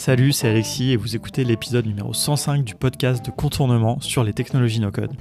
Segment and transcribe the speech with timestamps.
[0.00, 4.32] Salut, c'est Alexis et vous écoutez l'épisode numéro 105 du podcast de contournement sur les
[4.32, 5.12] technologies no-code.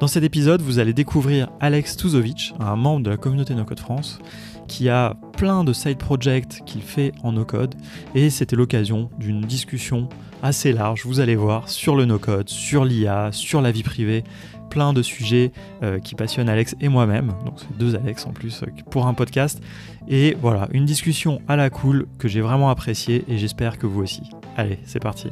[0.00, 4.18] Dans cet épisode, vous allez découvrir Alex Tuzovic, un membre de la communauté no-code France,
[4.66, 7.76] qui a plein de side projects qu'il fait en no-code
[8.16, 10.08] et c'était l'occasion d'une discussion
[10.42, 14.24] assez large, vous allez voir, sur le no-code, sur l'IA, sur la vie privée,
[14.72, 15.52] plein de sujets
[15.82, 19.12] euh, qui passionnent Alex et moi-même, donc c'est deux Alex en plus euh, pour un
[19.12, 19.62] podcast.
[20.08, 24.00] Et voilà, une discussion à la cool que j'ai vraiment appréciée et j'espère que vous
[24.00, 24.22] aussi.
[24.56, 25.28] Allez, c'est parti.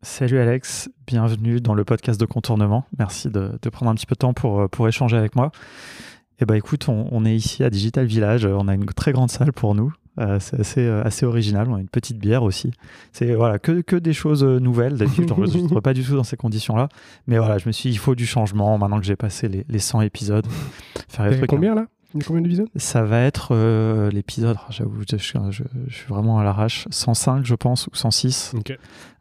[0.00, 2.86] Salut Alex, bienvenue dans le podcast de contournement.
[2.98, 5.52] Merci de, prendre un petit peu de temps pour, euh, pour échanger avec moi.
[6.40, 9.52] Eh bah écoute, on, est ici à Digital Village, on a une très grande salle
[9.52, 11.68] pour nous, euh, c'est assez, euh, assez original.
[11.70, 12.72] On a une petite bière aussi.
[13.12, 14.94] C'est voilà, que, que des choses euh, nouvelles.
[14.96, 16.88] D'habitude, je ne pas du tout dans ces conditions-là.
[17.26, 19.64] Mais voilà, je me suis dit, il faut du changement maintenant que j'ai passé les,
[19.68, 20.46] les 100 épisodes.
[21.08, 21.86] Faire combien là?
[22.26, 22.68] Combien d'épisodes?
[22.76, 23.54] Ça va être
[24.10, 28.54] l'épisode, oh, j'avoue, je, je, suis vraiment à l'arrache, 105 je pense, ou 106.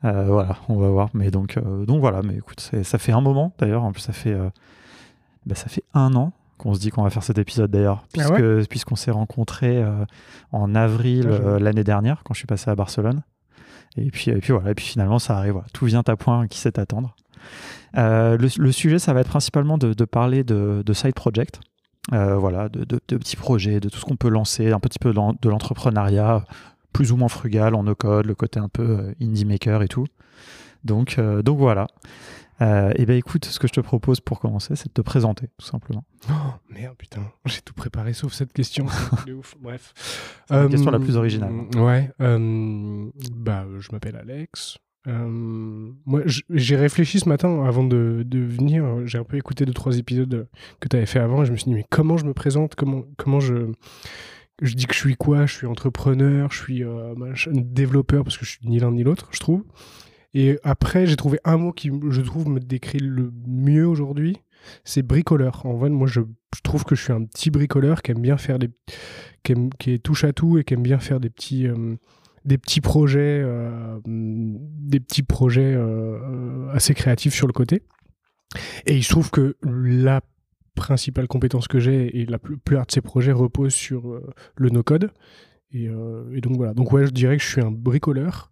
[0.01, 1.09] voilà, on va voir.
[1.13, 4.37] Mais donc, donc voilà, mais écoute, ça fait un moment d'ailleurs, en plus ça fait,
[5.45, 8.07] bah, ça fait un an qu'on se dit qu'on va faire cet épisode d'ailleurs, ah
[8.13, 10.05] puisque, puisqu'on s'est rencontrés euh,
[10.51, 13.21] en avril ah, euh, l'année dernière quand je suis passé à Barcelone.
[13.97, 16.59] Et puis, et puis voilà, et puis finalement ça arrive, tout vient à point, qui
[16.59, 17.15] sait attendre.
[17.97, 21.61] Euh, le, sujet, ça va être principalement de, parler de, side project,
[22.11, 25.49] voilà, de, de, petits projets, de tout ce qu'on peut lancer, un petit peu de
[25.49, 26.43] l'entrepreneuriat,
[26.91, 30.07] plus ou moins frugal en no-code, le côté un peu indie maker et tout.
[30.83, 31.87] Donc, donc voilà.
[32.61, 35.49] Euh, et ben écoute, ce que je te propose pour commencer, c'est de te présenter,
[35.57, 36.05] tout simplement.
[36.29, 36.33] Oh
[36.69, 38.85] merde, putain, j'ai tout préparé sauf cette question.
[39.37, 39.55] ouf.
[39.59, 39.93] Bref.
[40.49, 41.53] la question la plus originale.
[41.75, 42.11] Euh, ouais.
[42.21, 44.77] Euh, bah, je m'appelle Alex.
[45.05, 49.05] moi, j'ai réfléchi ce matin avant de, de venir.
[49.05, 50.47] J'ai un peu écouté deux trois épisodes
[50.79, 52.75] que tu avais fait avant et je me suis dit mais comment je me présente?
[52.75, 53.71] Comment comment je
[54.61, 55.45] je dis que je suis quoi?
[55.45, 56.83] Je suis entrepreneur, je suis
[57.51, 59.65] développeur parce que je suis ni l'un ni l'autre, je trouve.
[60.35, 64.37] Et après, j'ai trouvé un mot qui, je trouve, me décrit le mieux aujourd'hui.
[64.83, 65.65] C'est bricoleur.
[65.65, 66.19] En vrai, moi, je,
[66.61, 68.69] trouve que je suis un petit bricoleur qui aime bien faire des.
[69.43, 69.53] qui,
[69.93, 71.67] est touche à tout et qui aime bien faire des petits.
[71.67, 71.95] Euh,
[72.43, 77.81] des petits projets, euh, des petits projets euh, assez créatifs sur le côté.
[78.85, 80.21] Et il se trouve que la
[80.75, 84.21] principale compétence que j'ai et la plupart de ces projets reposent sur
[84.57, 85.11] le no-code.
[85.71, 86.75] Et, et, donc voilà.
[86.75, 88.51] Donc ouais, je dirais que je suis un bricoleur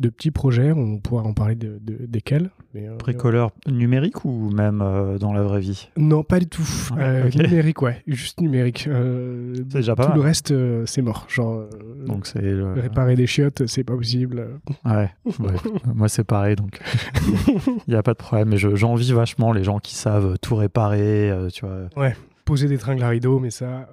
[0.00, 2.50] de petits projets, on pourra en parler de, desquels.
[2.74, 5.90] Mais, euh, Bricoleur numérique ou même euh, dans la vraie vie?
[5.96, 6.66] Non, pas du tout.
[6.98, 8.88] Euh, numérique, ouais, juste numérique.
[8.88, 10.54] c'est déjà pas Tout le reste,
[10.86, 11.26] c'est mort.
[11.28, 11.64] Genre,
[12.06, 14.60] donc c'est réparer des chiottes, c'est pas possible.
[14.84, 15.10] Ouais,
[15.94, 16.80] moi c'est pareil, donc
[17.86, 18.48] il n'y a pas de problème.
[18.48, 21.88] Mais j'envie vachement les gens qui savent tout réparer, tu vois.
[21.96, 23.86] Ouais, poser des tringles à rideau, mais ça,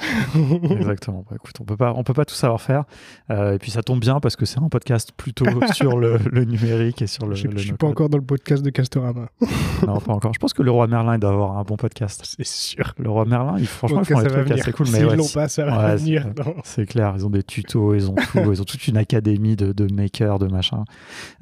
[0.70, 1.24] Exactement.
[1.28, 2.84] Bah, écoute, on peut pas, on peut pas tout savoir faire.
[3.30, 7.02] Euh, et puis ça tombe bien parce que c'est un podcast plutôt sur le, numérique
[7.02, 7.34] et sur le.
[7.34, 9.28] Je, ne suis pas encore dans le podcast de Castorama.
[9.86, 10.32] non, pas encore.
[10.32, 12.22] Je pense que le roi Merlin il doit avoir un bon podcast.
[12.24, 12.94] C'est sûr.
[12.98, 14.86] Le roi Merlin, il, franchement, ils font des trucs assez cool.
[14.92, 16.26] Mais l'ont pas, ça va venir.
[16.64, 17.14] C'est clair.
[17.16, 20.38] Ils ont des tutos, ils ont tout, ils ont toute une académie de, de makers,
[20.38, 20.84] de machin.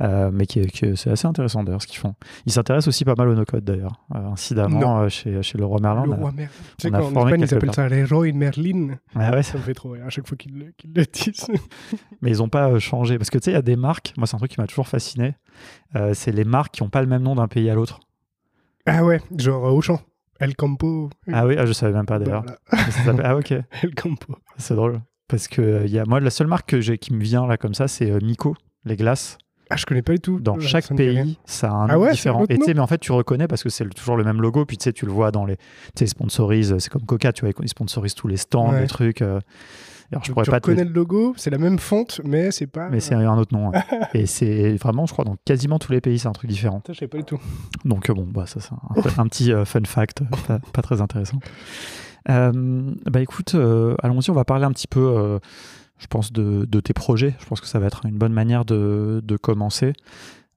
[0.02, 0.60] Euh, mais qui,
[0.96, 2.14] c'est assez intéressant d'ailleurs ce qu'ils font.
[2.46, 4.00] Ils s'intéressent aussi pas mal au no-code d'ailleurs.
[4.14, 6.04] Euh, incidemment chez, chez le roi Merlin.
[6.04, 6.50] Le roi Merlin.
[6.82, 8.98] Qu'en Espagne ils appellent ça l'héroïne Merlin.
[9.14, 9.42] Ah ouais.
[9.42, 11.46] Ça me fait trop rire à chaque fois qu'ils le, le, disent.
[12.22, 13.18] Mais ils n'ont pas euh, changé.
[13.18, 14.66] Parce que tu sais, il y a des marques, moi c'est un truc qui m'a
[14.66, 15.34] toujours fasciné,
[15.96, 18.00] euh, c'est les marques qui n'ont pas le même nom d'un pays à l'autre.
[18.86, 20.00] Ah ouais, genre euh, Auchan.
[20.40, 21.10] El Campo.
[21.32, 22.44] Ah oui, ah, je savais même pas d'ailleurs.
[22.72, 23.50] ah ok.
[23.82, 24.36] El Campo.
[24.56, 25.00] C'est drôle.
[25.26, 27.88] Parce que y a, moi, la seule marque que qui me vient là comme ça,
[27.88, 29.36] c'est Miko, les glaces.
[29.70, 30.40] Ah, je connais pas du tout.
[30.40, 32.44] Dans chaque pays, ça a un ah nom différent.
[32.48, 34.64] Et mais en fait, tu reconnais parce que c'est toujours le même logo.
[34.64, 35.56] Puis tu sais, tu le vois dans les.
[35.56, 35.62] Tu
[35.96, 36.78] sais, sponsorisent.
[36.78, 39.22] C'est comme Coca, tu vois, ils sponsorisent tous les stands, les trucs.
[39.22, 39.40] Euh.
[40.10, 42.88] Alors, je pourrais tu pas reconnais le logo, c'est la même fonte, mais c'est pas.
[42.88, 43.72] Mais c'est un autre nom.
[44.14, 46.82] et c'est vraiment, je crois, dans quasiment tous les pays, c'est un truc différent.
[46.88, 47.38] Je sais pas du tout.
[47.84, 50.22] Donc, euh, bon, bah, ça, c'est un, petit euh, fun fact,
[50.72, 51.38] pas, très intéressant.
[52.26, 53.54] bah, écoute,
[54.02, 55.38] allons-y, on va parler un petit peu
[55.98, 57.34] je pense, de, tes projets.
[57.40, 59.92] Je pense que ça va être une bonne manière de, commencer.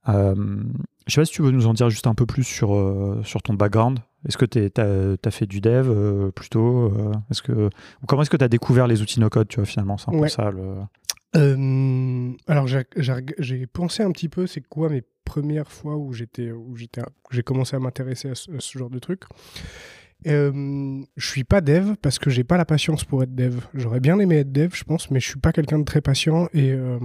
[0.09, 2.43] Euh, je ne sais pas si tu veux nous en dire juste un peu plus
[2.43, 3.99] sur, euh, sur ton background.
[4.27, 6.91] Est-ce que tu as, fait du dev euh, plutôt
[7.29, 7.69] est-ce que,
[8.07, 9.97] Comment est-ce que tu as découvert les outils no-code tu vois, finalement?
[9.97, 10.51] C'est un peu ça
[12.47, 17.01] alors j'ai pensé un petit peu, c'est quoi mes premières fois où j'étais où j'étais
[17.29, 19.23] j'ai commencé à m'intéresser à, ce genre de trucs.
[20.27, 23.61] Euh, je suis pas dev parce que j'ai pas la patience pour être dev.
[23.73, 26.47] J'aurais bien aimé être dev, je pense, mais je suis pas quelqu'un de très patient
[26.53, 26.99] et, euh,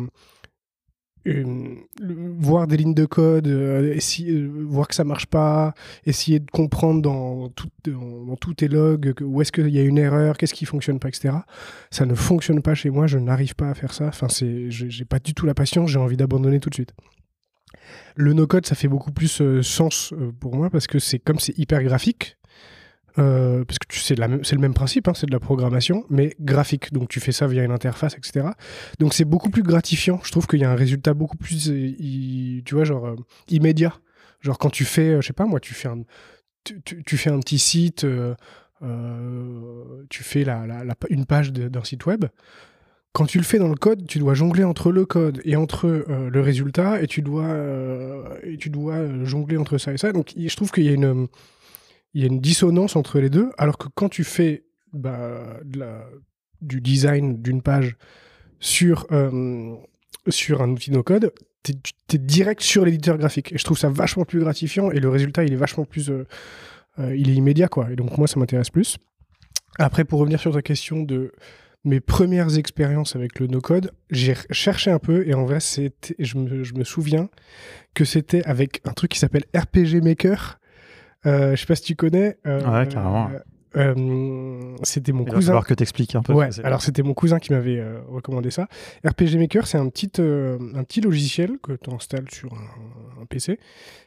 [2.38, 5.74] voir des lignes de code, essayer, voir que ça marche pas,
[6.04, 9.98] essayer de comprendre dans, tout, dans, tous tes logs où est-ce qu'il y a une
[9.98, 11.34] erreur, qu'est-ce qui fonctionne pas, etc.
[11.90, 14.06] Ça ne fonctionne pas chez moi, je n'arrive pas à faire ça.
[14.06, 16.92] Enfin, c'est, j'ai pas du tout la patience, j'ai envie d'abandonner tout de suite.
[18.14, 21.82] Le no-code, ça fait beaucoup plus sens pour moi parce que c'est comme c'est hyper
[21.82, 22.36] graphique,
[23.18, 26.92] euh, parce que c'est le même principe, hein, c'est de la programmation, mais graphique.
[26.92, 28.48] Donc tu fais ça via une interface, etc.
[28.98, 30.20] Donc c'est beaucoup plus gratifiant.
[30.22, 33.16] Je trouve qu'il y a un résultat beaucoup plus, euh, tu vois, genre euh,
[33.48, 33.94] immédiat.
[34.40, 36.02] Genre quand tu fais, je sais pas moi, tu fais un,
[37.40, 38.06] petit site,
[40.10, 42.26] tu fais la, une page d'un site web.
[43.12, 46.04] Quand tu le fais dans le code, tu dois jongler entre le code et entre
[46.08, 47.56] le résultat, et tu dois,
[48.42, 50.12] et tu dois jongler entre ça et ça.
[50.12, 51.28] Donc je trouve qu'il y a une
[52.16, 54.64] il y a une dissonance entre les deux, alors que quand tu fais
[54.94, 55.60] bah,
[56.62, 57.98] du design d'une page
[58.58, 59.76] sur, euh,
[60.58, 61.30] un outil no-code,
[61.62, 61.74] tu
[62.14, 63.52] es, direct sur l'éditeur graphique.
[63.52, 66.08] Et je trouve ça vachement plus gratifiant et le résultat, il est vachement plus...
[66.08, 66.26] Euh,
[66.98, 67.90] euh, il est immédiat, quoi.
[67.92, 68.96] Et donc, moi, ça m'intéresse plus.
[69.78, 71.32] Après, pour revenir sur ta question de
[71.84, 76.84] mes premières expériences avec le no-code, j'ai cherché un peu et en vrai, je me
[76.84, 77.28] souviens
[77.92, 80.58] que c'était avec un truc qui s'appelle RPG Maker
[81.26, 82.38] euh, je sais pas si tu connais.
[82.46, 83.30] Euh, ouais, carrément.
[83.76, 85.52] Euh, c'était mon Il cousin.
[85.52, 86.32] Va que tu expliques un peu.
[86.32, 88.68] Ouais, alors c'était mon cousin qui m'avait recommandé ça.
[89.04, 93.58] RPG Maker, c'est un petit, un petit logiciel que tu installes sur un, PC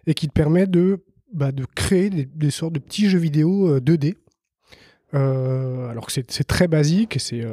[0.08, 4.16] et qui te permet de, bah, de créer des, sortes de petits jeux vidéo 2D.
[5.14, 7.46] alors que c'est très basique et c'est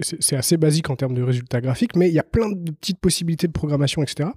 [0.00, 3.00] c'est assez basique en termes de résultats graphiques, mais il y a plein de petites
[3.00, 4.28] possibilités de programmation, etc.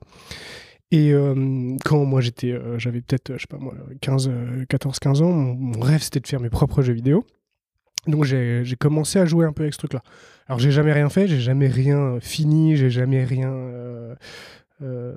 [0.93, 4.29] Et euh, quand moi j'étais, euh, j'avais peut-être, je sais pas moi, 15,
[4.69, 7.25] 14, 15 ans, mon, rêve c'était de faire mes propres jeux vidéo.
[8.05, 10.03] Donc j'ai commencé à jouer un peu avec ce truc-là.
[10.45, 13.51] Alors j'ai jamais rien fait, j'ai jamais rien fini, j'ai jamais rien,
[14.83, 15.15] euh,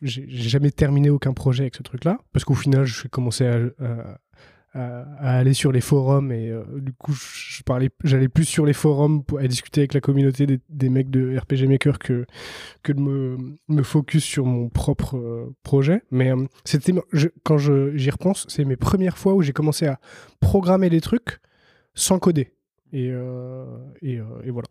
[0.00, 4.20] j'ai jamais terminé aucun projet avec ce truc-là, parce qu'au final j'ai commencé à, à,
[4.72, 9.24] aller sur les forums et euh, du coup je parlais j'allais plus sur les forums
[9.24, 12.24] pour à discuter avec la communauté des, mecs de RPG Maker que
[12.84, 13.36] que de me,
[13.68, 16.02] me focus sur mon propre euh, projet.
[16.12, 16.92] Mais euh, c'était
[17.42, 19.98] quand j'y repense c'est mes premières fois où j'ai commencé à
[20.38, 21.40] programmer des trucs
[21.94, 22.52] sans coder.
[22.92, 23.12] Et,
[24.02, 24.20] et
[24.50, 24.66] voilà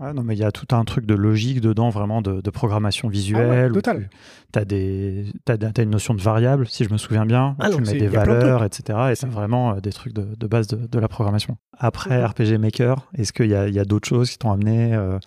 [0.00, 3.70] non, mais il y a tout un truc de logique dedans, vraiment de, programmation visuelle.
[3.70, 4.10] Ah total.
[4.52, 5.32] Tu as, des,
[5.78, 7.56] une notion de variable, si je me souviens bien.
[7.58, 8.98] Ah tu mets des valeurs, etc.
[9.12, 11.56] Et c'est vraiment euh, des trucs de, base de, la programmation.
[11.78, 15.18] Après RPG Maker, est-ce qu'il y a, a d'autres choses qui t'ont amené euh,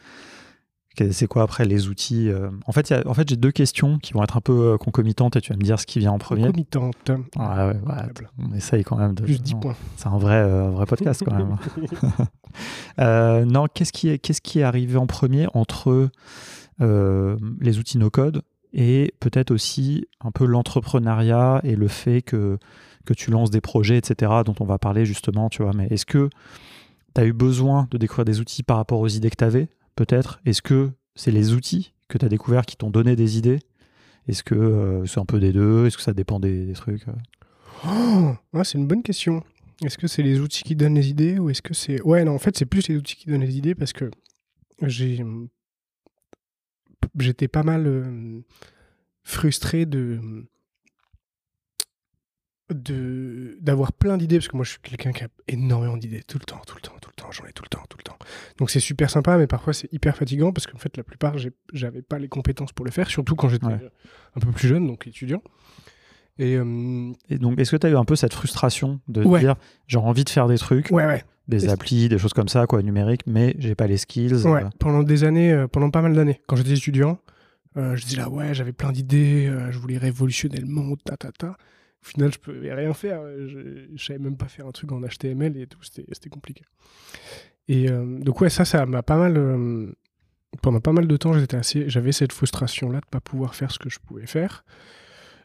[1.12, 4.24] c'est quoi après les outils euh, En fait, en fait j'ai deux questions qui vont
[4.24, 6.48] être un peu euh, concomitantes et tu vas me dire ce qui vient en premier.
[6.48, 6.96] Concomitante.
[7.10, 9.24] Ouais, ouais, on essaye quand même de.
[9.24, 9.76] Plus 10 points.
[9.98, 11.58] C'est un vrai, euh, vrai podcast quand même.
[13.48, 16.10] non, qu'est-ce qui, est, qu'est-ce qui est arrivé en premier entre
[16.80, 18.42] les outils no-code
[18.78, 22.60] et peut-être aussi un peu l'entrepreneuriat et le fait que,
[23.06, 25.72] que tu lances des projets, etc., dont on va parler justement, tu vois.
[25.74, 26.30] Mais est-ce que
[27.16, 29.70] tu as eu besoin de découvrir des outils par rapport aux idées que tu avais
[29.96, 33.60] peut-être Est-ce que c'est les outils que tu as découverts qui t'ont donné des idées?
[34.28, 35.86] Est-ce que euh, c'est un peu des deux?
[35.86, 37.06] Est-ce que ça dépend des, trucs
[37.86, 39.44] oh C'est une bonne question.
[39.84, 42.02] Est-ce que c'est les outils qui donnent les idées ou est-ce que c'est...
[42.02, 44.10] Ouais, non, en fait, c'est plus les outils qui donnent les idées parce que.
[47.18, 48.42] J'étais pas mal euh,
[49.24, 49.86] frustré
[52.70, 56.46] d'avoir plein d'idées parce que moi je suis quelqu'un qui a énormément d'idées tout le
[56.46, 56.96] temps tout le temps
[57.36, 58.18] j'en ai tout le temps tout le temps
[58.58, 61.36] donc c'est super sympa mais parfois c'est hyper fatigant parce qu'en fait la plupart
[61.74, 65.08] j'avais pas les compétences pour le faire surtout quand j'étais un peu plus jeune donc
[65.08, 65.42] étudiant
[66.38, 69.56] et, euh, donc est-ce que tu as eu un peu cette frustration de dire
[69.88, 70.92] j'ai envie de faire des trucs
[71.48, 74.64] des applis des choses comme ça quoi numériques mais j'ai pas les skills ouais.
[74.64, 74.70] Euh.
[74.80, 77.20] pendant des années euh, pendant pas mal d'années quand j'étais étudiant
[77.78, 81.58] je disais là ouais j'avais plein d'idées je voulais révolutionner le monde ta ta ta
[82.06, 83.22] au final, je pouvais rien faire.
[83.48, 83.58] Je,
[83.92, 85.80] ne savais même pas faire un truc en HTML et tout.
[85.82, 86.64] C'était compliqué.
[87.68, 89.38] Et euh, donc, ouais, ça, ça m'a pas mal.
[89.38, 89.92] Euh,
[90.62, 94.00] pendant pas mal de temps, j'avais cette frustration-là de pas pouvoir faire ce que je
[94.00, 94.66] pouvais faire.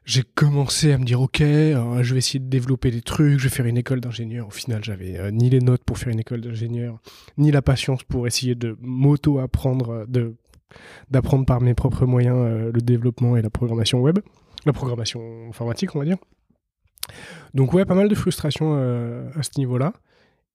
[0.05, 3.45] J'ai commencé à me dire, ok, euh, je vais essayer de développer des trucs, je
[3.45, 4.47] vais faire une école d'ingénieur.
[4.47, 7.01] Au final, j'avais ni les notes pour faire une école d'ingénieur,
[7.39, 10.35] ni la patience pour essayer de m'auto-apprendre, de
[11.11, 14.21] d'apprendre par mes propres moyens le développement et la programmation web,
[14.67, 16.19] la programmation informatique, on va dire.
[17.55, 19.93] Donc ouais, pas mal de frustration euh, à ce niveau-là.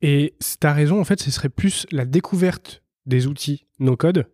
[0.01, 4.27] Et tu as raison, en fait, ce serait plus la découverte des outils no-code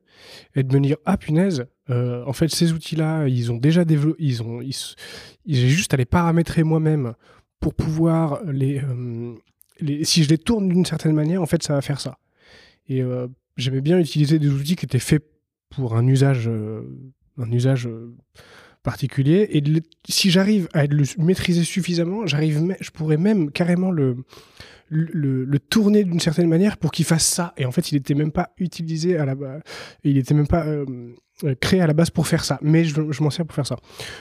[0.56, 4.22] et de me dire, ah punaise, euh, en fait, ces outils-là, ils ont déjà développé,
[4.24, 4.42] ils
[5.46, 7.14] j'ai juste à les paramétrer moi-même
[7.60, 9.34] pour pouvoir les, euh,
[9.80, 12.18] les, si je les tourne d'une certaine manière, en fait, ça va faire ça.
[12.90, 13.02] Et
[13.56, 15.24] j'aimais bien utiliser des outils qui étaient faits
[15.70, 16.50] pour un usage
[18.84, 19.48] particulier.
[19.52, 19.64] Et
[20.10, 24.18] si j'arrive à le maîtriser suffisamment, j'arrive, je pourrais même carrément le,
[24.92, 27.54] le, tourner d'une certaine manière pour qu'il fasse ça.
[27.58, 29.62] Et en fait, il n'était même pas utilisé à la base.
[30.04, 32.60] Il n'était même pas euh, créé à la base pour faire ça.
[32.62, 33.78] Mais je, m'en sers pour faire ça.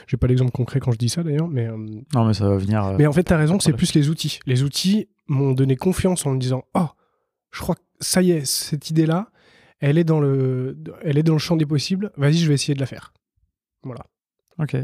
[0.07, 1.67] J'ai pas l'exemple concret quand je dis ça d'ailleurs, mais.
[1.67, 1.77] Euh,
[2.13, 2.85] non, mais ça va venir.
[2.85, 4.39] Euh, mais en fait, tu as raison, c'est plus les outils.
[4.45, 6.87] Les outils m'ont donné confiance en me disant Oh,
[7.51, 9.29] je crois que ça y est, cette idée-là,
[9.79, 12.11] elle est dans le, elle est dans le champ des possibles.
[12.15, 13.13] Vas-y, je vais essayer de la faire.
[13.83, 14.05] Voilà.
[14.61, 14.77] Ok.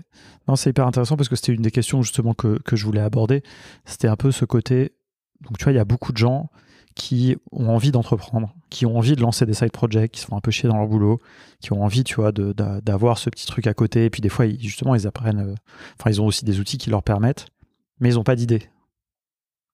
[0.47, 3.01] Non, c'est hyper intéressant parce que c'était une des questions justement que, que je voulais
[3.01, 3.43] aborder.
[3.85, 4.93] C'était un peu ce côté.
[5.41, 6.49] Donc, tu vois, il y a beaucoup de gens
[6.95, 10.35] qui ont envie d'entreprendre, qui ont envie de lancer des side projects, qui se font
[10.35, 11.19] un peu chier dans leur boulot,
[11.61, 14.05] qui ont envie, tu vois, d'avoir ce petit truc à côté.
[14.05, 15.51] Et puis, des fois, justement, ils apprennent.
[15.51, 15.55] Euh,
[15.99, 17.45] enfin, ils ont aussi des outils qui leur permettent,
[17.99, 18.63] mais ils n'ont pas d'idée.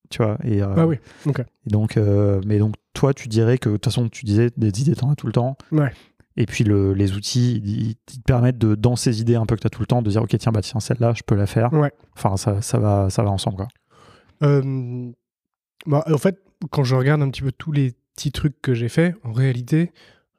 [0.10, 0.38] Tu vois.
[0.44, 1.40] Et, euh, ah oui, ok.
[1.40, 4.82] Et donc, euh, mais donc, toi, tu dirais que, de toute façon, tu disais des
[4.82, 5.56] idées, t'en as tout le temps.
[5.72, 5.94] Ouais.
[6.36, 9.68] Et puis les outils, ils, te permettent de, dans ces idées un peu que tu
[9.68, 11.72] as tout le temps, de dire ok tiens bah tiens celle-là je peux la faire.
[11.74, 11.92] Ouais.
[12.16, 13.68] Enfin ça, ça va ça va ensemble quoi.
[14.42, 15.12] Euh,
[15.86, 16.40] bah, en fait
[16.72, 19.92] quand je regarde un petit peu tous les petits trucs que j'ai fait, en réalité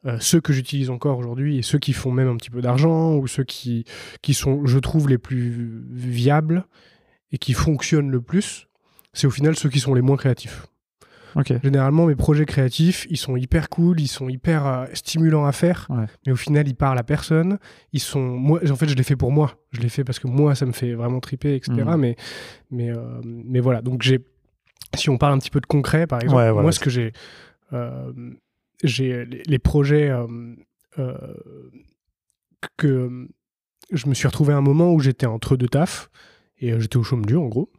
[0.07, 3.15] euh, ceux que j'utilise encore aujourd'hui et ceux qui font même un petit peu d'argent
[3.15, 3.85] ou ceux qui
[4.21, 6.67] qui sont je trouve les plus viables
[7.33, 8.69] et qui fonctionnent le plus,
[9.13, 10.67] c'est au final ceux qui sont les moins créatifs.
[11.63, 15.89] Généralement, mes projets créatifs, ils sont hyper cool, ils sont hyper euh, stimulants à faire,
[16.27, 17.59] mais au final, ils parlent à personne.
[17.93, 19.57] Ils sont, moi, en fait, je les fais pour moi.
[19.73, 21.73] Je les fais parce que moi, ça me fait vraiment triper, etc.
[21.73, 21.97] Mm.
[21.97, 22.17] Mais,
[22.71, 23.83] mais, euh, mais voilà.
[23.83, 24.21] Donc, j'ai,
[24.95, 27.13] si on parle un petit peu de concret, par exemple, moi, ce que j'ai,
[27.73, 28.13] euh,
[28.83, 30.13] j'ai les, projets
[32.77, 33.29] que
[33.91, 36.11] je me suis retrouvé à un moment où j'étais entre deux tafs
[36.59, 37.71] et j'étais au chôme dur, en gros.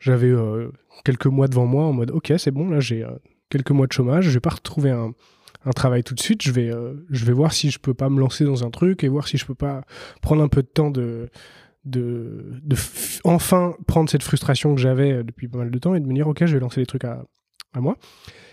[0.00, 0.32] J'avais
[1.06, 3.10] quelques mois devant moi en mode ok c'est bon là j'ai euh,
[3.48, 5.12] quelques mois de chômage, je vais pas retrouver un,
[5.74, 8.20] travail tout de suite, je vais, euh, je vais voir si je peux pas me
[8.20, 9.82] lancer dans un truc et voir si je peux pas
[10.22, 11.28] prendre un peu de temps de,
[11.84, 12.54] de,
[13.24, 16.14] enfin prendre cette frustration que j'avais euh, depuis pas mal de temps et de me
[16.14, 17.24] dire ok je vais lancer des trucs à,
[17.74, 17.96] moi.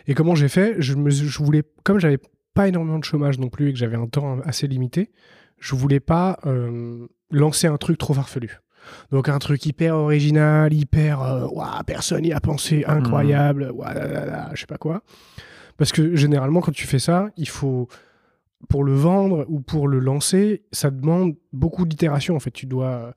[0.07, 0.75] Et comment j'ai fait?
[0.79, 2.19] Je, je voulais, comme j'avais
[2.53, 5.11] pas énormément de chômage non plus et que j'avais un temps assez limité,
[5.59, 6.39] je voulais pas
[7.31, 8.62] lancer un truc trop farfelu.
[9.11, 11.47] Donc un truc hyper original, hyper euh,
[11.85, 14.51] personne n'y a pensé, incroyable, mmh.
[14.53, 15.01] je sais pas quoi.
[15.77, 17.87] Parce que généralement quand tu fais ça, il faut
[18.69, 22.51] pour le vendre ou pour le lancer, ça demande beaucoup d'itérations en fait.
[22.51, 23.13] Tu dois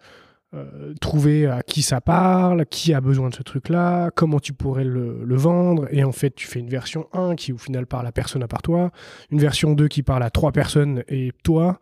[0.55, 4.85] euh, trouver à qui ça parle, qui a besoin de ce truc-là, comment tu pourrais
[4.85, 5.87] le, le, vendre.
[5.91, 8.49] Et en fait, tu fais une version 1 qui au final parle à personne à
[8.49, 8.91] part toi,
[9.31, 11.79] une version 2 qui parle à trois personnes et toi,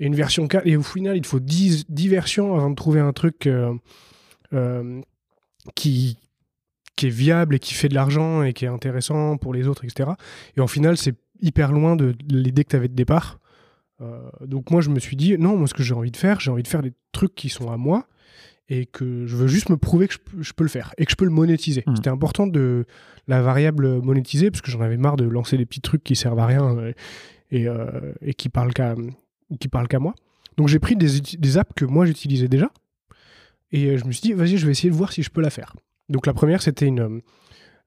[0.00, 0.66] et une version 4.
[0.66, 3.72] Et au final, il faut 10, versions avant de trouver un truc euh,
[4.52, 5.00] euh,
[5.74, 6.18] qui,
[6.96, 9.84] qui est viable et qui fait de l'argent et qui est intéressant pour les autres,
[9.84, 10.10] etc.
[10.56, 13.40] Et en final, c'est hyper loin de l'idée que tu avais de départ.
[14.00, 16.40] Euh, donc moi, je me suis dit, non, moi, ce que j'ai envie de faire,
[16.40, 18.06] j'ai envie de faire des trucs qui sont à moi
[18.70, 21.16] et que je veux juste me prouver que je, peux le faire et que je
[21.16, 21.84] peux le monétiser.
[21.86, 21.96] Mmh.
[21.96, 22.86] C'était important de
[23.28, 26.38] la variable monétiser parce que j'en avais marre de lancer des petits trucs qui servent
[26.38, 26.74] à rien
[27.50, 27.66] et,
[28.22, 28.94] et qui parlent qu'à
[29.60, 30.14] qui parle qu'à moi.
[30.56, 32.70] Donc j'ai pris des, des, apps que moi j'utilisais déjà
[33.72, 35.40] et euh, je me suis dit vas-y je vais essayer de voir si je peux
[35.40, 35.74] la faire.
[36.08, 37.20] Donc la première c'était une euh,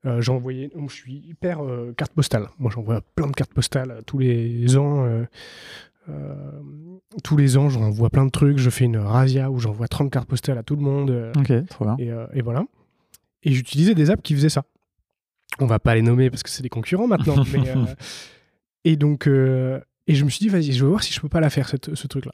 [0.06, 2.48] euh j'ai envoyé je suis hyper euh, carte postale.
[2.60, 5.08] Moi j'envoie plein de cartes postales tous les ans
[7.24, 10.28] tous les ans j'envoie plein de trucs, je fais une razzia où j'envoie 30 cartes
[10.28, 11.98] postales à tout le monde OK, trop bien.
[12.00, 12.66] Et, et voilà.
[13.44, 14.64] Et j'utilisais des apps qui faisaient ça.
[15.60, 17.74] On va pas les nommer parce que c'est des concurrents maintenant mais
[18.84, 19.30] et donc
[20.08, 21.68] et je me suis dit, vas-y, je vais voir si je peux pas la faire,
[21.68, 22.32] cette, ce truc-là.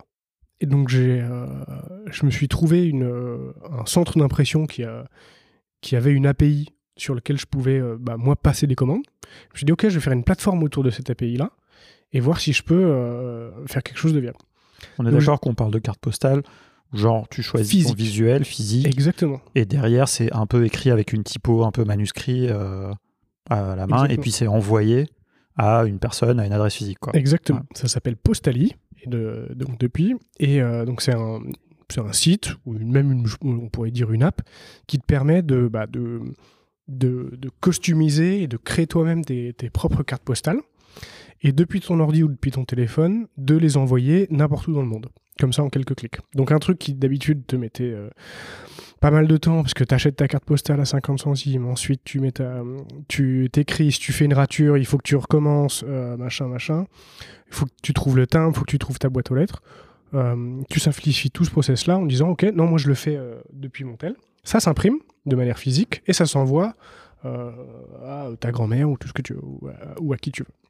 [0.60, 1.48] Et donc, j'ai, euh,
[2.10, 5.06] je me suis trouvé une, euh, un centre d'impression qui, a,
[5.82, 9.03] qui avait une API sur lequel je pouvais, euh, bah, moi, passer des commandes.
[9.50, 11.51] Je me suis dit, OK, je vais faire une plateforme autour de cette API-là
[12.12, 14.38] et voir si je peux faire quelque chose de viable.
[15.00, 16.44] On est d'accord qu'on parle de carte postale
[16.94, 18.86] Genre, tu choisis ton visuel, physique.
[18.86, 19.42] Exactement.
[19.56, 24.06] Et derrière, c'est un peu écrit avec une typo un peu manuscrit à la main.
[24.06, 25.08] Et puis, c'est envoyé
[25.55, 27.00] à une personne, à une adresse physique.
[27.00, 27.15] Quoi.
[27.15, 27.62] Exactement.
[27.74, 30.15] Ça s'appelle Postali, et de, donc depuis.
[30.39, 31.41] Et euh, donc c'est un,
[31.98, 34.41] un, site, ou même une, on pourrait dire une app,
[34.88, 36.22] qui te permet de, bah, de,
[36.88, 40.60] de, de, customiser et de créer toi-même tes, tes, propres cartes postales.
[41.41, 44.88] Et depuis ton ordi ou depuis ton téléphone, de les envoyer n'importe où dans le
[44.88, 45.10] monde.
[45.40, 46.18] Comme ça en quelques clics.
[46.36, 48.10] Donc un truc qui d'habitude te mettait euh,
[49.00, 52.02] pas mal de temps parce que tu achètes ta carte postale à 50 centimes, ensuite
[52.04, 52.62] tu mets ta,
[53.08, 56.86] tu t'écris, tu fais une rature, il faut que tu recommences, euh, machin, machin.
[57.48, 59.36] Il faut que tu trouves le timbre, il faut que tu trouves ta boîte aux
[59.36, 59.63] lettres.
[60.13, 63.20] Euh, tu simplifies tout ce process-là en disant, ok, non, moi je le fais
[63.52, 64.16] depuis mon tel.
[64.44, 66.75] Ça s'imprime de manière physique et ça s'envoie
[67.24, 70.62] à ta grand-mère ou tout ce que tu ou à, qui tu veux.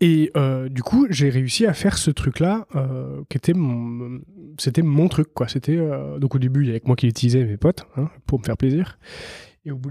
[0.00, 4.20] Et euh, du coup, j'ai réussi à faire ce truc-là, euh, qui était mon,
[4.58, 5.46] c'était mon truc, quoi.
[5.48, 8.10] C'était euh, donc au début, il y avait que moi qui l'utilisais, mes potes, hein,
[8.26, 8.98] pour me faire plaisir.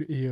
[0.07, 0.29] Et,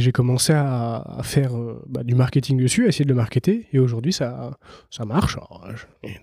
[0.00, 1.52] j'ai commencé à, faire
[1.86, 3.66] bah, du marketing dessus, à essayer de le marketer.
[3.72, 4.58] Et aujourd'hui, ça,
[4.90, 5.38] ça marche.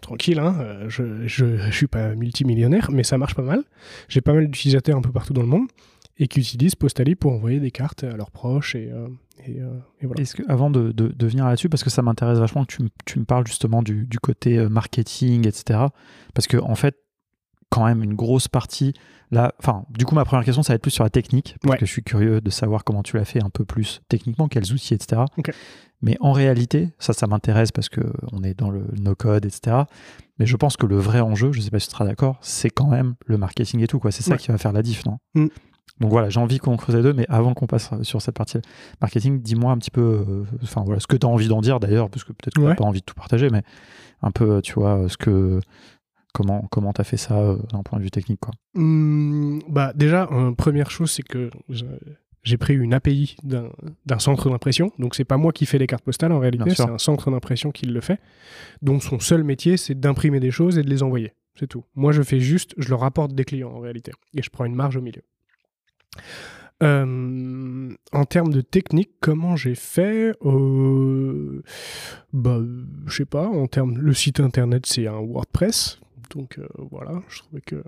[0.02, 3.64] tranquille, hein, je, je, je suis pas multimillionnaire, mais ça marche pas mal.
[4.10, 5.68] J'ai pas mal d'utilisateurs un peu partout dans le monde
[6.22, 9.80] et qui utilisent Postali pour envoyer des cartes à leurs proches et, euh,
[10.20, 13.20] Est-ce que, avant de, de, venir là-dessus, parce que ça m'intéresse vachement que tu, tu,
[13.20, 15.80] me parles justement du, du, côté euh, marketing, etc.
[16.36, 16.96] Parce que, en fait,
[17.72, 18.94] quand même, une grosse partie.
[19.32, 21.80] Là, enfin, du coup, ma première question, ça va être plus sur la technique, parce
[21.80, 24.72] que je suis curieux de savoir comment tu l'as fait un peu plus techniquement, quels
[24.74, 25.24] outils, etc.
[26.04, 29.84] Mais en réalité, ça, ça m'intéresse parce qu'on est dans le no-code, etc.
[30.38, 32.38] Mais je pense que le vrai enjeu, je ne sais pas si tu seras d'accord,
[32.42, 34.00] c'est quand même le marketing et tout.
[34.00, 34.12] quoi.
[34.12, 35.18] C'est ça qui va faire la diff, non?
[35.34, 35.48] Mm.
[36.02, 38.58] Donc voilà, j'ai envie qu'on creuse les deux, mais avant qu'on passe sur cette partie
[39.02, 40.44] marketing, dis-moi un petit peu, euh,
[40.84, 42.84] voilà, ce que tu as envie d'en dire d'ailleurs, parce que peut-être que tu pas
[42.84, 43.62] envie de tout partager, mais
[44.24, 45.60] un peu, tu vois, ce que,
[46.34, 48.52] comment comment tu as fait ça euh, d'un point de vue technique quoi.
[48.74, 50.28] Mmh, bah déjà,
[50.58, 51.52] première chose, c'est que
[52.44, 56.04] j'ai pris une API d'un centre d'impression, donc c'est pas moi qui fais les cartes
[56.04, 58.20] postales en réalité, c'est un centre d'impression qui le fait,
[58.82, 61.34] dont son seul métier c'est d'imprimer des choses et de les envoyer.
[61.60, 61.84] C'est tout.
[61.96, 64.14] Moi, je fais juste, je leur rapporte des clients en réalité.
[64.34, 65.22] Et je prends une marge au milieu.
[66.82, 71.62] Euh, en termes de technique, comment j'ai fait euh,
[72.34, 72.60] Bah,
[73.06, 73.48] je sais pas.
[73.48, 76.00] En termes, le site internet, c'est un WordPress.
[76.34, 77.84] Donc euh, voilà, je trouvais que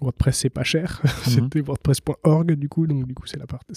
[0.00, 1.02] WordPress c'est pas cher.
[1.26, 1.34] Mhm.
[1.34, 3.72] C'était WordPress.org du coup, donc du coup c'est la partie.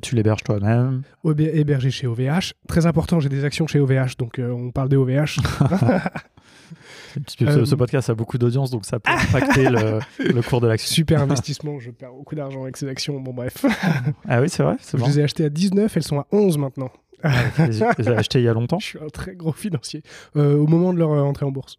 [0.00, 1.02] Tu l'héberges toi-même.
[1.38, 2.54] Hébergé chez OVH.
[2.68, 5.38] Très important, j'ai des actions chez OVH, donc on parle des OVH.
[7.42, 10.92] Euh, ce, podcast a beaucoup d'audience, donc ça peut impacter le, cours de l'action.
[10.92, 13.20] Super investissement, je perds beaucoup d'argent avec ces actions.
[13.20, 13.64] Bon, bref.
[14.28, 16.90] ah oui, c'est vrai Je les ai achetées à 19, elles sont à 11 maintenant.
[17.22, 17.32] Ah,
[17.68, 20.02] les as achetées il y a longtemps Je suis un très gros financier.
[20.36, 21.78] Euh, au moment de leur entrée en bourse.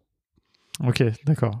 [0.82, 1.60] Ok, d'accord.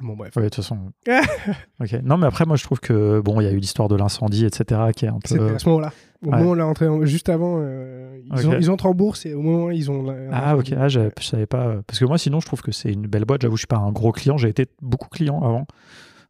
[0.00, 0.34] Bon, bref.
[0.36, 0.78] de toute façon.
[1.80, 1.92] ok.
[2.04, 4.44] Non, mais après, moi, je trouve que, bon, il y a eu l'histoire de l'incendie,
[4.44, 5.28] etc., qui est un peu.
[5.28, 5.92] C'était à ce moment-là.
[6.26, 8.18] Au moment où entré, juste avant, euh,
[8.60, 10.06] ils, entrent en bourse et au moment où ils ont.
[10.32, 10.72] Ah, ok.
[10.76, 11.76] Ah, je savais pas.
[11.86, 13.42] Parce que moi, sinon, je trouve que c'est une belle boîte.
[13.42, 14.36] J'avoue, je suis pas un gros client.
[14.36, 15.66] J'ai été beaucoup client avant.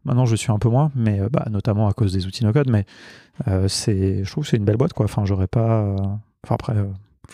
[0.04, 2.70] Maintenant, je suis un peu moins, mais euh, bah, notamment à cause des outils no-code.
[2.70, 2.84] Mais
[3.48, 5.04] euh, c'est, je trouve que c'est une belle boîte, quoi.
[5.04, 5.96] Enfin, j'aurais pas.
[6.44, 6.74] Enfin, après.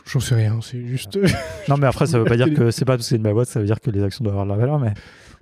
[0.07, 1.19] J'en sais rien, c'est juste.
[1.69, 3.35] non, mais après, ça veut pas dire que c'est pas parce que c'est une belle
[3.35, 4.95] boîte, ça veut dire que les actions doivent avoir de la valeur, mais.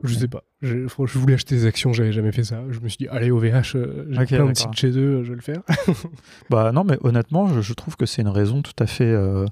[0.02, 0.42] Je sais pas.
[0.60, 2.62] Je, je voulais acheter des actions, j'avais jamais fait ça.
[2.70, 5.36] Je me suis dit, allez, OVH, euh, j'ai plein de sites chez eux, je vais
[5.36, 5.62] le faire.
[6.50, 9.46] bah non, mais honnêtement, je, trouve que c'est une raison tout à fait euh,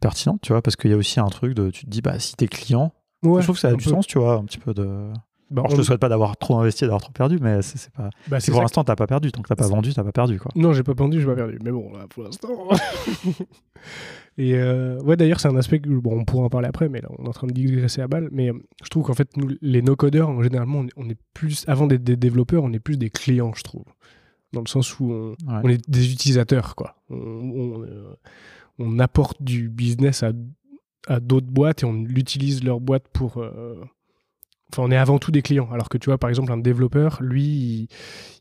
[0.00, 2.18] pertinente, tu vois, parce qu'il y a aussi un truc de, tu te dis, bah
[2.18, 4.74] si t'es client, je trouve que ça a du sens, tu vois, un petit peu
[4.74, 5.12] de.
[5.50, 8.10] Je te souhaite pas d'avoir trop investi, d'avoir trop perdu, mais c'est pas.
[8.28, 9.32] Bah, pour l'instant, t'as pas perdu.
[9.32, 10.50] Tant que t'as pas vendu, t'as pas perdu, quoi.
[10.54, 11.58] Non, j'ai pas vendu, j'ai pas perdu.
[11.64, 12.48] Mais bon, là, pour l'instant.
[14.38, 17.00] Et euh, ouais, d'ailleurs, c'est un aspect que bon, on pourra en parler après, mais
[17.00, 18.28] là, on est en train de digresser à balle.
[18.30, 22.04] Mais euh, je trouve qu'en fait, nous, les no-codeurs, généralement, on est plus, avant d'être
[22.04, 23.84] des développeurs, on est plus des clients, je trouve.
[24.52, 26.96] Dans le sens où on, est des utilisateurs, quoi.
[27.10, 28.14] On, euh,
[28.78, 30.32] on, apporte du business à,
[31.06, 33.42] à d'autres boîtes et on utilise leur boîte pour.
[34.72, 35.68] Enfin, on est avant tout des clients.
[35.72, 37.88] Alors que tu vois, par exemple, un développeur, lui,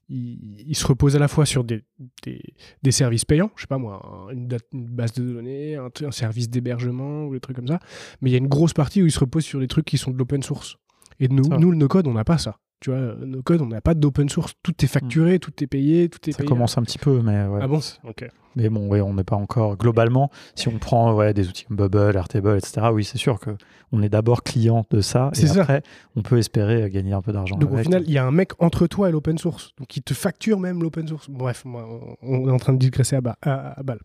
[0.09, 1.83] il, se repose à la fois sur des,
[2.23, 7.25] des, services payants, je sais pas moi, une, base de données, un, un service d'hébergement
[7.25, 7.79] ou des trucs comme ça,
[8.21, 9.97] mais il y a une grosse partie où il se repose sur des trucs qui
[9.97, 10.77] sont de l'open source.
[11.19, 12.59] Et nous, nous, le no-code, on n'a pas ça.
[12.79, 14.53] Tu vois, no code, on n'a pas d'open source.
[14.61, 15.39] Tout est facturé, mm.
[15.39, 17.59] tout est payé, tout est Ça commence un petit peu, mais ouais.
[17.61, 18.27] Ah bon Ok.
[18.57, 19.77] Mais bon, ouais, on n'est pas encore.
[19.77, 24.01] Globalement, si on prend ouais, des outils comme Bubble, Airtable, etc., oui, c'est sûr qu'on
[24.01, 25.29] est d'abord client de ça.
[25.35, 25.61] Et ça.
[25.61, 25.83] après,
[26.15, 27.55] on peut espérer gagner un peu d'argent.
[27.55, 29.73] Donc au final, il y a un mec entre toi et l'open source.
[29.77, 31.29] Donc qui te facture même l'open source.
[31.29, 33.99] Bref, on est en train de digresser à, bas, à, balle.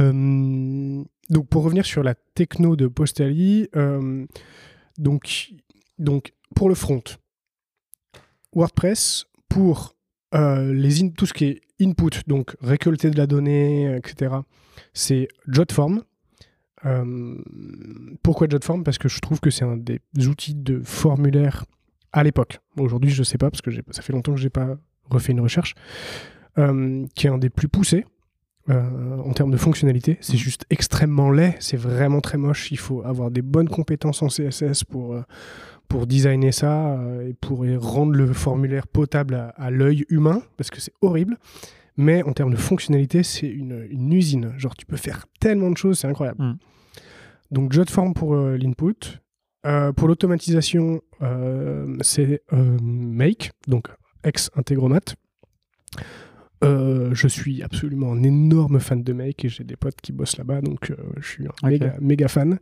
[0.00, 4.26] Euh, donc pour revenir sur la techno de Postali, euh,
[4.98, 5.52] donc,
[5.98, 7.02] donc pour le front,
[8.56, 9.94] WordPress pour
[10.34, 14.34] euh, les tout ce qui est input, donc récolter de la donnée, etc.,
[14.94, 16.02] c'est Jotform.
[16.86, 17.36] Euh,
[18.22, 18.82] pourquoi Jotform?
[18.82, 21.64] Parce que je trouve que c'est un des outils de formulaire
[22.12, 22.60] à l'époque.
[22.78, 24.76] Aujourd'hui, je ne sais pas, parce que ça fait longtemps que je n'ai pas
[25.10, 25.74] refait une recherche,
[26.58, 28.04] euh, qui est un des plus poussés.
[28.68, 32.72] en termes de fonctionnalité, c'est juste extrêmement laid, c'est vraiment très moche.
[32.72, 35.14] Il faut avoir des bonnes compétences en CSS pour,
[35.88, 40.80] pour designer ça euh, et pour rendre le formulaire potable à, l'œil humain, parce que
[40.80, 41.36] c'est horrible.
[41.96, 44.52] Mais en termes de fonctionnalité, c'est une, usine.
[44.58, 46.42] Genre, tu peux faire tellement de choses, c'est incroyable.
[46.42, 46.58] Mm.
[47.52, 49.20] Donc, Jotform pour euh, l'input.
[49.64, 51.00] Euh, pour l'automatisation,
[52.00, 53.88] c'est Make, donc
[54.22, 55.16] ex Integromat.
[56.62, 60.60] je suis absolument un énorme fan de Make et j'ai des potes qui bossent là-bas,
[60.60, 62.60] donc je suis un méga, méga, fan.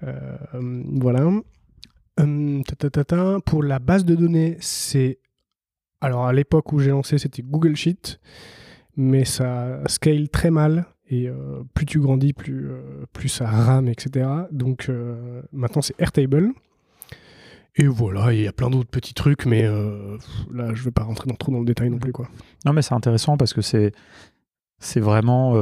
[0.00, 1.30] voilà.
[2.16, 5.18] Pour la base de données, c'est.
[6.00, 8.18] Alors à l'époque où j'ai lancé, c'était Google Sheet,
[8.96, 10.86] mais ça scale très mal.
[11.08, 14.28] Et euh, plus tu grandis, plus, euh, plus ça rame, etc.
[14.50, 16.52] Donc euh, maintenant c'est Airtable.
[17.76, 21.04] Et voilà, il y a plein d'autres petits trucs, mais là je ne vais pas
[21.04, 22.12] rentrer dans, trop dans le détail non plus.
[22.12, 22.28] Quoi.
[22.66, 23.92] Non, mais c'est intéressant parce que c'est,
[24.78, 25.54] c'est vraiment.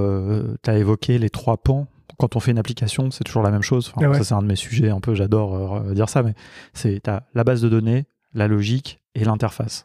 [0.63, 1.87] tu as évoqué les trois pans
[2.21, 3.93] quand on fait une application, c'est toujours la même chose.
[3.97, 6.35] Ah ça, c'est un de mes sujets un peu, j'adore dire ça, mais
[6.75, 9.85] c'est la base de données, la logique et l'interface.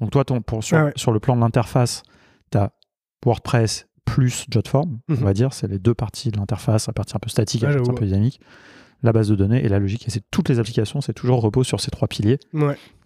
[0.00, 2.02] Donc, toi, ton, pour, sur, ah sur, le plan de l'interface,
[2.50, 2.72] tu as
[3.24, 5.18] WordPress plus Jotform, on mhm.
[5.18, 5.52] va dire.
[5.52, 8.06] C'est les deux parties de l'interface, la partie un peu statique, la partie un peu
[8.06, 8.40] dynamique.
[9.02, 10.08] La base de données et la logique.
[10.08, 12.40] Et c'est toutes les applications, c'est toujours repose sur ces trois piliers.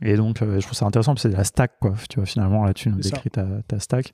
[0.01, 1.93] Et donc, euh, je trouve ça intéressant parce que c'est de la stack, quoi.
[2.09, 4.11] Tu vois, finalement, là, tu nous décris ta, ta, stack.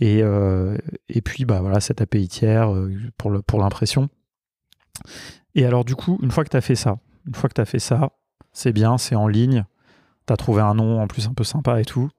[0.00, 0.76] Et, euh,
[1.08, 4.08] et puis, bah voilà, cette API tiers euh, pour l'impression.
[5.54, 7.60] Et alors, du coup, une fois que tu as fait ça, une fois que tu
[7.60, 8.10] as fait ça,
[8.52, 9.64] c'est bien, c'est en ligne.
[10.26, 12.10] Tu as trouvé un nom en plus un peu sympa et tout.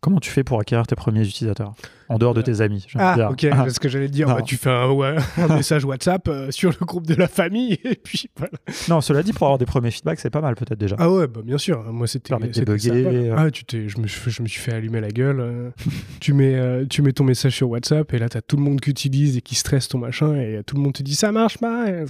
[0.00, 1.74] Comment tu fais pour acquérir tes premiers utilisateurs?
[2.12, 2.86] En dehors de euh, tes amis.
[2.98, 4.26] Ah, ok, c'est ce que j'allais dire.
[4.26, 5.16] Bah, tu fais un,
[5.48, 8.52] message WhatsApp euh, sur le groupe de la famille et puis voilà.
[8.90, 10.96] Non, cela dit, pour avoir des premiers feedbacks, c'est pas mal peut-être déjà.
[10.98, 11.82] Ah ouais, bah, bien sûr.
[11.90, 12.34] Moi, c'était.
[12.34, 13.34] Euh.
[13.34, 15.72] Ah, tu t'es, je, me, je me suis fait allumer la gueule.
[16.20, 18.80] tu, mets, tu mets ton message sur WhatsApp et là, tu as tout le monde
[18.80, 21.56] qui utilise et qui stresse ton machin et tout le monde te dit ça marche
[21.56, 21.86] pas.
[21.86, 22.04] Ah,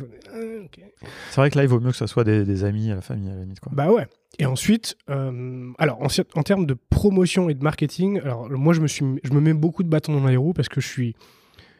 [1.30, 3.30] c'est vrai que là, il vaut mieux que ce soit des, des amis, la famille
[3.30, 3.60] à la limite.
[3.60, 3.70] Quoi.
[3.72, 4.08] Bah ouais.
[4.38, 8.86] Et ensuite, euh, alors en, termes de promotion et de marketing, alors moi je me
[8.86, 11.14] suis, je me mets beaucoup de bâtons dans les roues parce que je suis,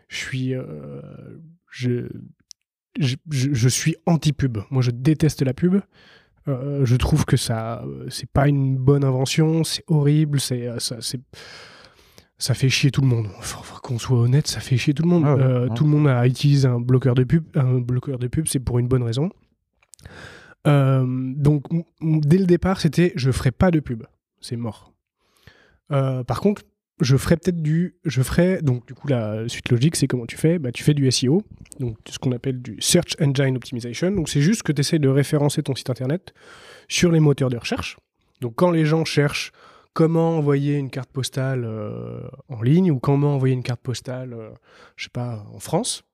[0.09, 1.01] je suis, euh,
[1.71, 2.07] je,
[2.99, 4.59] je, suis anti-pub.
[4.71, 5.81] Moi je déteste la pub.
[6.49, 11.21] Euh, je trouve que ça, c'est pas une bonne invention, c'est horrible, c'est, ça, c'est,
[12.39, 13.29] ça fait chier tout le monde.
[13.41, 15.25] Faut, qu'on soit honnête, ça fait chier tout le monde.
[15.27, 17.45] Ah tout le monde a utilisé un bloqueur de pub.
[17.57, 19.31] Un bloqueur de pub, c'est pour une bonne raison.
[20.67, 21.05] Euh,
[21.37, 21.65] donc,
[22.01, 24.05] dès le départ, c'était je ferai pas de pub.
[24.41, 24.93] C'est mort.
[25.91, 26.63] Euh, par contre,
[27.01, 27.97] je ferai peut-être du.
[28.05, 28.63] Je ferai.
[28.63, 30.59] Donc, du coup, la suite logique, c'est comment tu fais?
[30.59, 31.43] Bah, Tu fais du SEO,
[31.81, 34.11] donc ce qu'on appelle du Search Engine Optimization.
[34.11, 36.33] Donc, c'est juste que tu essaies de référencer ton site internet
[36.89, 37.97] sur les moteurs de recherche.
[38.41, 39.53] Donc, quand les gens cherchent
[39.95, 44.37] comment envoyer une carte postale euh, en ligne ou comment envoyer une carte postale,
[44.97, 46.05] je sais pas, en France,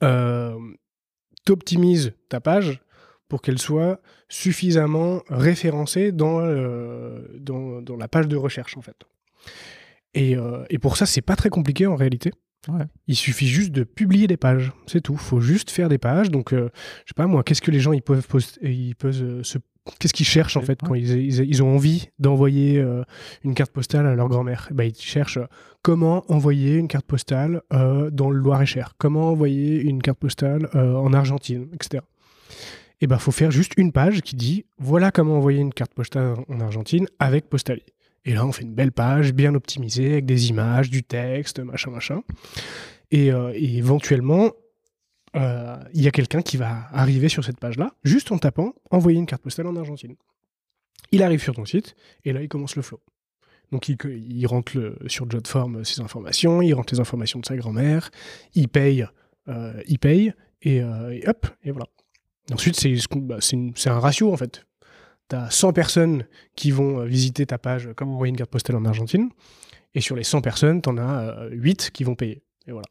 [0.00, 2.80] tu optimises ta page
[3.30, 7.40] pour qu'elle soit suffisamment référencée dans, euh,
[7.98, 8.96] la page de recherche, en fait.
[10.14, 12.32] Et, euh, et pour ça, c'est pas très compliqué en réalité.
[13.06, 15.16] Il suffit juste de publier des pages, c'est tout.
[15.16, 16.30] faut juste faire des pages.
[16.30, 16.68] Donc, euh,
[17.06, 18.26] je sais pas moi, qu'est-ce que les gens ils peuvent,
[18.62, 19.58] ils peuvent se
[19.98, 22.84] Qu'est-ce qu'ils cherchent en fait quand ils, ils, ont envie d'envoyer
[23.42, 24.68] une carte postale à leur grand-mère?
[24.72, 25.38] Bah, Ils cherchent
[25.80, 31.70] comment envoyer une carte postale dans le Loir-et-Cher, comment envoyer une carte postale en Argentine,
[31.72, 32.02] etc
[33.00, 35.94] il eh ben, faut faire juste une page qui dit voilà comment envoyer une carte
[35.94, 37.82] postale en Argentine avec Postali.
[38.24, 41.90] Et là, on fait une belle page bien optimisée avec des images, du texte, machin,
[41.90, 42.22] machin.
[43.10, 44.52] Et, euh, éventuellement,
[45.36, 49.18] euh, il y a quelqu'un qui va arriver sur cette page-là, juste en tapant envoyer
[49.18, 50.16] une carte postale en Argentine.
[51.12, 53.00] Il arrive sur ton site et là, il commence le flow.
[53.72, 58.10] Donc, il, rentre le, sur Jotform ses informations, il rentre les informations de sa grand-mère,
[58.54, 59.06] il paye,
[59.48, 60.82] euh, il paye et,
[61.26, 61.86] hop, et voilà.
[62.52, 62.84] Ensuite,
[63.16, 64.66] bah, c'est un ratio en fait.
[65.30, 66.24] Tu as 100 personnes
[66.56, 69.30] qui vont euh, visiter ta page comme envoyer une carte postale en Argentine.
[69.94, 72.42] Et sur les 100 personnes, tu en as 8 euh, qui vont payer.
[72.66, 72.86] Et voilà.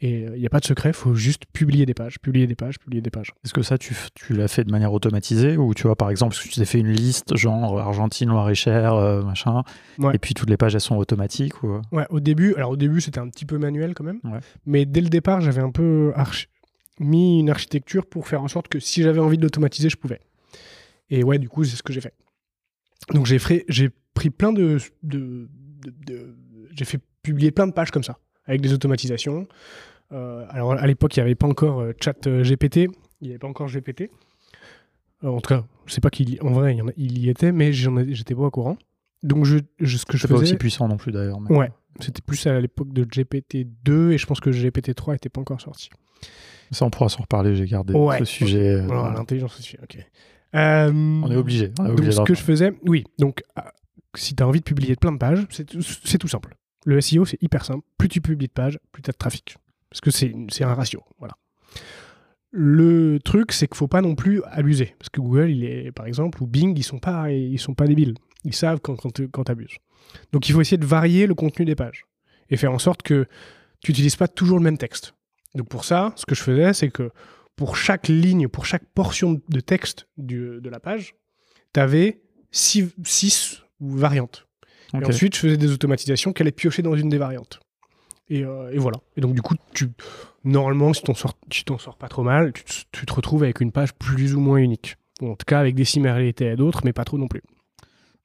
[0.00, 2.46] Et il euh, n'y a pas de secret, il faut juste publier des pages, publier
[2.46, 3.32] des pages, publier des pages.
[3.44, 6.36] Est-ce que ça, tu, tu l'as fait de manière automatisée Ou tu vois, par exemple,
[6.36, 9.64] tu t'es fait une liste, genre Argentine, Loire-et-Cher, machin,
[10.12, 11.80] et puis toutes les pages, elles sont automatiques ou...
[11.90, 14.20] Ouais, au début, alors au début, c'était un petit peu manuel quand même.
[14.66, 16.12] Mais dès le départ, j'avais un peu
[17.00, 20.20] mis une architecture pour faire en sorte que si j'avais envie de l'automatiser, je pouvais.
[21.10, 22.14] Et ouais, du coup, c'est ce que j'ai fait.
[23.14, 23.38] Donc j'ai
[24.14, 25.48] pris plein de, de,
[26.72, 29.46] j'ai fait publier plein de pages comme ça, avec des automatisations.
[30.12, 32.90] Euh, alors à l'époque, il n'y avait pas encore euh, chat euh, GPT, il
[33.22, 34.10] n'y avait pas encore GPT.
[35.22, 38.42] en tout cas, je sais pas qu'il, en vrai, il y, était, mais j'étais pas
[38.42, 38.76] au courant.
[39.22, 40.34] Donc je, ce que je faisais.
[40.34, 41.38] pas aussi puissant non plus d'ailleurs.
[41.50, 45.28] Ouais, c'était plus à l'époque de GPT 2 et je pense que GPT 3 n'était
[45.28, 45.90] pas encore sorti.
[46.70, 47.56] Ça, on pourra s'en reparler.
[47.56, 48.82] J'ai gardé ce sujet.
[48.86, 49.98] L'intelligence artificielle, ok.
[50.54, 51.68] Euh, on est obligé.
[51.68, 53.04] donc, ce que je faisais, oui.
[53.18, 53.72] Donc, ah,
[54.14, 56.56] si tu as envie de publier plein de pages, c'est tout simple.
[56.84, 57.84] Le SEO, c'est hyper simple.
[57.98, 59.56] Plus tu publies de pages, plus tu as de trafic.
[59.90, 61.02] Parce que c'est un ratio.
[61.18, 61.34] Voilà.
[62.50, 64.94] Le truc, c'est qu'il faut pas non plus abuser.
[64.98, 67.86] Parce que Google, il est, par exemple, ou Bing, ils sont pas, ils sont pas
[67.86, 68.14] débiles.
[68.44, 69.76] Ils savent quand, quand, tu abuses.
[70.32, 72.06] Donc il faut essayer de varier le contenu des pages
[72.48, 73.26] et faire en sorte que
[73.80, 75.14] tu n'utilises pas toujours le même texte.
[75.54, 77.10] Donc pour ça, ce que je faisais, c'est que
[77.58, 81.16] pour chaque ligne, pour chaque portion de texte de la page,
[81.74, 82.20] tu avais
[82.52, 84.46] six, variantes.
[84.94, 87.58] Et ensuite, je faisais des automatisations qui allaient piocher dans une des variantes.
[88.30, 88.98] Et, euh, voilà.
[89.16, 89.88] Et donc, du coup, tu,
[90.44, 91.02] normalement, si
[91.50, 94.58] tu t'en sors, pas trop mal, tu, te retrouves avec une page plus ou moins
[94.58, 94.96] unique.
[95.20, 97.42] en tout cas, avec des similarités à d'autres, mais pas trop non plus.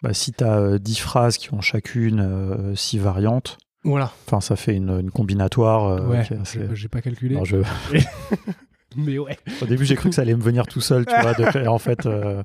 [0.03, 4.13] Bah, si tu as 10 phrases qui ont chacune 6 euh, variantes, voilà.
[4.27, 5.87] Enfin, ça fait une, combinatoire.
[5.87, 6.23] Euh, ouais,
[6.73, 7.37] j'ai pas calculé.
[7.43, 7.57] je...
[8.95, 9.37] Mais ouais.
[9.61, 11.33] Au début, j'ai cru que ça allait me venir tout seul, tu vois.
[11.33, 12.43] De en fait, euh,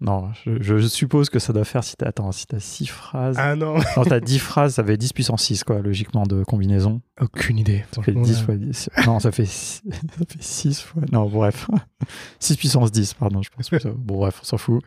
[0.00, 3.36] non, je, suppose que ça doit faire si t'as, attends, si t'as 6 phrases.
[3.38, 3.78] Ah non.
[3.96, 7.00] non, t'as 10 phrases, ça fait 10 puissance 6, quoi, logiquement, de combinaison.
[7.18, 7.84] Aucune idée.
[7.92, 8.90] Ça fait 10 fois 10.
[9.06, 11.02] Non, ça fait, 6, ça fait 6 fois.
[11.12, 11.68] Non, bref.
[12.40, 13.70] 6 puissance 10, pardon, je pense.
[13.70, 14.84] Que Bon, bref, on s'en fout.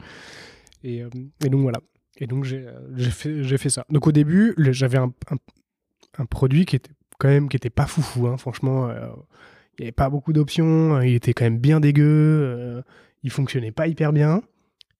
[0.83, 1.09] Et, euh,
[1.43, 1.79] et, donc, voilà.
[2.17, 3.85] Et donc, j'ai, j'ai, fait, j'ai fait ça.
[3.89, 5.11] Donc, au début, j'avais un,
[6.19, 8.89] un, produit qui était quand même qui était pas foufou, hein, franchement.
[8.89, 9.07] Euh,
[9.79, 12.81] il n'y avait pas beaucoup d'options, euh, il était quand même bien dégueu, euh,
[13.23, 14.41] il fonctionnait pas hyper bien.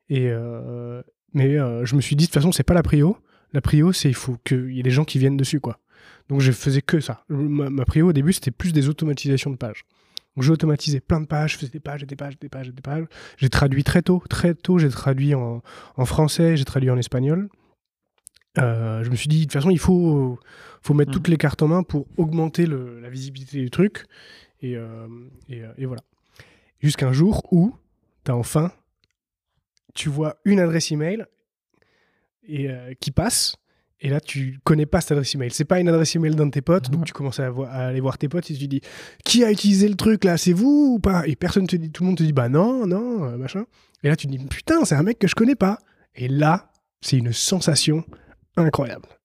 [0.08, 1.02] Et, euh,
[1.34, 3.18] mais je me suis dit, de toute façon, c'est pas la prio.
[3.54, 5.80] La prio, c'est il faut qu'il y ait des gens qui viennent dessus, quoi.
[6.30, 7.26] Donc je faisais que ça.
[7.30, 9.86] Ma, prio au début, c'était plus des automatisations de pages.
[10.36, 12.82] Donc j'ai automatisé plein de pages, je faisais des pages, des pages, des pages, des
[12.82, 13.06] pages.
[13.38, 15.62] J'ai traduit très tôt, très tôt, j'ai traduit en,
[16.06, 17.50] français, j'ai traduit en espagnol.
[18.56, 20.40] je me suis dit, de toute façon, il faut,
[20.82, 21.14] faut mettre mmh.
[21.14, 24.06] toutes les cartes en main pour augmenter la visibilité du truc.
[24.62, 25.08] Et, euh,
[25.52, 26.02] euh, et, voilà.
[26.80, 27.76] Jusqu'un jour où
[28.26, 28.72] tu as enfin,
[29.96, 31.26] tu vois une adresse email
[32.44, 33.56] et, euh, qui passe.
[34.02, 35.52] Et là, tu connais pas cette adresse email.
[35.52, 38.18] C'est pas une adresse email d'un de tes potes, donc tu commences à, aller voir
[38.18, 38.82] tes potes et tu te dis
[39.26, 40.38] qui a utilisé le truc là?
[40.38, 41.28] C'est vous ou pas?
[41.28, 43.66] Et personne te dit, tout le monde te dit bah non, non, machin.
[44.04, 45.80] Et là, tu te dis putain, c'est un mec que je connais pas.
[46.16, 48.06] Et là, c'est une sensation
[48.56, 49.19] incroyable.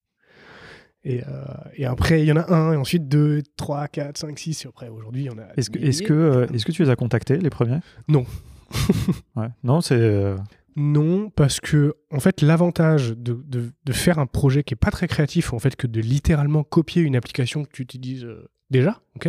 [1.04, 4.38] Et, euh, et, après, il y en a un, et ensuite deux, trois, quatre, cinq,
[4.38, 5.46] six, et après, aujourd'hui, il y en a.
[5.56, 7.80] Est-ce que, est-ce, que, euh, est-ce que tu les as contactés, les premiers?
[8.08, 8.24] Non.
[9.36, 9.48] ouais.
[9.62, 9.98] Non, c'est.
[9.98, 10.36] Euh,
[10.76, 14.90] non, parce que, en fait, l'avantage de, de, de, faire un projet qui est pas
[14.90, 18.26] très créatif, en fait, que de littéralement copier une application que tu utilises
[18.70, 19.28] déjà, ok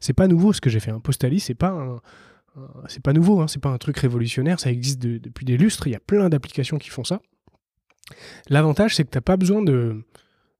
[0.00, 0.92] c'est pas nouveau ce que j'ai fait.
[0.92, 2.00] Un Postali, c'est pas un,
[2.86, 5.92] c'est pas nouveau, hein, c'est pas un truc révolutionnaire, ça existe depuis des lustres, il
[5.92, 7.20] y a plein d'applications qui font ça.
[8.48, 10.04] L'avantage, c'est que tu n'as pas besoin de,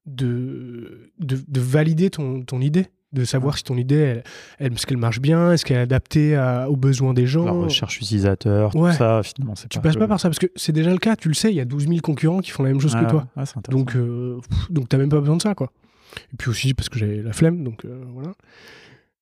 [0.06, 4.22] de, de, valider ton, ton, idée, de savoir si ton idée,
[4.58, 6.38] elle, est-ce qu'elle marche bien, est-ce qu'elle est adaptée
[6.68, 7.44] aux besoins des gens.
[7.44, 10.72] La recherche utilisaire, tout ça, finalement, c'est Tu passes pas par ça, parce que c'est
[10.72, 12.70] déjà le cas, tu le sais, il y a 12 000 concurrents qui font la
[12.70, 13.26] même chose que toi.
[13.68, 14.38] donc, euh,
[14.70, 15.70] donc t'as même pas besoin de ça, quoi.
[16.32, 18.32] Et puis aussi parce que j'ai la flemme, donc euh, voilà.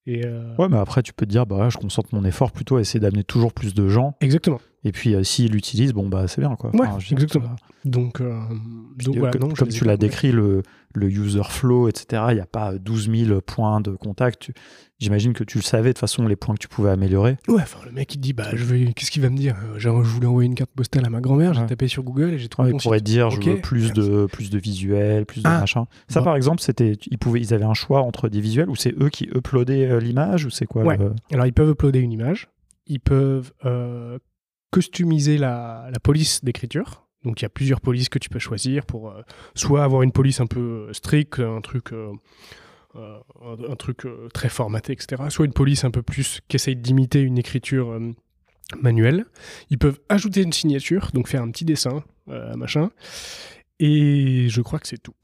[0.06, 2.76] Et euh, Ouais, mais après, tu peux te dire, bah, je concentre mon effort plutôt
[2.76, 4.14] à essayer d'amener toujours plus de gens.
[4.20, 4.60] Exactement.
[4.84, 6.74] Et puis, euh, s'il l'utilise, bon, bah, c'est bien, quoi.
[6.74, 7.54] Ouais, exactement.
[7.84, 8.40] Donc, euh,
[8.96, 10.62] donc voilà, comme, comme tu l'as décrit, le,
[10.94, 14.50] le user flow, etc., il n'y a pas 12 000 points de contact.
[14.98, 17.36] J'imagine que tu le savais de toute façon les points que tu pouvais améliorer.
[17.48, 19.56] Ouais, enfin le mec il dit bah je veux qu'est-ce qu'il va me dire?
[19.76, 22.48] Je voulais envoyer une carte postale à ma grand-mère, j'ai tapé sur Google et j'ai
[22.48, 22.70] trouvé.
[22.70, 25.86] Ouais, il pourrait dire je veux plus de plus de visuels, plus de ah, machin.
[26.06, 28.94] Ça par exemple c'était ils pouvaient ils avaient un choix entre des visuels ou c'est
[29.02, 30.98] eux qui uploadaient euh, l'image ou c'est quoi Ouais.
[31.32, 32.48] Alors ils peuvent uploader une image,
[32.86, 34.20] ils peuvent euh,
[34.72, 37.06] customiser la, police d'écriture.
[37.24, 39.22] Donc il y a plusieurs polices que tu peux choisir pour euh,
[39.54, 41.92] soit avoir une police un peu stricte, un truc
[42.94, 45.22] euh, truc euh, très formaté, etc.
[45.30, 48.12] Soit une police un peu plus qui essaye d'imiter une écriture euh,
[48.80, 49.24] manuelle.
[49.70, 52.04] Ils peuvent ajouter une signature, donc faire un petit dessin,
[52.54, 52.90] machin.
[53.78, 55.14] Et je crois que c'est tout.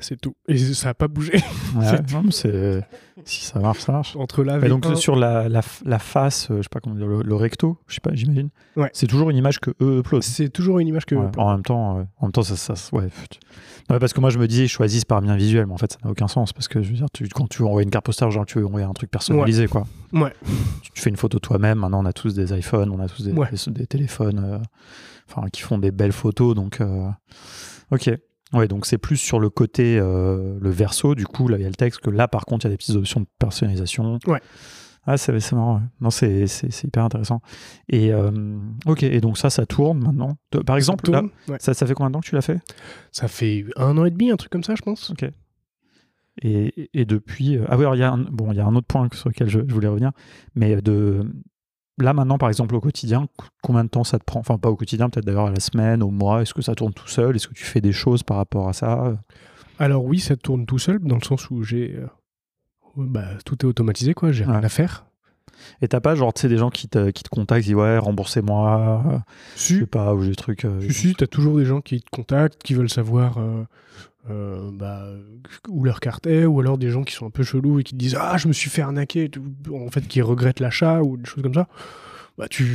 [0.00, 0.34] C'est tout.
[0.48, 1.32] Et ça n'a pas bougé.
[3.24, 4.14] si ça marche, ça marche.
[4.16, 7.34] Entre la Et donc sur la, la, la, face, je sais pas comment dire, le,
[7.34, 8.50] recto, je sais pas, j'imagine.
[8.76, 8.90] Ouais.
[8.92, 10.22] C'est toujours une image que eux uploadent.
[10.22, 13.08] C'est toujours une image que eux En même temps, en même temps, ça, ça ouais.
[13.88, 15.98] parce que moi je me disais, ils choisissent par bien visuel, mais en fait ça
[16.04, 18.30] n'a aucun sens parce que je veux dire, tu, quand tu envoies une carte postale,
[18.30, 19.86] genre tu veux envoyer un truc personnalisé, quoi.
[20.12, 20.32] Ouais.
[20.82, 21.78] Tu, fais une photo toi-même.
[21.78, 23.32] Maintenant, on a tous des iPhones, on a tous des,
[23.68, 24.58] des, téléphones, euh,
[25.28, 26.80] enfin, qui font des belles photos, donc.
[26.80, 27.08] Euh,
[27.90, 28.10] ok.
[28.54, 31.66] Ouais, donc c'est plus sur le côté, euh, le verso, du coup, là, il y
[31.66, 34.18] a le texte, que là, par contre, il y a des petites options de personnalisation.
[34.26, 34.40] Ouais.
[35.06, 35.82] Ah, c'est marrant.
[36.00, 36.46] Non, c'est
[36.84, 37.42] hyper intéressant.
[37.88, 38.30] Et euh,
[38.86, 40.38] ok, et donc ça, ça tourne maintenant.
[40.64, 41.22] par exemple, là,
[41.58, 42.60] ça, ça, fait combien de temps que tu l'as fait?
[43.12, 45.10] Ça fait un an et demi, un truc comme ça, je pense.
[45.10, 45.28] Ok.
[46.42, 47.58] Et, et depuis.
[47.58, 49.28] Euh, ah oui, il y a un, bon, il y a un autre point sur
[49.28, 50.12] lequel je, je voulais revenir,
[50.54, 51.26] mais de
[51.98, 53.28] là maintenant, par exemple, au quotidien,
[53.62, 54.40] combien de temps ça te prend?
[54.40, 56.42] Enfin, pas au quotidien, peut-être d'ailleurs à la semaine, au mois.
[56.42, 57.36] Est-ce que ça tourne tout seul?
[57.36, 59.16] Est-ce que tu fais des choses par rapport à ça?
[59.78, 62.06] Alors oui, ça tourne tout seul, dans le sens où j'ai, euh,
[62.96, 64.32] bah, tout est automatisé, quoi.
[64.32, 65.06] J'ai rien à faire.
[65.82, 67.76] Et t'as pas, genre, tu sais, des gens qui te, qui te contactent, qui disent
[67.76, 69.22] ouais, remboursez-moi.
[69.54, 69.74] Si.
[69.74, 70.66] Je sais pas, ou des trucs.
[70.80, 73.38] Si, si, t'as toujours des gens qui te contactent, qui veulent savoir.
[73.38, 73.64] Euh,
[74.28, 75.06] bah,
[75.68, 77.94] où leur carte est, ou alors des gens qui sont un peu chelous et qui
[77.94, 79.30] disent Ah, je me suis fait arnaquer,
[79.72, 81.68] en fait, qui regrettent l'achat ou des choses comme ça.
[82.36, 82.66] Bah, tu,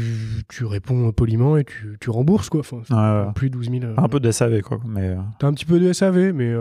[0.48, 2.62] tu réponds poliment et tu, tu rembourses, quoi.
[2.62, 3.94] Enfin, plus 12 000.
[3.98, 4.80] un peu de SAV, quoi.
[4.88, 5.10] Mais...
[5.10, 5.18] Euh.
[5.38, 6.54] T'as un petit peu de SAV, mais.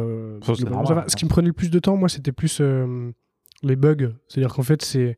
[0.44, 0.54] Ça,
[1.06, 2.60] Ce qui me prenait le plus de temps, moi, c'était plus
[3.62, 4.12] les bugs.
[4.28, 5.16] C'est-à-dire qu'en fait, c'est.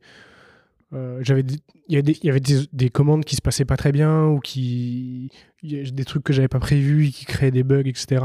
[1.21, 1.43] j'avais
[1.87, 5.29] il y, avait des, des, commandes qui se passaient pas très bien ou qui
[5.61, 8.23] des trucs que j'avais pas prévus et qui créaient des bugs etc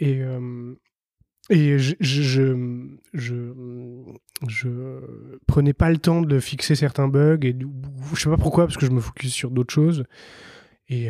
[0.00, 0.22] et,
[1.50, 3.34] et je, je, je,
[4.48, 4.68] je,
[5.46, 7.38] prenais pas le temps de fixer certains bugs.
[7.42, 7.56] Et
[8.14, 10.04] je sais pas pourquoi, parce que je me focus sur d'autres choses.
[10.88, 11.08] Et,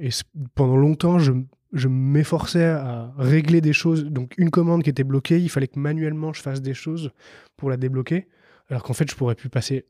[0.00, 0.10] et
[0.54, 1.32] pendant longtemps, je,
[1.72, 4.04] je m'efforçais à régler des choses.
[4.04, 7.10] Donc, une commande qui était bloquée, il fallait que manuellement je fasse des choses
[7.56, 8.28] pour la débloquer.
[8.68, 9.84] Alors qu'en fait, je pourrais plus passer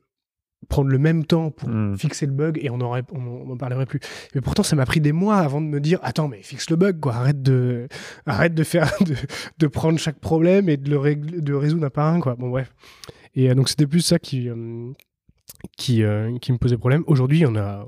[0.69, 1.97] prendre le même temps pour hmm.
[1.97, 4.01] fixer le bug et on n'en on, parlerait plus.
[4.35, 6.77] Mais pourtant, ça m'a pris des mois avant de me dire attends, mais fixe le
[6.77, 7.15] bug, quoi.
[7.15, 7.89] Arrête de,
[8.27, 9.15] arrête de faire, de,
[9.59, 12.35] de prendre chaque problème et de le de résoudre un par un, quoi.
[12.35, 12.73] Bon, bref.
[13.35, 14.93] Et euh, donc, c'était plus ça qui, euh,
[15.77, 17.05] qui, euh, qui me posait problème.
[17.07, 17.87] Aujourd'hui, il y en a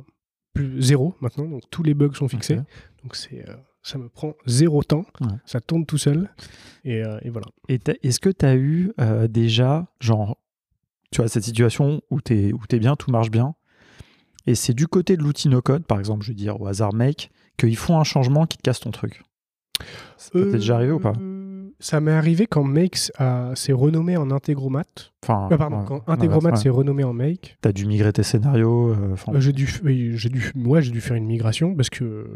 [0.55, 2.57] plus zéro maintenant, donc tous les bugs sont fixés.
[3.03, 3.45] Donc, c'est
[3.85, 5.05] ça me prend zéro temps,
[5.45, 6.31] ça tourne tout seul,
[6.85, 7.47] et, et voilà.
[7.69, 8.93] Et est-ce que tu as eu
[9.29, 10.39] déjà, genre,
[11.13, 13.55] tu vois, cette situation où tu es, où es bien, tout marche bien.
[14.47, 17.31] Et c'est du côté de l'outil no-code, par exemple, je vais dire au hasard Make,
[17.57, 19.23] qu'ils font un changement qui te casse ton truc.
[20.17, 21.13] Ça t'est déjà arrivé ou pas?
[21.21, 24.85] euh, Ça m'est arrivé quand Make s'est renommé en Integromat.
[25.23, 27.57] Enfin, ah, pardon, quand Integromat s'est renommé en Make.
[27.61, 31.27] T'as dû migrer tes scénarios euh, euh, J'ai dû, j'ai dû, j'ai dû faire une
[31.27, 32.27] migration parce que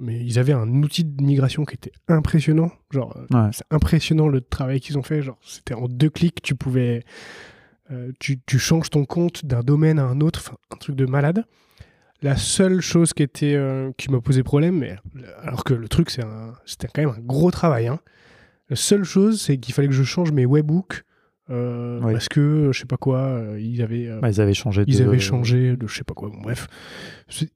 [0.00, 2.70] mais ils avaient un outil de migration qui était impressionnant.
[2.90, 3.16] Genre,
[3.52, 5.22] c'est impressionnant le travail qu'ils ont fait.
[5.22, 7.02] Genre, c'était en deux clics, tu pouvais
[7.90, 11.44] euh, tu, changes ton compte d'un domaine à un autre, un truc de malade.
[12.20, 14.96] La seule chose qui était euh, qui m'a posé problème, mais,
[15.42, 17.86] alors que le truc c'était quand même un gros travail.
[17.86, 18.00] Hein.
[18.68, 21.04] La seule chose, c'est qu'il fallait que je change mes webhooks
[21.50, 25.18] euh, parce que je sais pas quoi, ils avaient bah, ils avaient changé ils avaient
[25.18, 26.30] changé de je sais pas quoi.
[26.42, 26.68] bref,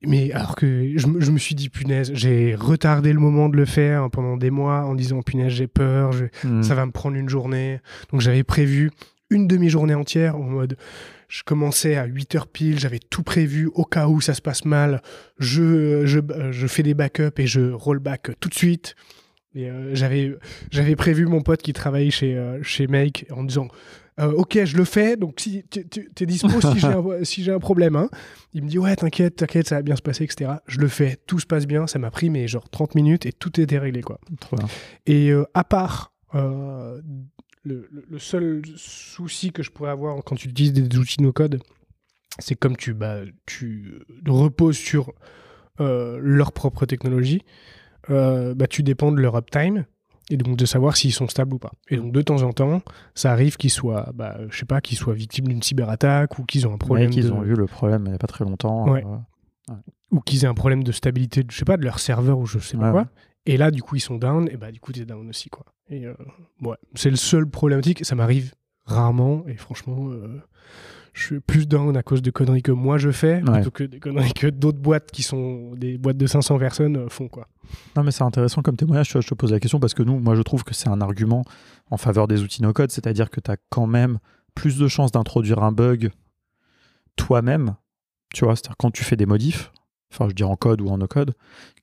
[0.07, 4.09] mais alors que je, me suis dit punaise, j'ai retardé le moment de le faire
[4.11, 6.13] pendant des mois en disant punaise j'ai peur,
[6.45, 6.63] hmm.
[6.63, 7.81] ça va me prendre une journée.
[8.13, 8.93] Donc j'avais prévu
[9.33, 10.77] une demi-journée entière en mode
[11.33, 14.67] je commençais à 8 heures pile, j'avais tout prévu au cas où ça se passe
[14.67, 15.01] mal,
[15.39, 18.95] je, je, je fais des backups et je rollback tout de suite.
[19.55, 20.35] Et euh, j'avais
[20.71, 23.69] j'avais prévu mon pote qui travaille chez euh, chez Make en disant
[24.19, 25.81] euh, ok je le fais donc si tu
[26.21, 28.09] es dispo si j'ai un, si un problème hein.
[28.55, 31.19] il me dit ouais t'inquiète t'inquiète ça va bien se passer etc je le fais
[31.27, 34.01] tout se passe bien ça m'a pris mais genre 30 minutes et tout était réglé
[34.01, 34.21] quoi
[35.07, 36.15] et à part
[37.65, 41.61] le, seul souci que je pourrais avoir quand tu utilises des outils no-code,
[42.39, 45.13] c'est comme tu, bah, tu reposes sur
[45.81, 47.43] euh, leur propre technologie,
[48.11, 49.85] euh, bah, tu dépends de leur uptime
[50.31, 51.73] et donc de savoir s'ils sont stables ou pas.
[51.89, 52.83] Et donc de temps en temps,
[53.15, 56.67] ça arrive qu'ils soient, bah, je sais pas, qu'ils soient victimes d'une cyberattaque ou qu'ils
[56.67, 57.09] ont un problème.
[57.09, 58.95] Ouais, qu'ils ont vu le problème il n'y a pas très longtemps.
[58.95, 59.03] Euh,
[60.11, 62.59] ou qu'ils aient un problème de stabilité, je sais pas, de leur serveur ou je
[62.59, 63.07] sais pas quoi.
[63.45, 65.51] Et là, du coup, ils sont down, et bah, du coup, tu es down aussi,
[65.51, 65.65] quoi.
[65.93, 66.15] Et euh,
[66.63, 68.05] ouais, c'est le seul problématique.
[68.05, 68.55] Ça m'arrive
[68.87, 70.41] rarement, et franchement, euh,
[71.13, 74.01] je suis plus down à cause de conneries que moi je fais, plutôt que des
[74.01, 77.47] conneries que d'autres boîtes qui sont des boîtes de 500 personnes euh, font, quoi.
[77.95, 80.35] Non, mais c'est intéressant comme témoignage, je te pose la question, parce que nous, moi,
[80.35, 81.45] je trouve que c'est un argument
[81.91, 84.19] en faveur des outils no-code, c'est-à-dire que tu as quand même
[84.55, 86.11] plus de chances d'introduire un bug
[87.17, 87.77] toi-même,
[88.35, 89.71] tu vois, c'est-à-dire quand tu fais des modifs,
[90.11, 91.35] enfin je dis en code ou en no code,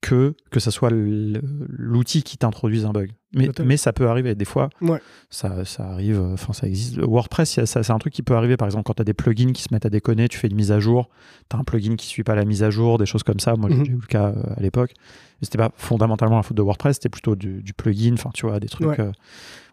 [0.02, 3.12] que que ça soit l'outil qui t'introduise un bug.
[3.32, 4.70] Mais, mais ça peut arriver des fois.
[4.82, 5.00] Ouais.
[5.30, 6.98] Ça, ça arrive, enfin ça existe.
[6.98, 8.58] WordPress, c'est un truc qui peut arriver.
[8.58, 10.56] Par exemple, quand tu as des plugins qui se mettent à déconner, tu fais une
[10.56, 11.10] mise à jour,
[11.50, 13.56] tu as un plugin qui suit pas la mise à jour, des choses comme ça.
[13.56, 13.86] Moi, mhm.
[13.86, 14.94] j'ai eu le cas euh, à l'époque.
[15.42, 18.68] C'était pas fondamentalement la faute de WordPress, c'était plutôt du, plugin, enfin tu vois, des
[18.68, 19.12] trucs euh,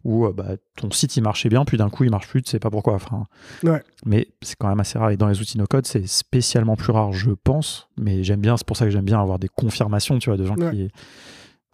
[0.05, 2.51] où euh, bah, ton site il marchait bien, puis d'un coup il marche plus, tu
[2.51, 2.95] sais pas pourquoi.
[2.95, 3.25] Enfin,
[4.05, 5.11] Mais c'est quand même assez rare.
[5.11, 7.88] Et dans les outils no code, c'est spécialement plus rare, je pense.
[7.97, 10.45] Mais j'aime bien, c'est pour ça que j'aime bien avoir des confirmations, tu vois, de
[10.45, 10.88] gens qui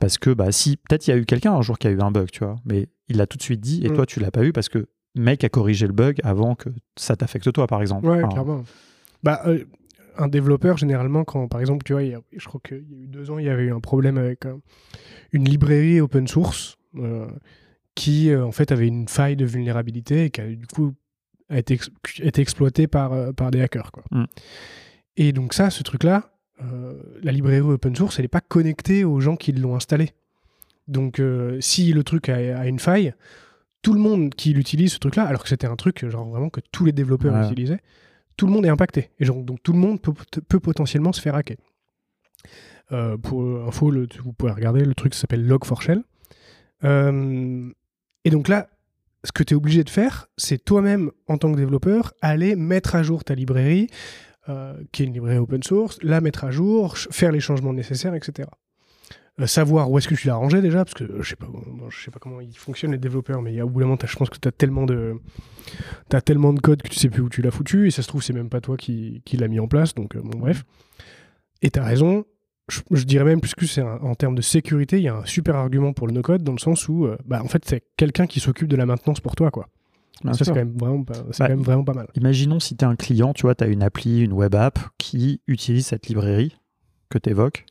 [0.02, 2.00] parce que bah si peut-être il y a eu quelqu'un un jour qui a eu
[2.00, 3.94] un bug, tu vois, mais il l'a tout de suite dit et mm.
[3.94, 7.14] toi tu l'as pas eu parce que mec a corrigé le bug avant que ça
[7.14, 8.08] t'affecte toi par exemple.
[8.08, 8.64] Ouais, clairement.
[9.22, 9.64] Bah euh,
[10.18, 13.30] un développeur généralement quand par exemple tu vois, je crois qu'il y a eu deux
[13.30, 14.44] ans il y avait eu un problème avec
[15.30, 17.28] une librairie open source euh,
[17.94, 20.94] qui euh, en fait avait une faille de vulnérabilité et qui a du coup
[21.48, 21.78] a été,
[22.18, 24.02] été exploitée par par des hackers quoi.
[24.10, 24.24] Mm.
[25.16, 26.31] Et donc ça, ce truc-là, euh,
[27.22, 30.10] la librairie open source, elle n'est pas connectée aux gens qui l'ont installée.
[30.88, 33.14] Donc, euh, si le truc a, une faille,
[33.82, 36.60] tout le monde qui l'utilise, ce truc-là, alors que c'était un truc genre vraiment que
[36.72, 37.80] tous les développeurs utilisaient,
[38.36, 39.10] tout le monde est impacté.
[39.18, 41.56] Et donc tout le monde peut, potentiellement se faire hacker.
[42.92, 46.02] Euh, pour info, le, vous pouvez regarder le truc qui s'appelle Log4Shell.
[46.84, 47.70] Euh,
[48.24, 48.68] et donc là,
[49.24, 52.96] ce que tu es obligé de faire, c'est toi-même, en tant que développeur, aller mettre
[52.96, 54.31] à jour ta librairie, euh,
[54.92, 58.48] qui est une librairie open source, la mettre à jour, faire les changements nécessaires, etc.
[59.40, 61.46] Euh, savoir où est-ce que tu l'as rangé déjà, parce que je sais pas,
[62.04, 64.38] sais pas comment ils fonctionnent les développeurs, mais au bout d'un moment, je pense que
[64.38, 65.16] tu as tellement de
[66.12, 68.08] as tellement de code que tu sais plus où tu l'as foutu, et ça se
[68.08, 70.64] trouve c'est même pas toi qui, qui l'as mis en place, donc euh, bon bref.
[71.62, 72.26] Et tu as raison,
[72.68, 75.56] je, dirais même plus que c'est en termes de sécurité, il y a un super
[75.56, 78.38] argument pour le no-code dans le sens où, euh, bah, en fait, c'est quelqu'un qui
[78.38, 79.68] s'occupe de la maintenance pour toi, quoi.
[80.24, 82.06] Ça, c'est quand, même vraiment, pas, bah, quand même vraiment pas mal.
[82.14, 84.78] Imaginons si tu es un client, tu vois, tu as une appli, une web app
[84.98, 86.56] qui utilise cette librairie
[87.10, 87.66] que tu évoques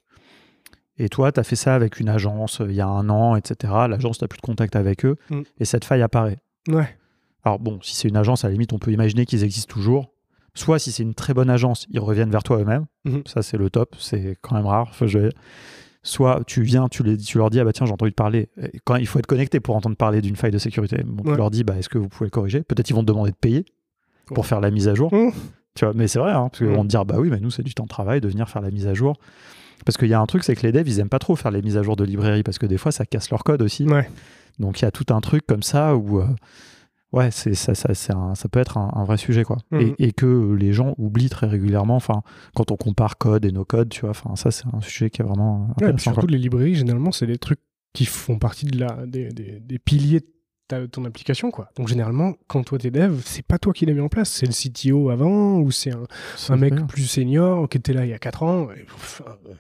[0.98, 3.36] et toi, tu as fait ça avec une agence euh, il y a un an,
[3.36, 3.74] etc.
[3.90, 5.42] L'agence, n'a plus de contact avec eux mm.
[5.60, 6.38] et cette faille apparaît.
[6.68, 6.96] Ouais.
[7.44, 10.14] Alors bon, si c'est une agence, à la limite, on peut imaginer qu'ils existent toujours.
[10.54, 12.86] Soit si c'est une très bonne agence, ils reviennent vers toi eux-mêmes.
[13.08, 13.28] Mm-hmm.
[13.28, 13.96] Ça, c'est le top.
[13.98, 14.94] C'est quand même rare.
[16.04, 18.50] Soit tu viens, tu, les, tu leur dis, ah bah tiens, j'ai entendu te parler.
[18.86, 21.04] quand, il faut être connecté pour entendre parler d'une faille de sécurité.
[21.26, 22.64] Tu leur dis, bah, est-ce que vous pouvez le corriger?
[22.64, 23.66] Peut-être ils vont te demander de payer
[24.26, 25.14] pour faire la mise à jour.
[25.14, 25.32] Mm.
[25.76, 26.76] Tu vois, mais c'est vrai, hein, parce qu'ils mm.
[26.76, 28.62] vont te dire, bah oui, mais nous, c'est du temps de travail de venir faire
[28.62, 29.16] la mise à jour.
[29.86, 31.52] Parce qu'il y a un truc, c'est que les devs, ils aiment pas trop faire
[31.52, 33.86] les mises à jour de librairie parce que des fois, ça casse leur code aussi.
[34.60, 36.20] Donc il y a tout un truc comme ça où.
[36.20, 36.26] Euh,
[37.14, 39.58] ouais, c'est ça, ça, ça peut être un, vrai sujet, quoi.
[39.72, 39.96] Mhm.
[40.00, 42.22] Et, que les gens oublient très régulièrement, enfin,
[42.56, 45.22] quand on compare code et nos codes, tu vois, enfin, ça, c'est un sujet qui
[45.22, 46.14] est vraiment intéressant.
[46.14, 47.62] surtout les librairies, généralement, c'est des trucs
[47.94, 50.22] qui font partie de la, des, des, des piliers
[50.92, 51.70] ton application, quoi.
[51.76, 54.46] Donc généralement, quand toi t'es dev, c'est pas toi qui l'as mis en place, c'est
[54.46, 56.04] le CTO avant, ou c'est un,
[56.50, 58.68] un mec plus senior qui était là il y a 4 ans.
[58.70, 59.54] Euh,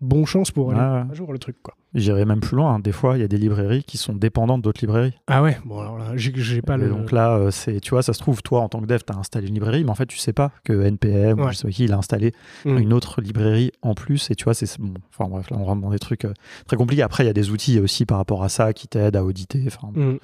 [0.00, 1.74] bon chance pour aller à jour le truc, quoi.
[1.94, 2.74] J'irai même plus loin.
[2.74, 2.80] Hein.
[2.80, 5.14] Des fois, il y a des librairies qui sont dépendantes d'autres librairies.
[5.26, 6.88] Ah ouais, bon alors là, j'ai pas le.
[6.90, 9.12] Donc là, euh, c'est, tu vois, ça se trouve, toi en tant que dev, tu
[9.12, 11.66] as installé une librairie, mais en fait, tu sais pas que NPM ou je sais
[11.66, 12.32] pas qui, il a installé
[12.66, 12.76] mm.
[12.76, 14.30] une autre librairie en plus.
[14.30, 14.94] Et tu vois, c'est bon.
[15.18, 16.34] Enfin bref, là, on rentre dans des trucs euh,
[16.66, 17.02] très compliqués.
[17.02, 19.64] Après, il y a des outils aussi par rapport à ça qui t'aident à auditer.
[19.66, 20.18] Enfin, mm.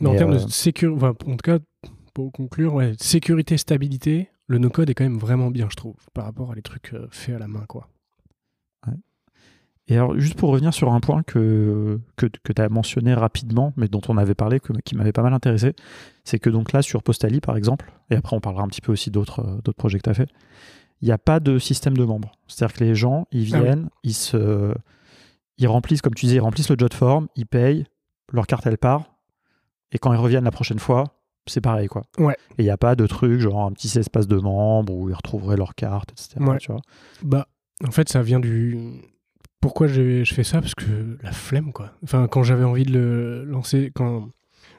[0.00, 1.58] mais, en termes de euh, sécurité, en tout cas,
[2.12, 6.24] pour conclure, ouais, sécurité, stabilité, le no-code est quand même vraiment bien, je trouve, par
[6.24, 7.88] rapport à les trucs faits à la main, quoi.
[9.88, 13.88] Et alors, juste pour revenir sur un point que, que, tu as mentionné rapidement, mais
[13.88, 15.74] dont on avait parlé, que, qui m'avait pas mal intéressé,
[16.24, 18.92] c'est que donc là, sur Postali, par exemple, et après on parlera un petit peu
[18.92, 20.28] aussi d'autres euh, projets que tu as fait,
[21.00, 22.32] il n'y a pas de système de membres.
[22.48, 24.74] C'est-à-dire que les gens, ils ah viennent, ils, se,
[25.56, 27.86] ils remplissent, comme tu disais, ils remplissent le job form, ils payent,
[28.30, 29.04] leur carte, elle part,
[29.92, 31.04] et quand ils reviennent la prochaine fois,
[31.46, 32.02] c'est pareil, quoi.
[32.18, 32.36] Ouais.
[32.58, 35.14] Et il n'y a pas de truc, genre un petit espace de membres où ils
[35.14, 36.44] retrouveraient leur carte, etc.
[36.60, 36.82] Tu vois
[37.22, 37.48] bah,
[37.86, 39.00] en fait, ça vient du
[39.60, 40.60] pourquoi je fais ça?
[40.60, 41.92] Parce que la flemme, quoi.
[42.04, 44.30] Enfin, quand j'avais envie de le lancer, quand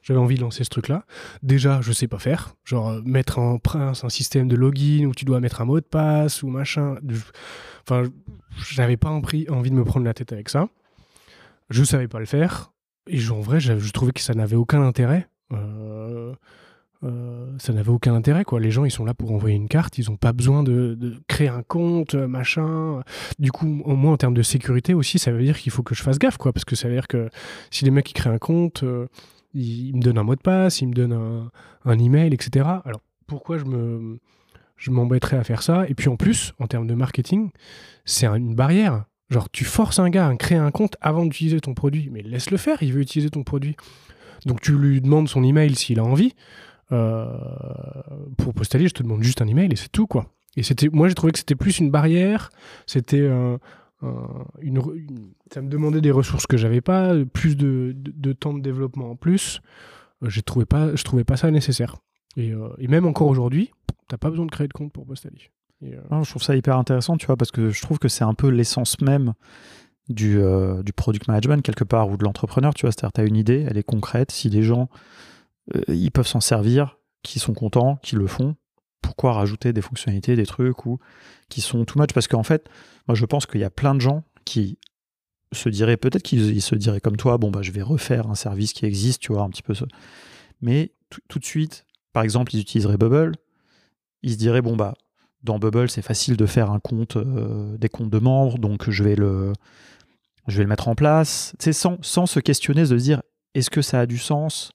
[0.04, 1.06] j'avais envie de lancer ce truc-là,
[1.44, 2.56] déjà, je sais pas faire.
[2.64, 5.80] Genre, euh, mettre en prince un système de login où tu dois mettre un mot
[5.80, 6.96] de passe ou machin.
[7.88, 8.04] Enfin,
[8.72, 10.70] j'avais pas envie de me prendre la tête avec ça.
[11.70, 12.72] Je savais pas le faire.
[13.08, 15.28] Et en vrai, je trouvais que ça n'avait aucun intérêt.
[15.52, 16.34] Euh,
[17.04, 18.60] euh, ça n'avait aucun intérêt quoi.
[18.60, 21.48] Les gens ils sont là pour envoyer une carte, ils n'ont pas besoin de, créer
[21.48, 23.02] un compte, euh, machin.
[23.38, 25.96] Du coup, au moins en termes de sécurité aussi, ça veut dire qu'il faut que
[25.96, 27.30] je fasse gaffe quoi, parce que ça veut dire que
[27.72, 29.08] si les mecs ils créent un compte, euh,
[29.54, 31.50] ils, me donnent un mot de passe, ils me donnent
[31.86, 32.66] un, email, etc.
[32.84, 34.20] Alors pourquoi je me
[34.76, 35.86] je m'embêterais à faire ça?
[35.88, 37.50] Et puis en plus, en termes de marketing,
[38.06, 39.06] c'est une barrière.
[39.30, 42.58] Genre, tu forces un gars à créer un compte avant d'utiliser ton produit, mais laisse-le
[42.58, 43.76] faire, il veut utiliser ton produit.
[44.46, 46.34] Donc tu lui demandes son email s'il a envie.
[46.92, 47.28] Euh,
[48.38, 50.26] pour Postalier, je te demande juste un email et c'est tout, quoi.
[50.56, 52.50] Et c'était, moi, j'ai trouvé que c'était plus une barrière.
[52.88, 53.30] C'était
[54.62, 54.80] une,
[55.52, 57.94] ça me demandait des ressources que j'avais pas, plus de,
[58.34, 59.62] temps de développement en plus.
[60.24, 61.98] Euh, j'ai trouvé pas, je trouvais pas ça nécessaire.
[62.38, 63.72] Et, euh, et même encore aujourd'hui,
[64.08, 65.50] t'as pas besoin de créer de compte pour Postali.
[65.82, 68.50] je trouve ça hyper intéressant, tu vois, parce que je trouve que c'est un peu
[68.50, 69.34] l'essence même
[70.08, 70.40] du,
[70.84, 72.92] du product management quelque part ou de l'entrepreneur, tu vois.
[72.92, 74.32] C'est-à-dire, tu as une idée, elle est concrète.
[74.32, 75.39] Si les gens euh,
[75.88, 78.56] ils peuvent s'en servir, qui sont contents, qui le font.
[79.02, 81.00] Pourquoi rajouter des fonctionnalités, des trucs ou
[81.50, 82.14] qui sont too much?
[82.14, 82.68] Parce qu'en fait,
[83.08, 84.78] moi je pense qu'il y a plein de gens qui
[85.52, 88.74] se diraient, peut-être qu'ils se diraient comme toi, bon bah je vais refaire un service
[88.74, 89.86] qui existe, tu vois, un petit peu ça.
[90.62, 90.94] Mais
[91.28, 93.34] tout de suite, par exemple, ils utiliseraient Bubble,
[94.22, 94.94] ils se diraient, bon bah
[95.42, 99.04] dans Bubble c'est facile de faire un compte, euh, des comptes de membres, donc je
[99.04, 99.54] vais le,
[100.48, 103.22] je vais le mettre en place, sans, sans se questionner, de se dire,
[103.56, 104.72] est-ce que ça a du sens?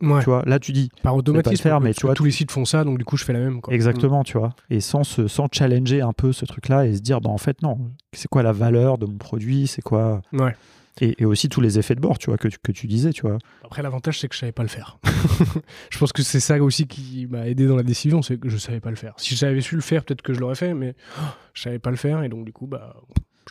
[0.00, 2.64] Tu vois, là tu dis par automatisme, faire, mais tu vois tous les sites font
[2.64, 3.60] ça, donc du coup je fais la même.
[3.68, 4.54] Exactement, tu vois.
[4.70, 7.62] Et sans se, sans challenger un peu ce truc-là et se dire, bah en fait
[7.62, 7.78] non,
[8.12, 10.22] c'est quoi la valeur de mon produit, c'est quoi.
[10.32, 10.54] Ouais.
[11.02, 13.38] Et, aussi tous les effets de bord, tu vois, que, que tu disais, tu vois.
[13.64, 14.98] Après, l'avantage, c'est que je savais pas le faire.
[15.90, 18.58] je pense que c'est ça aussi qui m'a aidé dans la décision, c'est que je
[18.58, 19.14] savais pas le faire.
[19.16, 20.94] Si j'avais su le faire, peut-être que je l'aurais fait, mais
[21.54, 22.96] je savais pas le faire, et donc du coup, bah.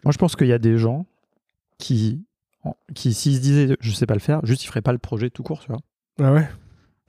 [0.04, 1.08] Moi, je pense qu'il y a des gens
[1.80, 2.24] qui,
[2.94, 5.32] qui s'ils se disaient je sais pas le faire, juste ils feraient pas le projet
[5.32, 5.80] tout court, tu vois.
[6.20, 6.48] Ah ouais?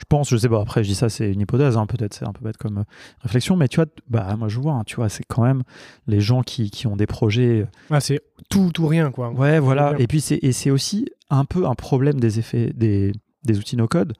[0.00, 2.26] Je pense, je sais pas, après je dis ça, c'est une hypothèse, hein, peut-être c'est
[2.26, 2.84] un peu bête comme euh,
[3.20, 5.62] réflexion, mais tu vois, bah, moi je vois, hein, tu vois, c'est quand même
[6.06, 7.61] les gens qui, qui ont des projets.
[7.61, 9.30] Euh, ah, c'est tout ou rien, quoi.
[9.30, 9.94] Ouais, voilà.
[9.98, 13.12] Et puis c'est aussi un peu un problème des effets des,
[13.44, 14.14] des outils no-code.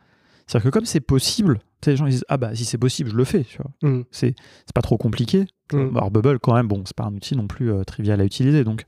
[0.47, 3.17] C'est-à-dire que comme c'est possible, les gens ils disent Ah bah si c'est possible, je
[3.17, 3.91] le fais, tu vois.
[3.91, 4.03] Mm.
[4.11, 4.35] C'est
[4.75, 5.47] pas trop compliqué.
[5.73, 5.97] Mm.
[5.97, 8.65] Alors Bubble, quand même, bon, c'est pas un outil non plus euh, trivial à utiliser,
[8.65, 8.83] donc.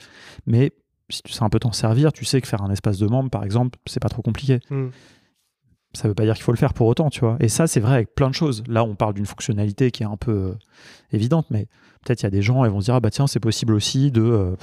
[0.46, 0.72] Mais
[1.09, 3.30] si tu sais un peu t'en servir, tu sais que faire un espace de membre,
[3.30, 4.61] par exemple, c'est pas trop compliqué.
[4.68, 4.88] Mm
[5.95, 7.36] ça veut pas dire qu'il faut le faire pour autant, tu vois.
[7.40, 8.62] Et ça, c'est vrai avec plein de choses.
[8.66, 10.55] Là, on parle d'une fonctionnalité qui est un peu euh,
[11.12, 11.66] évidente, mais
[12.05, 13.74] peut-être il y a des gens, ils vont se dire, ah bah tiens, c'est possible
[13.74, 14.22] aussi de.
[14.22, 14.57] Euh,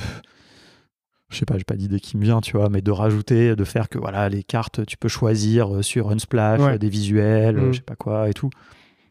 [1.30, 3.64] je sais pas, j'ai pas d'idée qui me vient, tu vois, mais de rajouter, de
[3.64, 7.72] faire que voilà, les cartes, tu peux choisir euh, sur Unsplash des visuels, mm.
[7.72, 8.50] je sais pas quoi et tout.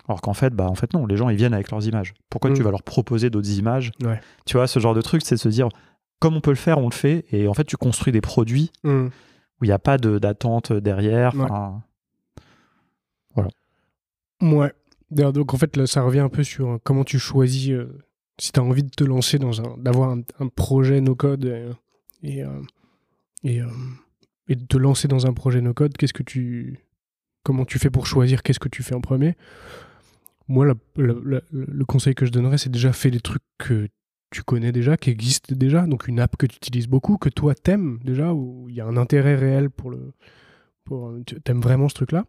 [0.09, 2.15] Alors qu'en fait, bah en fait non, les gens ils viennent avec leurs images.
[2.31, 2.65] Pourquoi tu mm.
[2.65, 3.93] vas leur proposer d'autres images?
[4.47, 5.69] Tu vois, ce genre de truc, c'est de se dire,
[6.19, 8.73] comme on peut le faire, on le fait, et en fait tu construis des produits
[8.83, 9.07] mm.
[9.07, 11.37] où il n'y a pas d'attente derrière.
[11.37, 11.47] Ouais.
[14.41, 17.99] Donc en fait, là, ça revient un peu sur euh, comment tu choisis, euh,
[18.39, 21.73] si tu as envie de te lancer dans un, d'avoir un, projet no-code euh,
[22.23, 22.45] et,
[23.45, 23.63] et,
[24.49, 26.79] et, de te lancer dans un projet no-code, qu'est-ce que tu,
[27.43, 29.37] comment tu fais pour choisir qu'est-ce que tu fais en premier?
[30.47, 30.67] Moi,
[30.97, 33.89] le conseil que je donnerais, c'est déjà faire des trucs que
[34.31, 37.55] tu connais déjà, qui existent déjà, donc une app que tu utilises beaucoup, que toi
[37.55, 40.13] t'aimes déjà, où il y a un intérêt réel pour le,
[40.85, 41.15] pour,
[41.45, 42.25] t'aimes vraiment ce truc-là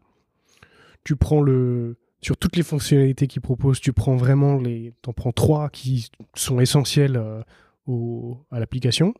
[1.04, 5.32] tu prends le sur toutes les fonctionnalités qu'ils proposent, tu prends vraiment les, t'en prends
[5.32, 7.41] trois qui sont essentielles euh,
[7.88, 9.14] au, à l'application,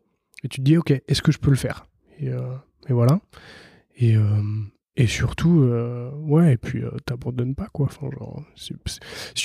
[0.43, 1.86] et tu te dis ok, est-ce que je peux le faire?
[2.19, 2.55] Et, euh,
[2.88, 3.21] et, voilà.
[3.95, 4.41] Et, euh,
[4.97, 5.61] et surtout,
[6.23, 7.86] ouais, et puis t'abandonnes pas quoi.
[7.86, 8.43] Enfin, genre,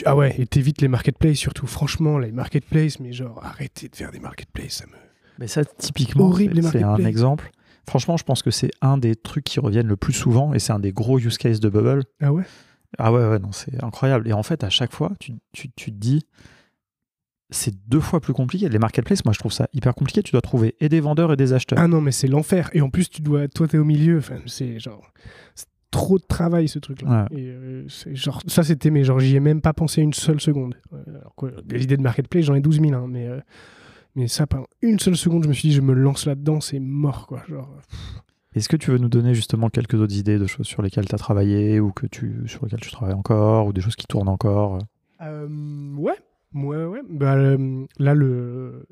[0.05, 1.69] ah ouais, et t'évites les marketplaces surtout.
[1.69, 4.93] Franchement, les marketplaces, mais genre arrêtez de faire des marketplaces, ça me.
[5.39, 7.53] Mais ça, typiquement, c'est un exemple
[7.87, 10.73] Franchement, je pense que c'est un des trucs qui reviennent le plus souvent et c'est
[10.73, 12.05] un des gros use cases de Bubble.
[12.21, 12.45] Ah ouais?
[12.99, 14.29] Ah ouais, ouais, non, c'est incroyable.
[14.29, 16.23] Et en fait, à chaque fois, tu, tu, tu te dis,
[17.51, 18.69] c'est deux fois plus compliqué.
[18.69, 20.23] Les marketplaces, moi, je trouve ça hyper compliqué.
[20.23, 21.79] Tu dois trouver et des vendeurs et des acheteurs.
[21.79, 22.71] Ah non, mais c'est l'enfer.
[22.73, 24.19] Et en plus, tu dois, toi, t'es au milieu.
[24.19, 25.13] Enfin, c'est genre,
[25.55, 27.27] c'est trop de travail ce truc-là.
[27.31, 30.75] Et euh, genre, ça, c'était, mais genre, j'y ai même pas pensé une seule seconde.
[31.07, 33.27] Alors quoi, des idées de marketplace, j'en ai 12 000, hein, mais.
[33.27, 33.41] Euh,
[34.17, 36.79] mais ça, pendant une seule seconde, je me suis dit, je me lance là-dedans, c'est
[36.79, 37.43] mort, quoi.
[38.55, 41.15] Est-ce que tu veux nous donner justement quelques autres idées de choses sur lesquelles tu
[41.15, 44.29] as travaillé ou que tu, sur lesquelles tu travailles encore ou des choses qui tournent
[44.29, 44.79] encore
[45.21, 45.49] euh,
[45.97, 46.17] Ouais,
[46.55, 47.01] ouais, ouais.
[47.09, 48.87] Bah, euh, là, le.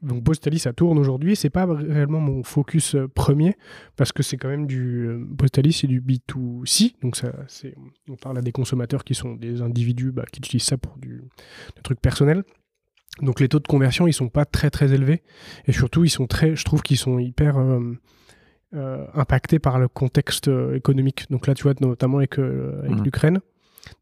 [0.00, 1.36] Donc Postali, ça tourne aujourd'hui.
[1.36, 3.54] C'est pas réellement mon focus euh, premier
[3.96, 5.08] parce que c'est quand même du
[5.38, 6.94] Postali, c'est du B2C.
[7.02, 7.76] Donc ça, c'est,
[8.08, 11.22] on parle à des consommateurs qui sont des individus bah, qui utilisent ça pour du,
[11.76, 12.42] du truc personnel.
[13.20, 15.22] Donc les taux de conversion, ils sont pas très très élevés.
[15.66, 17.80] Et surtout, ils sont très, je trouve qu'ils sont hyper euh,
[18.74, 21.26] euh, impactés par le contexte euh, économique.
[21.30, 23.02] Donc là, tu vois, notamment avec, mmh.
[23.04, 23.40] l'Ukraine.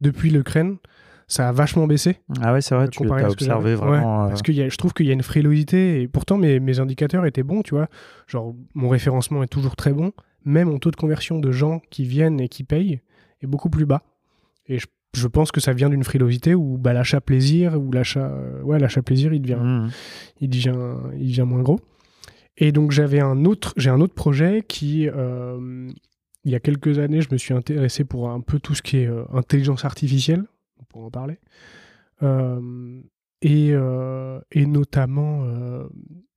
[0.01, 0.77] Depuis l'Ukraine,
[1.27, 2.19] ça a vachement baissé.
[2.41, 4.29] Ah ouais, c'est vrai, tu as observé vraiment.
[4.29, 6.03] parce que je trouve qu'il y a une frilosité.
[6.03, 7.89] Et pourtant, mes, mes indicateurs étaient bons, tu vois.
[8.27, 10.13] Genre, mon référencement est toujours très bon.
[10.45, 13.01] Même mon taux de conversion de gens qui viennent et qui payent
[13.43, 14.03] est beaucoup plus bas.
[14.67, 18.31] Et je je pense que ça vient d'une frilosité où bah, l'achat plaisir ou l'achat
[18.31, 19.91] euh, ouais l'achat plaisir il devient mmh.
[20.41, 21.81] il devient il devient moins gros.
[22.57, 25.91] Et donc j'avais un autre j'ai un autre projet qui euh,
[26.45, 28.99] il y a quelques années je me suis intéressé pour un peu tout ce qui
[28.99, 30.45] est euh, intelligence artificielle
[30.79, 31.39] on pourra en parler.
[33.43, 35.47] Et, et notamment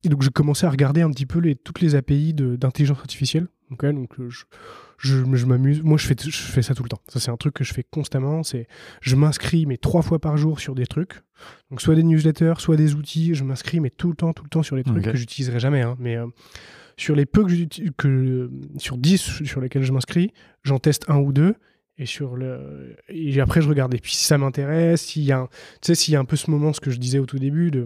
[0.04, 3.48] et donc j'ai commencé à regarder un petit peu les, toutes les API d'intelligence artificielle.
[3.70, 4.44] Donc, donc je,
[5.04, 5.82] je, m'amuse.
[5.82, 7.00] Moi, je fais, je fais ça tout le temps.
[7.08, 8.42] Ça, c'est un truc que je fais constamment.
[8.42, 8.66] C'est,
[9.00, 11.20] je m'inscris mais trois fois par jour sur des trucs.
[11.70, 13.34] Donc, soit des newsletters, soit des outils.
[13.34, 15.82] Je m'inscris mais tout le temps, tout le temps sur les trucs que j'utiliserai jamais.
[15.82, 15.96] Hein.
[15.98, 16.26] Mais euh,
[16.96, 20.32] sur les peu que, que sur 10 sur lesquels je m'inscris,
[20.62, 21.54] j'en teste un ou deux.
[21.96, 25.46] Et sur le et après je regarde et puis si ça m'intéresse s'il y a
[25.80, 27.38] tu sais s'il y a un peu ce moment ce que je disais au tout
[27.38, 27.84] début de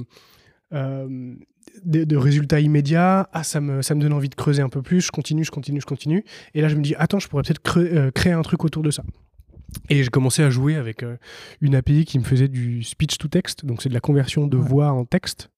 [0.73, 1.35] euh,
[1.85, 3.29] de, résultats immédiats.
[3.33, 5.01] Ah, ça me, ça me donne envie de creuser un peu plus.
[5.01, 6.25] Je continue, je continue, je continue.
[6.55, 8.91] Et là, je me dis, attends, je pourrais peut-être euh, créer un truc autour de
[8.91, 9.03] ça.
[9.91, 11.17] Et j'ai commencé à jouer avec euh,
[11.61, 14.57] une API qui me faisait du speech to text, donc c'est de la conversion de
[14.57, 15.51] voix en texte.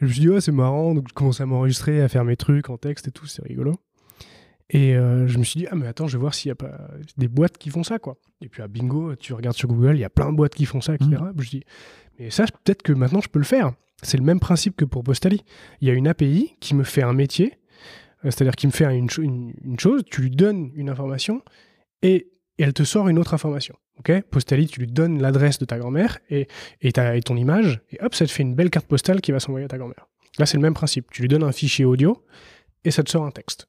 [0.00, 2.36] je me suis dit, oh, c'est marrant, donc je commence à m'enregistrer, à faire mes
[2.36, 3.74] trucs en texte et tout, c'est rigolo.
[4.70, 6.54] Et euh, je me suis dit, ah, mais attends, je vais voir s'il n'y a
[6.54, 8.16] pas des boîtes qui font ça, quoi.
[8.40, 10.64] Et puis, à bingo, tu regardes sur Google, il y a plein de boîtes qui
[10.64, 11.10] font ça, etc.
[11.10, 11.32] Mmh.
[11.36, 11.64] Je me dis,
[12.18, 13.72] mais ça, peut-être que maintenant, je peux le faire.
[14.02, 15.44] C'est le même principe que pour Postali.
[15.80, 17.58] Il y a une API qui me fait un métier
[18.22, 19.10] C'est-à-dire qu'il me fait une,
[19.78, 21.42] chose, tu lui donnes une information
[22.02, 22.28] et,
[22.58, 23.74] elle te sort une autre information.
[24.00, 24.20] Ok?
[24.30, 26.46] Postali, tu lui donnes l'adresse de ta grand-mère et,
[26.82, 29.64] et, ton image, et hop, ça te fait une belle carte postale qui va s'envoyer
[29.64, 30.06] à ta grand-mère.
[30.38, 31.06] Là, c'est le même principe.
[31.10, 32.22] Tu lui donnes un fichier audio
[32.84, 33.66] et ça te sort un texte.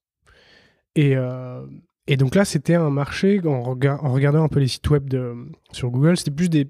[0.96, 1.66] Et, euh,
[2.08, 5.36] et donc là, c'était un marché, en, regardant un peu les sites web de,
[5.72, 6.68] sur Google, c'était plus des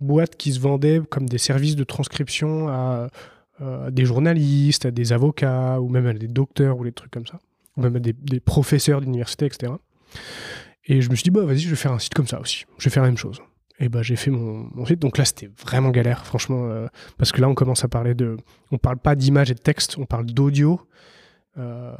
[0.00, 3.08] boîtes qui se vendaient comme des services de transcription à
[3.62, 7.26] euh, des journalistes, à des avocats, ou même à des docteurs, ou des trucs comme
[7.26, 7.38] ça,
[7.76, 9.72] ou même à des, professeurs d'université, etc.
[10.86, 12.64] Et je me suis dit, bah vas-y, je vais faire un site comme ça aussi.
[12.78, 13.42] Je vais faire la même chose.
[13.78, 14.98] Et bah j'ai fait mon, site.
[14.98, 16.86] Donc là, c'était vraiment galère, franchement, euh,
[17.18, 18.38] parce que là, on commence à parler de.
[18.70, 20.80] On parle pas d'image et de texte, on parle d'audio.
[21.58, 21.92] Euh,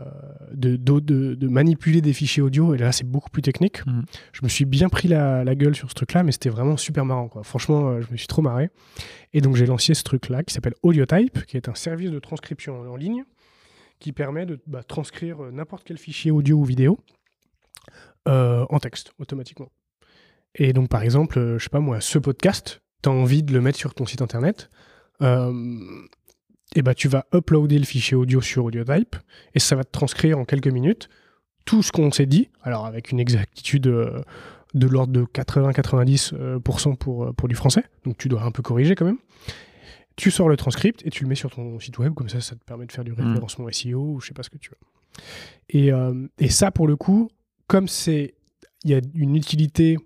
[0.52, 2.74] de, de, manipuler des fichiers audio.
[2.74, 3.84] Et là, c'est beaucoup plus technique.
[3.84, 4.02] Mm.
[4.32, 7.28] Je me suis bien pris la, gueule sur ce truc-là, mais c'était vraiment super marrant.
[7.28, 7.42] Quoi.
[7.42, 8.70] Franchement, euh, je me suis trop marré.
[9.32, 12.80] Et donc, j'ai lancé ce truc-là qui s'appelle AudioType, qui est un service de transcription
[12.80, 13.24] en ligne
[13.98, 16.98] qui permet de bah, transcrire euh, n'importe quel fichier audio ou vidéo
[18.26, 19.72] en texte automatiquement.
[20.54, 23.60] Et donc, par exemple, je sais pas moi, ce podcast, tu as envie de le
[23.60, 24.70] mettre sur ton site internet
[26.72, 29.16] et eh ben, tu vas uploader le fichier audio sur AudioType
[29.54, 31.08] et ça va te transcrire en quelques minutes
[31.64, 34.22] tout ce qu'on s'est dit, alors avec une exactitude euh,
[34.74, 38.62] de l'ordre de 80-90% euh, pour, euh, pour du français, donc tu dois un peu
[38.62, 39.18] corriger quand même.
[40.14, 42.54] Tu sors le transcript et tu le mets sur ton site web, comme ça, ça
[42.54, 43.20] te permet de faire du mmh.
[43.20, 44.76] référencement SEO ou je sais pas ce que tu veux.
[45.70, 45.90] Et,
[46.38, 47.30] et ça, pour le coup,
[47.66, 48.34] comme c'est,
[48.84, 49.96] il y a une utilité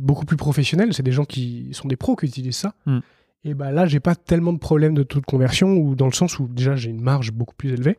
[0.00, 2.74] beaucoup plus professionnelle, c'est des gens qui sont des pros qui utilisent ça.
[2.86, 2.98] Mmh.
[3.44, 6.12] Et bah là, j'ai pas tellement de problèmes de taux de conversion, ou dans le
[6.12, 7.96] sens où déjà j'ai une marge beaucoup plus élevée.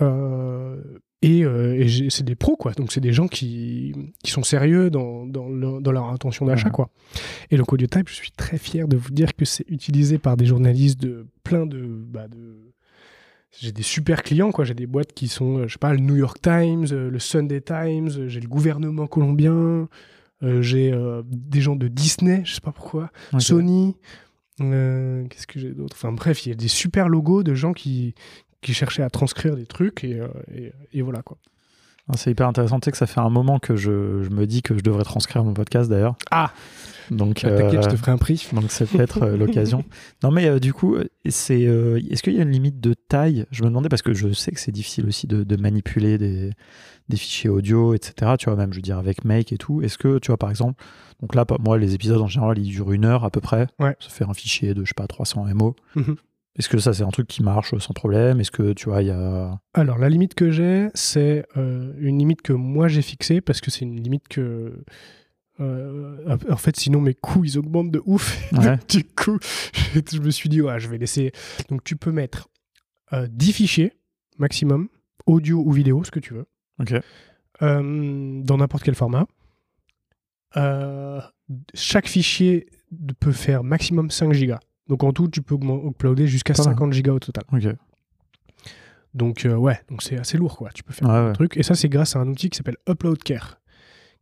[0.00, 0.80] Euh,
[1.20, 2.72] et, euh, c'est des pros, quoi.
[2.72, 6.90] Donc c'est des gens qui, qui sont sérieux dans, dans, leur intention d'achat, quoi.
[7.50, 10.46] Et donc AudioType, je suis très fier de vous dire que c'est utilisé par des
[10.46, 12.72] journalistes de plein de, bah, de
[13.60, 14.64] j'ai des super clients, quoi.
[14.64, 18.28] J'ai des boîtes qui sont, je sais pas, le New York Times, le Sunday Times,
[18.28, 19.88] j'ai le gouvernement colombien,
[20.44, 20.94] euh, j'ai
[21.26, 23.96] des gens de Disney, je sais pas pourquoi, Sony.
[24.60, 25.96] Euh, qu'est-ce que j'ai d'autre?
[25.98, 28.14] Enfin bref, il y a des super logos de gens qui,
[28.62, 30.28] qui cherchaient à transcrire des trucs et, euh,
[30.92, 31.38] et, voilà quoi.
[32.08, 34.46] Ah, c'est hyper intéressant, tu sais que ça fait un moment que je, je, me
[34.46, 36.16] dis que je devrais transcrire mon podcast d'ailleurs.
[36.30, 36.52] Ah
[37.10, 38.48] donc, T'inquiète, je te ferai un prix.
[38.52, 39.84] Donc c'est peut-être l'occasion.
[40.22, 40.96] Non mais du coup,
[41.28, 43.46] c'est, est-ce qu'il y a une limite de taille?
[43.50, 46.50] Je me demandais parce que je sais que c'est difficile aussi de, de manipuler des,
[47.08, 48.32] des, fichiers audio, etc.
[48.38, 49.82] Tu vois, même je veux dire avec Make et tout.
[49.82, 50.82] Est-ce que, tu vois, par exemple,
[51.20, 53.66] donc là, moi, les épisodes en général, ils durent une heure à peu près.
[53.78, 53.96] Ouais.
[54.00, 55.74] Ça fait un fichier de, je sais pas, 300 MO.
[55.96, 56.16] Mhm.
[56.56, 58.40] Est-ce que ça, c'est un truc qui marche sans problème?
[58.40, 59.60] Est-ce que, tu vois, il y a...
[59.74, 63.70] Alors, la limite que j'ai, c'est euh, une limite que moi, j'ai fixée parce que
[63.70, 64.84] c'est une limite que...
[65.60, 68.40] Euh, en fait, sinon, mes coûts, ils augmentent de ouf.
[68.88, 69.38] du coup,
[70.12, 71.32] je me suis dit, ouais, je vais laisser...
[71.68, 72.48] Donc, tu peux mettre
[73.12, 73.92] 10 euh, fichiers
[74.38, 74.88] maximum,
[75.26, 76.46] audio ou vidéo, ce que tu veux.
[76.80, 76.94] Ok.
[77.60, 79.26] dans n'importe quel format.
[80.56, 81.20] Euh,
[81.74, 82.66] chaque fichier
[83.20, 84.60] peut faire maximum 5 gigas.
[84.88, 87.44] Donc en tout, tu peux uploader jusqu'à 50 gigas au total.
[89.14, 90.70] Donc euh, ouais, donc c'est assez lourd quoi.
[90.72, 91.56] Tu peux faire un truc.
[91.56, 93.57] Et ça, c'est grâce à un outil qui s'appelle UploadCare,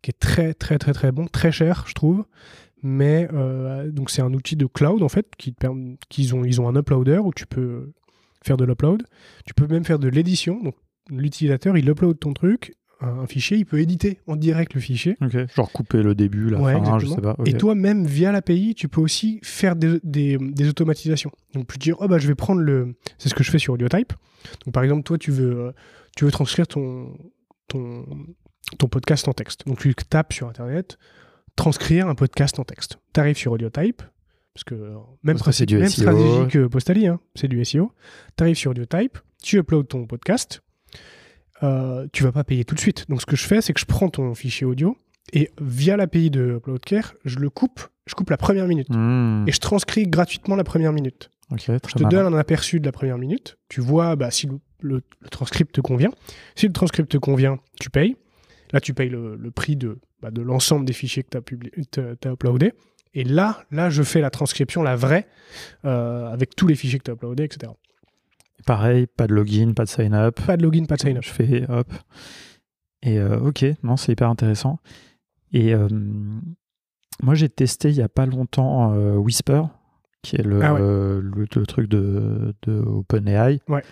[0.03, 2.25] qui est très très très très bon, très cher, je trouve.
[2.83, 5.55] Mais euh, donc c'est un outil de cloud en fait qui
[6.09, 7.93] qu'ils ont ils ont un uploader où tu peux
[8.45, 9.03] faire de l'upload.
[9.45, 10.63] Tu peux même faire de l'édition.
[10.63, 10.75] Donc
[11.09, 15.17] l'utilisateur il upload ton truc un fichier, il peut éditer en direct le fichier.
[15.55, 17.37] Genre couper le début, la fin, je sais pas.
[17.45, 21.31] Et toi, même via l'API, tu peux aussi faire des, des, automatisations.
[21.55, 22.95] Donc, tu dire, oh bah, je vais prendre le.
[23.19, 24.13] C'est ce que je fais sur AudioType.
[24.65, 25.73] Donc, par exemple, toi, tu veux,
[26.17, 27.15] tu veux transcrire ton,
[27.69, 28.07] ton,
[28.79, 29.67] ton podcast en texte.
[29.67, 30.99] Donc, tu tapes sur Internet,
[31.57, 32.99] transcrire un podcast en texte.
[33.15, 34.03] Tu arrives sur AudioType,
[34.55, 37.93] parce que euh, même, stratégie, même stratégie que Postali, hein, c'est du SEO.
[38.37, 40.63] Tu arrives sur AudioType, tu uploads ton podcast,
[41.63, 43.09] euh, tu vas pas payer tout de suite.
[43.11, 44.97] Donc ce que je fais, c'est que je prends ton fichier audio
[45.33, 49.45] et via l'API de UploadCare, je le coupe, je coupe la première minute hmm.
[49.47, 51.31] et je transcris gratuitement la première minute.
[51.57, 53.59] je te donne un aperçu de la première minute.
[53.69, 54.49] Tu vois bah, si
[54.81, 56.11] le, transcript te convient.
[56.55, 58.17] Si le transcript te convient, tu payes.
[58.73, 62.73] Là, tu payes le, prix de, bah, de l'ensemble des fichiers que tu as, uploadés.
[63.15, 65.27] Et là, là, je fais la transcription, la vraie,
[65.85, 67.73] euh, avec tous les fichiers que tu as uploadés, etc.
[68.67, 70.41] Pareil, pas de login, pas de sign up.
[70.47, 71.25] Pas de login, pas de sign up.
[71.25, 71.93] Je fais hop.
[73.03, 74.79] Et euh, ok, non, c'est hyper intéressant.
[75.53, 75.89] Et euh,
[77.23, 79.63] moi, j'ai testé il y a pas longtemps Whisper,
[80.23, 83.61] qui est le, ah le, truc de, de OpenAI.
[83.69, 83.83] Ouais.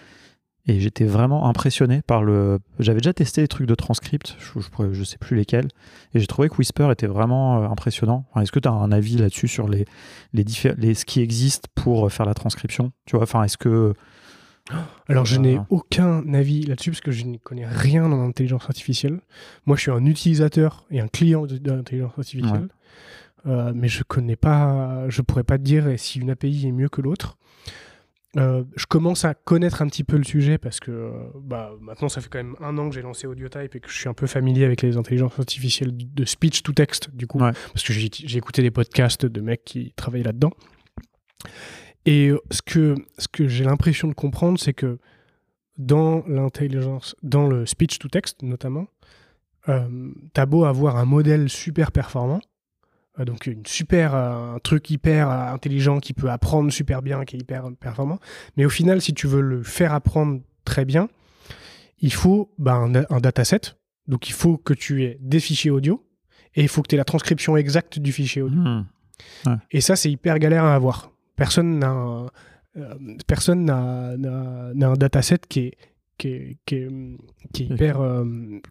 [0.67, 2.59] Et j'étais vraiment impressionné par le.
[2.79, 5.69] J'avais déjà testé des trucs de transcript, je, je, sais plus lesquels,
[6.15, 8.25] et j'ai trouvé que Whisper était vraiment impressionnant.
[8.41, 9.85] Est-ce que tu as un avis là-dessus sur les,
[10.33, 10.45] les,
[10.79, 13.93] les, ce qui existe pour faire la transcription Tu vois, enfin, est-ce que
[15.09, 19.21] Alors, je n'ai aucun avis là-dessus parce que je ne connais rien en intelligence artificielle.
[19.67, 22.69] Moi, je suis un utilisateur et un client d'intelligence artificielle.
[23.47, 26.89] Euh, mais je connais pas, je pourrais pas te dire si une API est mieux
[26.89, 27.37] que l'autre.
[28.37, 32.21] Euh, je commence à connaître un petit peu le sujet parce que bah, maintenant ça
[32.21, 34.27] fait quand même un an que j'ai lancé AudioType et que je suis un peu
[34.27, 38.63] familier avec les intelligences artificielles de speech to text du coup parce que j'ai écouté
[38.63, 40.51] des podcasts de mecs qui travaillent là-dedans.
[42.07, 44.99] Et ce que, ce que j'ai l'impression de comprendre c'est que
[45.79, 48.87] dans l'intelligence dans le speech to text notamment
[49.69, 52.54] euh, t'as beau avoir un modèle super performant euh,
[53.19, 57.37] donc une super euh, un truc hyper euh, intelligent qui peut apprendre super bien, qui
[57.37, 58.19] est hyper performant.
[58.57, 61.09] Mais au final, si tu veux le faire apprendre très bien,
[62.01, 63.61] il faut bah, un, dataset.
[64.09, 66.05] Donc il faut que tu aies des fichiers audio
[66.55, 68.61] et il faut que tu aies la transcription exacte du fichier audio.
[68.61, 68.87] Hmm.
[69.71, 71.13] Et ça, c'est hyper galère à avoir.
[71.37, 72.27] Personne n'a un,
[73.27, 75.79] personne n'a un dataset qui est
[76.19, 76.89] qui est, qui est,
[77.53, 78.25] qui est hyper, euh,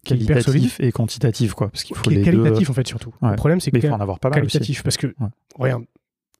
[0.03, 3.59] qualitatif et quantitatif quoi parce qu'il faut qui est qualitatif en fait surtout le problème
[3.59, 5.13] c'est qu'il faut en avoir pas mal qualitatif parce que
[5.57, 5.83] regarde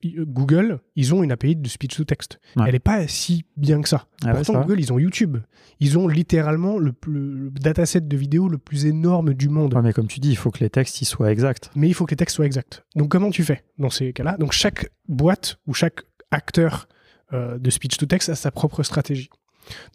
[0.05, 2.39] euh, Google, ils ont une API de speech to text.
[2.55, 4.07] Elle n'est pas si bien que ça.
[4.25, 5.37] Ah Pourtant, Google, ils ont YouTube.
[5.79, 9.77] Ils ont littéralement le, le, dataset de vidéos le plus énorme du monde.
[9.83, 11.71] mais comme tu dis, il faut que les textes ils soient exacts.
[11.75, 12.83] Mais il faut que les textes soient exacts.
[12.95, 14.37] Donc, comment tu fais dans ces cas-là?
[14.37, 16.01] Donc, chaque boîte ou chaque
[16.31, 16.87] acteur
[17.33, 19.29] euh, de speech to text a sa propre stratégie.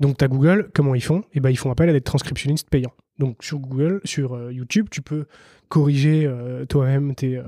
[0.00, 1.22] Donc, tu as Google, comment ils font?
[1.34, 2.92] Eh ben, ils font appel à des transcriptionnistes payants.
[3.18, 5.26] Donc, sur Google, sur euh, YouTube, tu peux
[5.68, 7.42] corriger euh, toi-même tes, euh,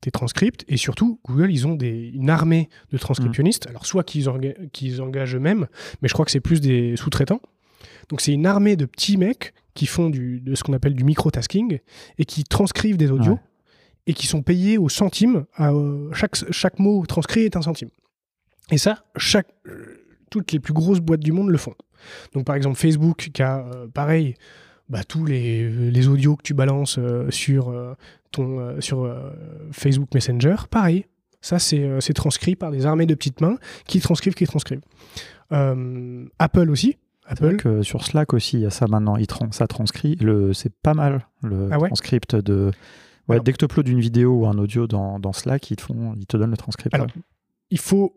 [0.00, 0.64] tes, transcripts.
[0.68, 3.66] Et surtout, Google, ils ont des, une armée de transcriptionnistes.
[3.66, 3.70] Mm.
[3.70, 5.66] Alors, soit qu'ils engagent eux-mêmes,
[6.02, 7.40] mais je crois que c'est plus des sous-traitants.
[8.08, 11.04] Donc, c'est une armée de petits mecs qui font du, de ce qu'on appelle du
[11.04, 11.78] micro-tasking
[12.18, 13.38] et qui transcrivent des audios
[14.06, 15.44] et qui sont payés au centime.
[15.54, 15.72] À,
[16.12, 17.90] chaque, chaque mot transcrit est un centime.
[18.70, 19.48] Et ça, chaque
[20.30, 21.74] toutes les plus grosses boîtes du monde le font.
[22.34, 24.34] Donc par exemple Facebook qui a euh, pareil
[24.88, 27.94] bah, tous les, les, audios que tu balances euh, sur, euh,
[28.30, 29.12] ton, sur
[29.72, 31.06] Facebook Messenger, pareil.
[31.40, 33.56] Ça, c'est transcrit par des armées de petites mains
[33.86, 34.80] qui transcrivent, qui transcrivent.
[35.50, 36.96] Apple aussi.
[37.28, 37.56] Apple.
[37.56, 39.16] Que sur Slack aussi, il y a ça maintenant.
[39.16, 40.18] Il ça transcrit.
[40.54, 42.72] C'est pas mal, le ah transcript de.
[43.28, 45.82] Ouais, dès que tu uploads une vidéo ou un audio dans, dans Slack, ils te,
[45.82, 46.94] font, ils te donnent le transcript.
[46.94, 47.08] Alors,
[47.70, 48.14] il faut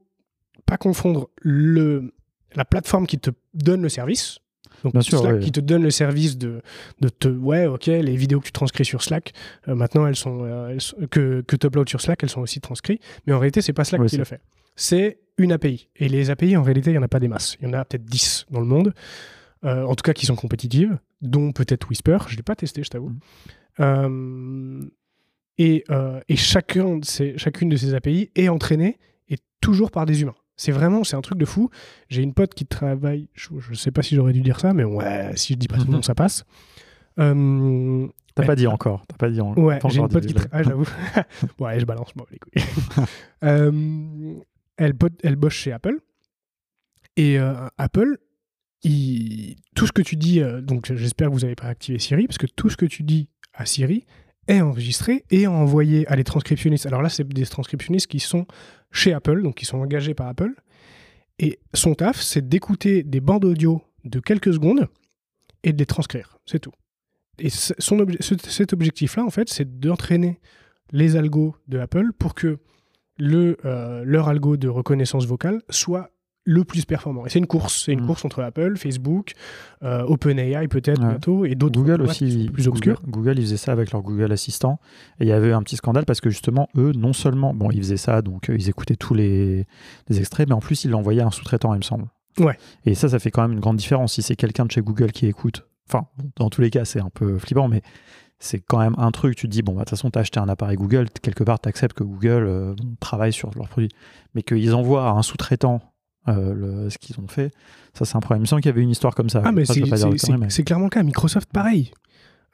[0.66, 2.14] pas confondre le,
[2.56, 4.40] la plateforme qui te donne le service.
[4.84, 6.62] Donc Bien Slack qui te donne le service de,
[7.02, 9.34] de te ouais ok les vidéos que tu transcris sur Slack
[9.68, 10.78] euh, maintenant elles sont, euh,
[11.12, 13.02] que, que tu uploads sur Slack elles sont aussi transcrites.
[13.26, 14.42] Mais en réalité c'est pas Slack qui le fait.
[14.76, 17.58] C'est une API et les API en réalité il y en a pas des masses.
[17.62, 18.94] Il y en a peut-être 10 dans le monde
[19.66, 22.18] euh, en tout cas qui sont compétitives dont peut-être Whisper.
[22.28, 23.12] Je l'ai pas testé je t'avoue.
[23.80, 24.90] Mm.
[25.58, 25.86] et,
[26.28, 28.98] et chacun de ces, chacune de ces API est entraînée
[29.30, 31.70] et toujours par des humains c'est vraiment, c'est un truc de fou.
[32.10, 34.84] J'ai une pote qui travaille, je, ne sais pas si j'aurais dû dire ça, mais
[34.84, 36.44] ouais, si je dis pas son nom, ça passe.
[37.18, 38.06] Euh,
[38.36, 39.06] T'as pas dit encore.
[39.08, 39.40] T'as pas dit.
[39.40, 40.50] Ouais, j'ai une pote qui travaille.
[40.52, 40.86] Ah, j'avoue.
[41.58, 42.62] bon, allez, je balance, moi, les couilles.
[43.46, 44.36] euh,
[44.76, 44.94] elle,
[45.24, 45.98] elle bosse chez Apple.
[47.16, 48.18] Et euh, Apple,
[48.84, 49.56] il...
[49.76, 52.48] tout ce que tu dis, donc j'espère que vous n'avez pas activé Siri, parce que
[52.48, 54.06] tout ce que tu dis à Siri
[54.50, 56.86] enregistré et envoyé à les transcriptionnistes.
[56.86, 58.46] Alors là, c'est des transcriptionnistes qui sont
[58.92, 60.54] chez Apple, donc qui sont engagés par Apple.
[61.38, 64.88] Et son taf, c'est d'écouter des bandes audio de quelques secondes
[65.64, 66.38] et de les transcrire.
[66.46, 66.74] C'est tout.
[67.40, 70.40] Et son cet objectif-là, en fait, c'est d'entraîner
[70.92, 72.58] les algos de Apple pour que
[73.18, 76.10] le, euh, leur algo de reconnaissance vocale soit
[76.46, 77.26] le plus performant.
[77.26, 78.08] Et c'est une course, c'est une mm.
[78.08, 79.34] course entre Apple, Facebook,
[79.84, 81.80] euh, OpenAI peut-être bientôt et d'autres.
[81.80, 83.02] Google aussi, plus obscurs.
[83.08, 84.80] Google, ils faisaient ça avec leur Google Assistant.
[85.20, 87.80] Et il y avait un petit scandale parce que justement, eux, non seulement, bon, ils
[87.80, 89.68] faisaient ça, donc euh, ils écoutaient tous les,
[90.10, 92.08] extraits, mais en plus, ils l'envoyaient à un sous-traitant, il me semble.
[92.40, 92.58] Ouais.
[92.86, 94.14] Et ça, ça fait quand même une grande différence.
[94.14, 97.10] Si c'est quelqu'un de chez Google qui écoute, enfin, dans tous les cas, c'est un
[97.10, 97.82] peu flippant, mais
[98.40, 99.36] c'est quand même un truc.
[99.36, 101.44] Tu te dis, bon, bah, de toute façon, tu as acheté un appareil Google, quelque
[101.44, 103.90] part, tu acceptes que Google euh, travaille sur leurs produits.
[104.34, 105.82] Mais qu'ils envoient à un sous-traitant
[106.28, 107.52] euh, ce qu'ils ont fait.
[107.94, 108.42] Ça, c'est un problème.
[108.42, 109.42] Il me semble qu'il y avait une histoire comme ça.
[109.46, 111.04] Ah, mais c'est clairement le cas.
[111.04, 111.92] Microsoft, pareil.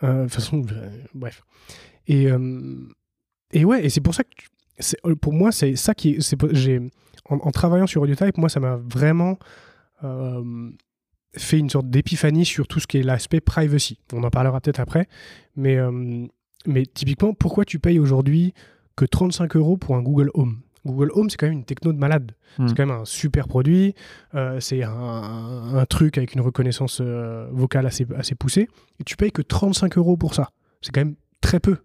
[0.03, 1.43] Euh, de toute façon, euh, bref.
[2.07, 2.27] Et,
[3.51, 6.17] et ouais, et c'est pour ça que pour moi, c'est ça qui.
[6.51, 6.79] j'ai
[7.29, 9.39] en, en, travaillant sur AudioType, moi, ça m'a vraiment
[11.35, 13.99] fait une sorte d'épiphanie sur tout ce qui est l'aspect privacy.
[14.13, 15.07] On en parlera peut-être après.
[15.55, 15.77] Mais,
[16.67, 18.53] mais typiquement, pourquoi tu payes aujourd'hui
[18.95, 20.61] que 35 euros pour un Google Home?
[20.85, 22.33] Google Home, c'est quand même une techno de malade.
[22.57, 22.67] Hmm.
[22.67, 23.95] C'est quand même un super produit.
[24.35, 28.67] Euh, c'est un, truc avec une reconnaissance euh, vocale assez, assez poussée.
[28.99, 30.51] Et tu payes que 35 euros pour ça.
[30.81, 31.77] C'est quand même très peu.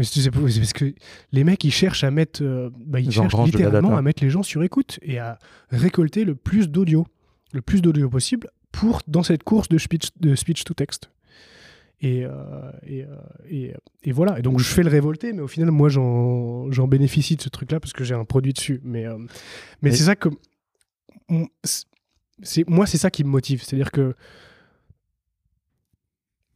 [0.00, 0.94] C'est parce que
[1.32, 4.44] les mecs, ils cherchent à mettre, euh, bah, ils cherchent littéralement à mettre les gens
[4.44, 5.38] sur écoute et à
[5.70, 7.06] récolter le plus d'audio.
[7.52, 11.10] le plus d'audio possible pour dans cette course de speech, de speech to text.
[12.00, 12.30] Et, euh,
[12.86, 13.04] et,
[13.50, 13.74] et,
[14.04, 14.38] et, voilà.
[14.38, 17.80] Et donc, je fais le révolter, mais au final, moi, j'en bénéficie de ce truc-là
[17.80, 18.80] parce que j'ai un produit dessus.
[18.84, 19.06] Mais,
[19.82, 20.28] mais c'est ça que.
[21.28, 23.62] Moi, c'est ça qui me motive.
[23.62, 24.14] C'est-à-dire que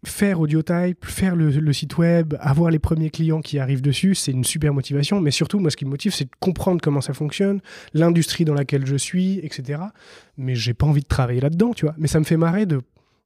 [0.04, 4.44] faire AudioType, faire le, site web, avoir les premiers clients qui arrivent dessus, c'est une
[4.44, 5.20] super motivation.
[5.20, 7.60] Mais surtout, moi, ce qui me motive, c'est de comprendre comment ça fonctionne,
[7.94, 9.82] l'industrie dans laquelle je suis, etc.
[10.36, 11.94] Mais j'ai pas envie de travailler là-dedans, tu vois.
[11.98, 12.80] Mais ça me fait marrer de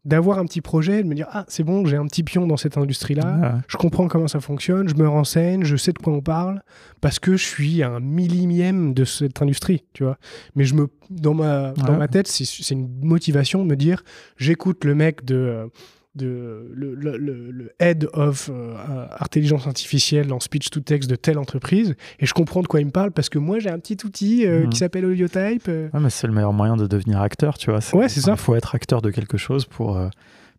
[0.07, 2.57] d'avoir un petit projet, de me dire ah c'est bon, j'ai un petit pion dans
[2.57, 6.23] cette industrie-là, je comprends comment ça fonctionne, je me renseigne, je sais de quoi on
[6.23, 6.63] parle,
[7.01, 10.17] parce que je suis un millimième de cette industrie, tu vois.
[10.55, 14.03] Mais je me dans ma dans ma tête, c'est une motivation de me dire
[14.39, 15.69] j'écoute le mec de
[16.17, 21.39] de, le, le, le, head of euh, intelligence artificielle en speech to text de telle
[21.39, 23.99] entreprise et je comprends de quoi il me parle parce que moi j'ai un petit
[24.05, 24.71] outil euh, mhm.
[24.71, 25.69] qui s'appelle AudioType.
[25.69, 25.89] Euh.
[25.93, 27.81] Ouais, mais c'est le meilleur moyen de devenir acteur, tu vois.
[27.93, 28.33] Ouais, c'est ça.
[28.33, 30.01] Il faut être acteur de quelque chose pour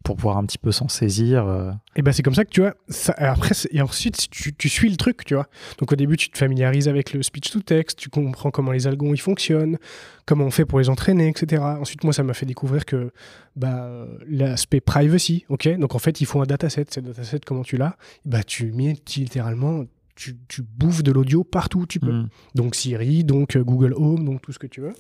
[0.07, 1.45] pour pouvoir un petit peu s'en saisir.
[1.45, 1.69] Euh.
[1.97, 2.75] Et ben c'est comme ça que tu vois.
[2.87, 5.47] Ça, après, et ensuite, tu, tu, suis le truc, tu vois.
[5.79, 8.87] Donc au début, tu te familiarises avec le speech to text, tu comprends comment les
[8.87, 9.77] algos ils fonctionnent,
[10.25, 11.61] comment on fait pour les entraîner, etc.
[11.61, 13.11] Ensuite, moi, ça m'a fait découvrir que
[13.57, 15.77] bah, l'aspect privacy, ok?
[15.77, 16.85] Donc en fait, il faut un dataset.
[16.89, 17.97] Ce dataset, comment tu l'as?
[18.23, 19.83] Bah, tu mets littéralement
[20.17, 22.11] tu, tu, bouffes de l'audio partout où tu peux.
[22.11, 22.29] Mm.
[22.55, 24.93] Donc Siri, donc Google Home, donc tout ce que tu veux.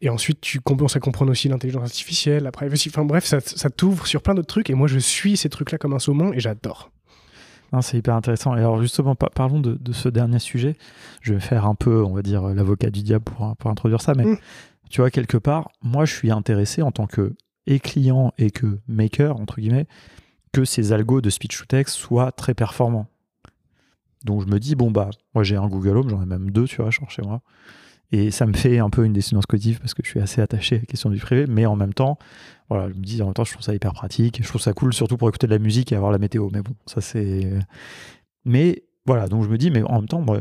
[0.00, 2.88] Et ensuite, tu commences à comprendre aussi l'intelligence artificielle, la privacy.
[2.88, 4.68] Enfin bref, ça, ça t'ouvre sur plein d'autres trucs.
[4.68, 6.90] Et moi, je suis ces trucs-là comme un saumon et j'adore.
[7.80, 8.54] C'est hyper intéressant.
[8.54, 10.76] Et alors justement, parlons de, ce dernier sujet.
[11.22, 14.12] Je vais faire un peu, on va dire, l'avocat du diable pour, pour introduire ça.
[14.14, 14.38] Mais mm.
[14.90, 17.32] tu vois, quelque part, moi, je suis intéressé en tant que
[17.66, 19.86] et client et que maker, entre guillemets,
[20.52, 23.06] que ces algos de speech to text soient très performants.
[24.24, 26.64] Donc je me dis, bon, bah, moi j'ai un Google Home, j'en ai même deux,
[26.64, 27.42] tu vois, chez moi.
[28.12, 30.76] Et ça me fait un peu une dissonance cognitive parce que je suis assez attaché
[30.76, 32.18] à la question du privé, mais en même temps,
[32.68, 34.40] voilà, je me dis en même temps, je trouve ça hyper pratique.
[34.42, 36.50] Je trouve ça cool, surtout pour écouter de la musique et avoir la météo.
[36.52, 37.48] Mais bon, ça c'est.
[38.44, 40.40] Mais voilà, donc je me dis, mais en même temps, moi,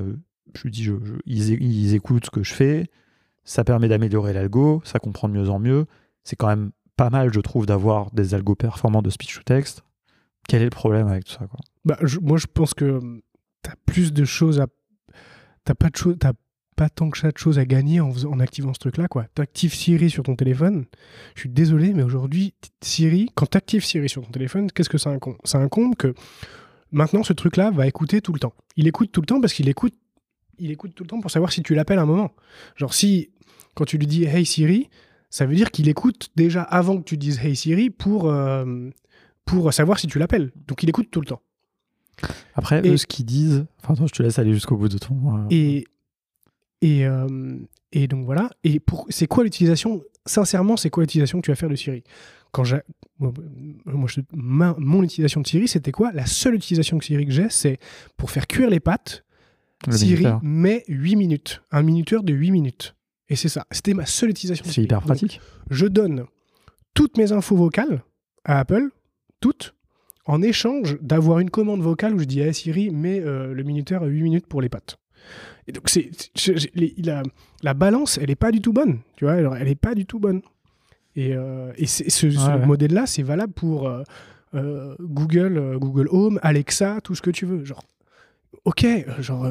[0.54, 0.94] je dis, je,
[1.26, 2.90] ils, écoutent ce que je fais,
[3.44, 5.86] ça permet d'améliorer l'algo, ça comprend de mieux en mieux.
[6.26, 9.84] C'est quand même pas mal, je trouve, d'avoir des algos performants de speech to text.
[10.48, 11.60] Quel est le problème avec tout ça quoi?
[11.86, 13.00] Bah, Moi, je pense que
[13.70, 14.68] as plus de choses à.
[15.64, 16.18] T'as pas de choses
[16.76, 19.08] pas tant que ça de choses à gagner en, en activant ce truc-là.
[19.36, 20.86] Tu actives Siri sur ton téléphone.
[21.36, 24.98] Je suis désolé, mais aujourd'hui, Siri, quand tu actives Siri sur ton téléphone, qu'est-ce que
[24.98, 26.16] ça incombe Ça incombe que
[26.92, 28.54] maintenant, ce truc-là va écouter tout le temps.
[28.78, 29.94] Il écoute tout le temps parce qu'il écoute,
[30.58, 32.32] il écoute tout le temps pour savoir si tu l'appelles un moment.
[32.78, 33.30] Genre, si,
[33.76, 34.90] quand tu lui dis Hey Siri,
[35.30, 38.90] ça veut dire qu'il écoute déjà avant que tu dises Hey Siri pour, euh,
[39.46, 40.52] pour savoir si tu l'appelles.
[40.68, 41.42] Donc, il écoute tout le temps.
[42.56, 45.38] Après, eux, ce qu'ils disent, enfin, je te laisse aller jusqu'au bout de ton.
[45.38, 45.86] Euh, et,
[46.82, 47.58] et, euh,
[47.92, 48.50] et donc voilà.
[48.64, 50.04] Et pour, c'est quoi l'utilisation?
[50.26, 52.04] Sincèrement, c'est quoi l'utilisation que tu vas faire de Siri?
[52.52, 52.82] Quand j'ai,
[53.20, 56.12] moi, je, mon utilisation de Siri, c'était quoi?
[56.12, 57.80] La seule utilisation de Siri que j'ai, c'est
[58.18, 59.24] pour faire cuire les pâtes.
[59.90, 62.96] Siri met 8 minutes, un minuteur de 8 minutes.
[63.30, 63.66] Et c'est ça.
[63.72, 64.66] C'était ma seule utilisation.
[64.68, 65.40] C'est hyper pratique.
[65.70, 66.26] je donne
[66.94, 68.04] toutes mes infos vocales
[68.44, 68.90] à Apple,
[69.40, 69.74] toutes,
[70.26, 74.04] en échange d'avoir une commande vocale où je dis à Siri, mets euh, le minuteur
[74.04, 74.98] à 8 minutes pour les pâtes.
[75.68, 76.12] Et donc, c'est,
[77.64, 79.00] la balance, elle n'est pas du tout bonne.
[79.16, 80.42] Tu vois, elle n'est pas du tout bonne.
[81.16, 87.22] Et, euh, et ce, modèle-là, c'est valable pour euh, Google, Google Home, Alexa, tout ce
[87.22, 87.64] que tu veux.
[87.64, 87.84] Genre,
[88.66, 88.86] ok,
[89.20, 89.46] genre,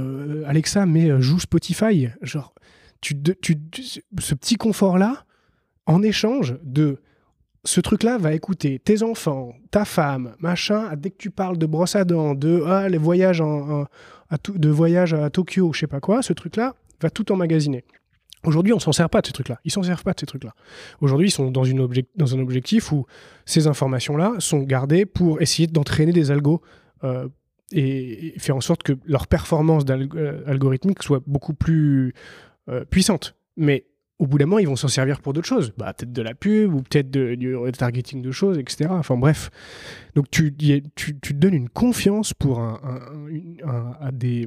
[0.47, 2.09] Alexa, mais joue Spotify.
[2.23, 2.53] Genre,
[3.01, 3.57] tu, tu,
[4.19, 5.25] ce petit confort-là,
[5.87, 6.99] en échange de
[7.65, 11.97] ce truc-là va écouter tes enfants, ta femme, machin, dès que tu parles de brosse
[11.97, 13.87] à dents, de ah, les voyages en,
[14.49, 17.85] de voyage à Tokyo, je sais pas quoi, ce truc-là va tout emmagasiner.
[18.45, 19.61] Aujourd'hui, on s'en sert pas de ces trucs-là.
[19.65, 20.55] Ils s'en servent pas de ces trucs-là.
[21.01, 23.05] Aujourd'hui, ils sont dans un objectif où
[23.45, 26.63] ces informations-là sont gardées pour essayer d'entraîner des algos
[27.05, 27.29] euh,
[27.73, 32.15] et, faire en sorte que leur performance euh, algorithmique soit beaucoup plus
[32.71, 33.35] euh, puissante.
[33.59, 33.85] Mais
[34.21, 35.73] au bout d'un moment, ils vont s'en servir pour d'autres choses.
[35.79, 38.91] Bah, peut-être de la pub ou peut-être du targeting de choses, etc.
[38.91, 39.51] Enfin bref.
[40.15, 40.55] Donc tu,
[40.95, 44.47] tu, donnes une confiance pour à, des,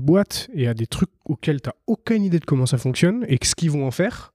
[0.00, 3.38] boîtes et à des trucs auxquels tu n'as aucune idée de comment ça fonctionne et
[3.40, 4.34] ce qu'ils vont en faire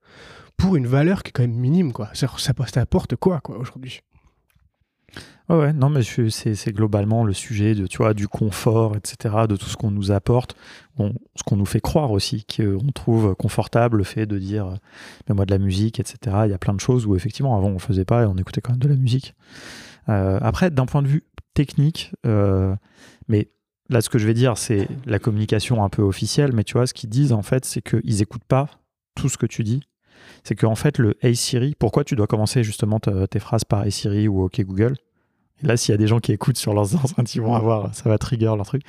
[0.55, 1.91] pour une valeur qui est quand même minime.
[1.91, 2.09] Quoi.
[2.13, 3.99] Ça, ça, ça apporte quoi, quoi aujourd'hui?
[5.49, 9.67] Ouais, non, mais c'est globalement le sujet de, tu vois, du confort, etc., de tout
[9.67, 10.57] ce qu'on nous apporte,
[10.99, 14.77] ce qu'on nous fait croire aussi, qu'on trouve confortable, le fait de dire,
[15.27, 16.17] mais moi de la musique, etc.
[16.45, 18.59] Il y a plein de choses où effectivement, avant, on faisait pas et on écoutait
[18.59, 19.35] quand même de la musique.
[20.09, 21.23] Euh, après, d'un point de vue
[21.53, 22.75] technique, euh,
[23.29, 23.49] mais
[23.89, 26.87] là, ce que je vais dire, c'est la communication un peu officielle, mais tu vois,
[26.87, 28.69] ce qu'ils disent, en fait, c'est qu'ils écoutent pas
[29.15, 29.79] tout ce que tu dis,
[30.43, 33.91] c'est qu'en fait, le Hey Siri, pourquoi tu dois commencer justement tes phrases par Hey
[33.93, 34.95] Siri ou OK Google?
[35.63, 37.93] Et là, s'il y a des gens qui écoutent sur leurs enceintes, ils vont avoir,
[37.93, 38.83] ça va trigger leur truc.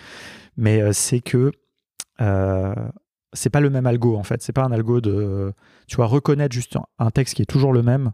[0.56, 1.52] Mais euh, c'est que
[2.20, 2.74] euh,
[3.32, 4.42] c'est pas le même algo en fait.
[4.42, 5.52] C'est pas un algo de,
[5.86, 8.12] tu vois, reconnaître juste un texte qui est toujours le même.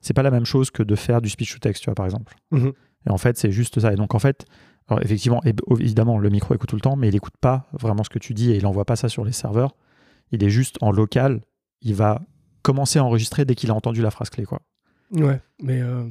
[0.00, 2.04] C'est pas la même chose que de faire du speech to text, tu vois, par
[2.04, 2.34] exemple.
[2.50, 2.72] Mhm.
[3.06, 3.92] Et en fait, c'est juste ça.
[3.92, 4.44] Et donc, en fait,
[4.88, 5.40] alors effectivement,
[5.78, 8.34] évidemment, le micro écoute tout le temps, mais il écoute pas vraiment ce que tu
[8.34, 9.76] dis et il envoie pas ça sur les serveurs.
[10.30, 11.42] Il est juste en local.
[11.80, 12.22] Il va
[12.62, 14.60] commencer à enregistrer dès qu'il a entendu la phrase clé, quoi.
[15.12, 16.04] Ouais, mais euh,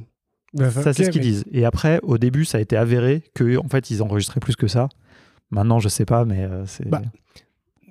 [0.54, 1.44] bah, ça c'est ce qu'ils disent.
[1.52, 4.68] Et après, au début, ça a été avéré que en fait, ils enregistraient plus que
[4.68, 4.88] ça.
[5.50, 6.88] Maintenant, je sais pas, mais euh, c'est.
[6.88, 7.02] Bah,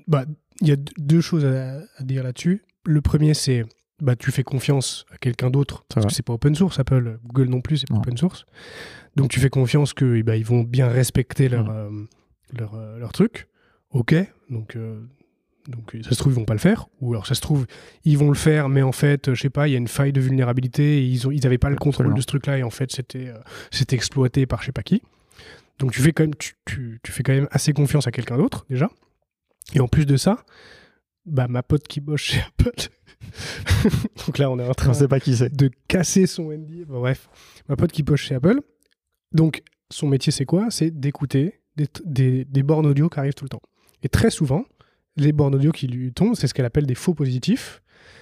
[0.07, 0.25] bah,
[0.61, 2.63] il y a deux choses à, dire là-dessus.
[2.85, 3.65] Le premier, c'est
[4.01, 6.79] bah, tu fais confiance à quelqu'un d'autre parce que c'est pas open source.
[6.79, 8.45] Apple, Google non plus, c'est pas open source.
[9.15, 11.89] Donc tu fais confiance qu'ils eh ben, ils vont bien respecter leur, euh,
[12.51, 13.47] leur, euh, leur, truc.
[13.91, 14.15] Ok,
[14.49, 14.99] donc, euh,
[15.67, 16.87] donc ça se trouve, ils vont pas le faire.
[17.01, 17.65] Ou alors ça se trouve,
[18.03, 20.13] ils vont le faire, mais en fait, je sais pas, il y a une faille
[20.13, 22.91] de vulnérabilité et ils, ont, ils pas le contrôle de ce truc-là et en fait,
[22.91, 23.31] c'était
[23.71, 25.01] c'était exploité par je sais pas qui.
[25.79, 28.37] Donc tu fais quand même, tu, tu, tu fais quand même assez confiance à quelqu'un
[28.37, 28.89] d'autre déjà.
[29.73, 30.43] Et en plus de ça,
[31.25, 32.89] bah, ma pote qui bosse chez Apple.
[34.25, 36.85] Donc là, on est en train sait pas qui de casser son ND.
[36.85, 37.29] bref,
[37.69, 38.59] ma pote qui bosse chez Apple,
[39.33, 40.67] donc, son métier, c'est quoi?
[40.69, 43.61] C'est d'écouter des, des, bornes audio qui arrivent tout le temps.
[44.03, 44.65] Et très souvent,
[45.15, 47.81] les bornes audio qui lui tombent, c'est ce qu'elle appelle des faux positifs.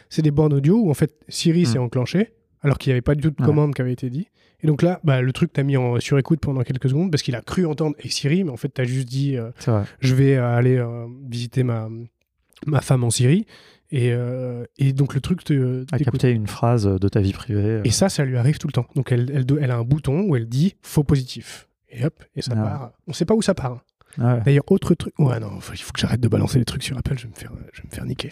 [0.10, 1.84] C'est des bornes audio où, en fait, Siri s'est hmm.
[1.84, 4.28] enclenché, alors qu'il n'y avait pas du tout de commande qui avait été dit.
[4.64, 7.36] Et donc là, bah, le truc t'a mis en surécoute pendant quelques secondes parce qu'il
[7.36, 9.50] a cru entendre et Siri, mais en fait, t'as juste dit euh,
[10.00, 11.90] je vais aller euh, visiter ma,
[12.68, 13.48] ma femme en Siri.
[13.92, 17.62] Et, euh, et, donc le truc te a capté une phrase de ta vie privée.
[17.62, 17.82] Euh.
[17.84, 18.86] Et ça, ça lui arrive tout le temps.
[18.96, 21.68] Donc elle, elle, elle, a un bouton où elle dit faux positif.
[21.90, 22.92] Et hop, et ça ah part.
[23.08, 23.84] On sait pas où ça part.
[24.20, 25.14] Ah D'ailleurs, autre truc.
[25.20, 27.18] Ouais, non, il faut que j'arrête de balancer les trucs sur Apple.
[27.18, 28.32] Je vais me faire, je vais me faire niquer.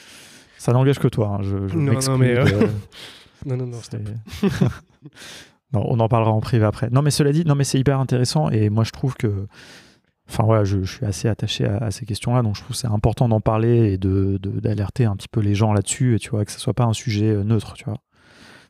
[0.58, 1.38] Ça n'engage que toi.
[1.40, 1.44] Hein.
[1.44, 2.38] Je, non, non, mais.
[2.38, 2.68] Euh,
[3.46, 3.78] non, non, non,
[5.74, 6.90] non, on en parlera en privé après.
[6.90, 8.50] Non, mais cela dit, non, mais c'est hyper intéressant.
[8.50, 9.48] Et moi, je trouve que
[10.30, 13.42] Enfin voilà, je, suis assez attaché à, ces questions-là, donc je trouve c'est important d'en
[13.42, 16.60] parler et de, d'alerter un petit peu les gens là-dessus, et tu vois, que ce
[16.60, 17.98] soit pas un sujet euh, neutre, tu vois.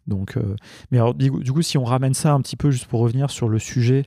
[0.07, 0.55] Donc, euh,
[0.89, 3.49] mais alors, du, coup, si on ramène ça un petit peu, juste pour revenir sur
[3.49, 4.05] le sujet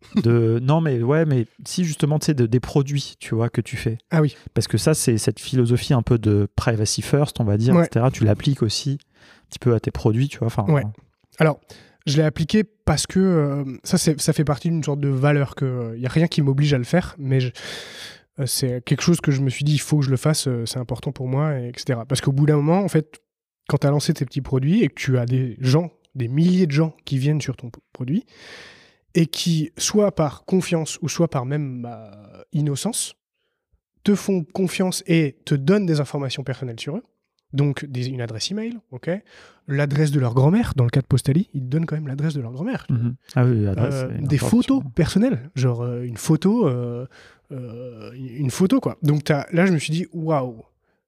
[0.22, 3.76] de, non mais ouais, mais si justement tu sais des produits, tu vois, que tu
[3.76, 3.98] fais.
[4.10, 4.36] Ah oui.
[4.54, 8.06] Parce que ça, c'est cette philosophie un peu de privacy first, on va dire, etc.
[8.12, 10.48] Tu l'appliques aussi un petit peu à tes produits, tu vois.
[10.48, 10.64] Enfin.
[10.68, 10.82] Ouais.
[11.38, 11.60] Alors,
[12.06, 15.64] je l'ai appliqué parce que euh, ça, ça fait partie d'une sorte de valeur que
[15.64, 17.38] il euh, y a rien qui m'oblige à le faire, mais
[18.38, 20.48] euh, c'est quelque chose que je me suis dit il faut que je le fasse,
[20.66, 22.00] c'est important pour moi, etc.
[22.08, 23.20] Parce qu'au bout d'un moment, en fait,
[23.68, 26.66] quand tu as lancé tes petits produits et que tu as des gens, des milliers
[26.66, 28.24] de gens qui viennent sur ton produit
[29.16, 33.14] et qui, soit par confiance ou soit par même bah, innocence,
[34.04, 37.02] te font confiance et te donnent des informations personnelles sur eux,
[37.52, 39.10] donc une adresse email, ok,
[39.66, 40.74] l'adresse de leur grand-mère.
[40.76, 42.86] Dans le cas de Postali, ils donnent quand même l'adresse de leur grand-mère.
[42.90, 43.16] Mhm.
[43.34, 47.06] Ah oui, euh, des photos personnelles, genre euh, une photo, euh,
[47.50, 48.98] une photo quoi.
[49.02, 50.62] Donc là, je me suis dit waouh,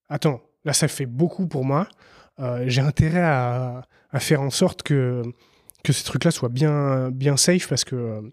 [0.09, 1.89] attends, là ça fait beaucoup pour moi.
[2.67, 3.83] J'ai intérêt à,
[4.19, 5.23] faire en sorte que
[5.85, 8.31] que ces trucs-là soient bien bien safe parce que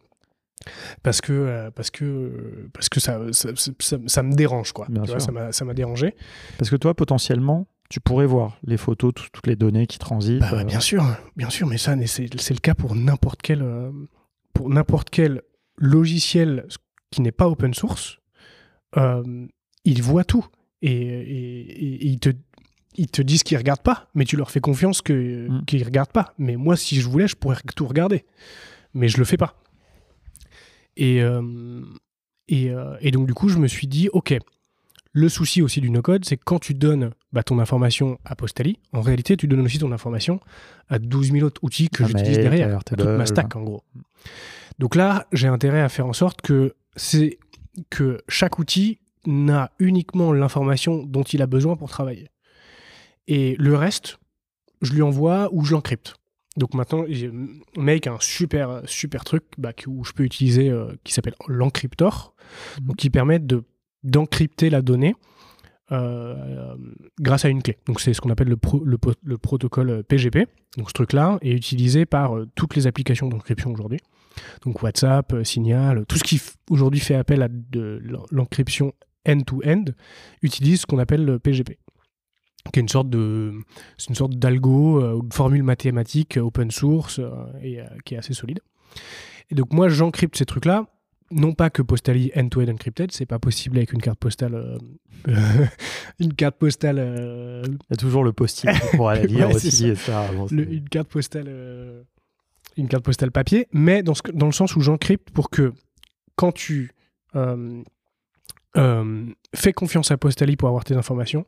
[1.03, 4.87] parce que parce que parce que ça ça, me dérange quoi
[5.51, 6.15] ça m'a dérangé
[6.57, 10.39] parce que toi potentiellement tu pourrais voir les photos, toutes les données qui transitent.
[10.39, 13.91] Bah, bien sûr, bien sûr, mais ça, c'est le cas pour n'importe quel, euh,
[14.53, 15.41] pour n'importe quel
[15.77, 16.65] logiciel
[17.11, 18.19] qui n'est pas open source.
[18.97, 19.47] Euh,
[19.83, 20.45] ils voient tout
[20.81, 22.29] et, et, ils te
[22.95, 25.65] ils te disent qu'ils regardent pas, mais tu leur fais confiance que mm.
[25.65, 26.33] qu'ils regardent pas.
[26.37, 28.25] Mais moi, si je voulais, je pourrais tout regarder,
[28.93, 29.55] mais je le fais pas.
[30.97, 31.81] Et euh,
[32.47, 32.71] et,
[33.01, 34.37] et donc du coup, je me suis dit, ok,
[35.15, 38.79] le souci aussi du no-code, c'est que quand tu donnes bah, ton information à Postali,
[38.91, 40.41] en réalité, tu donnes aussi ton information
[40.89, 43.83] à 12 000 autres outils que j'utilise derrière, toute ma stack en gros.
[44.77, 47.39] Donc là, j'ai intérêt à faire en sorte que, c'est
[47.89, 52.27] que chaque outil n'a uniquement l'information dont il a besoin pour travailler.
[53.27, 54.19] Et le reste,
[54.81, 56.15] je lui envoie ou je l'encrypte.
[56.57, 57.05] Donc maintenant,
[57.75, 62.33] Make un super super truc bah, où je peux utiliser euh, qui s'appelle l'encryptor,
[62.81, 63.63] donc qui permet de
[64.03, 65.15] d'encrypter la donnée
[65.91, 66.75] euh,
[67.19, 67.77] grâce à une clé.
[67.85, 68.57] Donc c'est ce qu'on appelle le,
[69.23, 70.47] le, protocole PGP.
[70.77, 73.99] Donc ce truc-là est utilisé par euh, toutes les applications d'encryption aujourd'hui.
[74.63, 78.01] Donc WhatsApp, euh, Signal, tout ce qui aujourd'hui fait appel à de
[78.31, 78.93] l'encryption
[79.27, 79.85] end-to-end
[80.41, 81.77] utilise ce qu'on appelle le PGP
[82.71, 83.53] qui est une sorte de
[83.97, 87.19] c'est une sorte d'algo ou de formule mathématique open source
[87.61, 88.59] et qui est assez solide.
[89.51, 90.85] Et donc moi j'encrypte ces trucs là
[91.31, 94.55] non pas que Postali end-to-end encrypted, c'est pas possible avec une carte postale.
[94.55, 94.77] Euh,
[96.19, 96.97] une carte postale.
[96.99, 99.87] Euh, Il y a toujours le post-it pour aller lire aussi.
[99.87, 101.45] Et ça, une carte postale.
[101.47, 102.03] Euh,
[102.77, 105.71] une carte postale papier, mais dans, ce, dans le sens où j'encrypte pour que
[106.35, 106.91] quand tu
[109.53, 111.45] fais confiance à Postali pour avoir tes informations,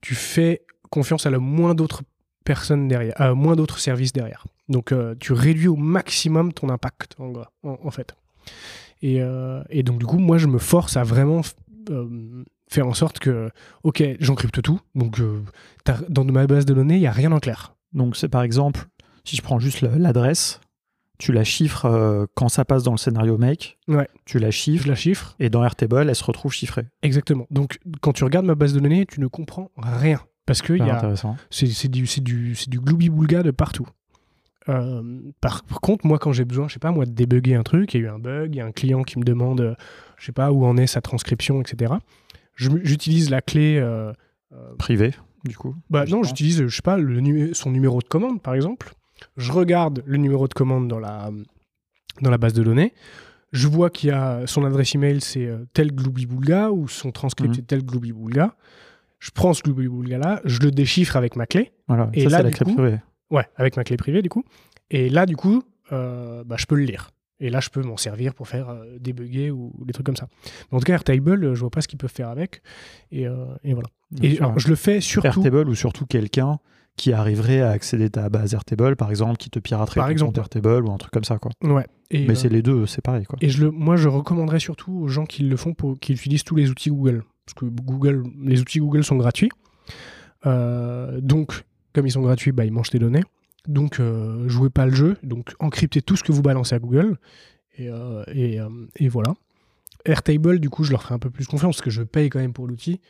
[0.00, 2.02] tu fais confiance à le moins d'autres
[2.44, 4.46] personnes derrière, à moins d'autres services derrière.
[4.68, 7.16] Donc tu réduis au maximum ton impact
[7.62, 8.14] en, fait.
[9.04, 11.42] Euh, et, donc, du coup, moi, je me force à vraiment
[11.90, 13.50] euh, faire en sorte que,
[13.82, 14.80] ok, j'encrypte tout.
[14.94, 15.42] Donc, euh,
[16.08, 17.74] dans ma base de données, il n'y a rien en clair.
[17.92, 18.86] Donc, c'est par exemple,
[19.24, 20.60] si je prends juste l'adresse,
[21.18, 23.78] tu la chiffres quand ça passe dans le scénario make.
[23.88, 24.08] Ouais.
[24.24, 24.84] Tu la chiffres.
[24.84, 25.36] Je la chiffre.
[25.38, 26.86] Et dans Airtable, elle se retrouve chiffrée.
[27.02, 27.46] Exactement.
[27.50, 30.20] Donc, quand tu regardes ma base de données, tu ne comprends rien.
[30.46, 30.76] Parce que
[31.50, 33.88] c'est du, du, du gloubi-boulga de partout.
[34.68, 37.94] Euh, par, contre, moi, quand j'ai besoin, je sais pas, moi, de débugger un truc,
[37.94, 39.74] il y a eu un bug, il y a un client qui me demande, euh,
[40.16, 41.94] je sais pas, où en est sa transcription, etc.
[42.56, 44.12] J'utilise la clé euh,
[44.78, 45.12] privée,
[45.44, 45.74] du coup.
[45.90, 48.94] Bah non, j'utilise, je sais pas, le son numéro de commande, par exemple.
[49.36, 51.30] Je regarde le numéro de commande dans la,
[52.20, 52.92] dans la base de données.
[53.52, 57.54] Je vois qu'il y a son adresse email, c'est tel gloubi-boulga, ou son transcript, mhm.
[57.54, 58.56] c'est tel gloubi-boulga.
[59.20, 61.72] Je prends ce gloubi-boulga là, je le déchiffre avec ma clé.
[61.88, 62.98] Voilà, et ça, là, la clé privée.
[63.30, 64.44] Ouais, avec ma clé privée, du coup.
[64.90, 65.62] Et là, du coup,
[65.92, 67.10] euh, bah, je peux le lire.
[67.40, 70.28] Et là, je peux m'en servir pour faire euh, débugger ou, des trucs comme ça.
[70.70, 72.62] Mais en tout cas, Airtable, euh, je vois pas ce qu'ils peuvent faire avec.
[73.10, 73.88] Et, voilà.
[74.22, 75.26] et je le fais surtout.
[75.26, 76.58] Airtable ou surtout quelqu'un
[76.96, 80.38] qui arriverait à accéder à ta base Airtable, par exemple, qui te piraterait par exemple.
[80.38, 81.38] Airtable ou un truc comme ça.
[81.38, 81.50] Quoi.
[81.62, 81.86] Ouais.
[82.12, 83.24] Mais c'est les deux, c'est pareil.
[83.24, 83.38] Quoi.
[83.40, 86.44] Et je le, moi, je recommanderais surtout aux gens qui le font pour qu'ils utilisent
[86.44, 87.24] tous les outils Google.
[87.44, 89.50] Parce que Google, les outils Google sont gratuits.
[90.44, 93.22] donc, comme ils sont gratuits, bah, ils mangent tes données.
[93.66, 95.16] Donc, euh, jouez pas le jeu.
[95.22, 97.16] Donc, encryptez tout ce que vous balancez à Google.
[97.78, 99.34] Et, euh, euh, et, voilà.
[100.04, 102.40] Airtable, du coup, je leur ferai un peu plus confiance parce que je paye quand
[102.40, 103.00] même pour l'outil.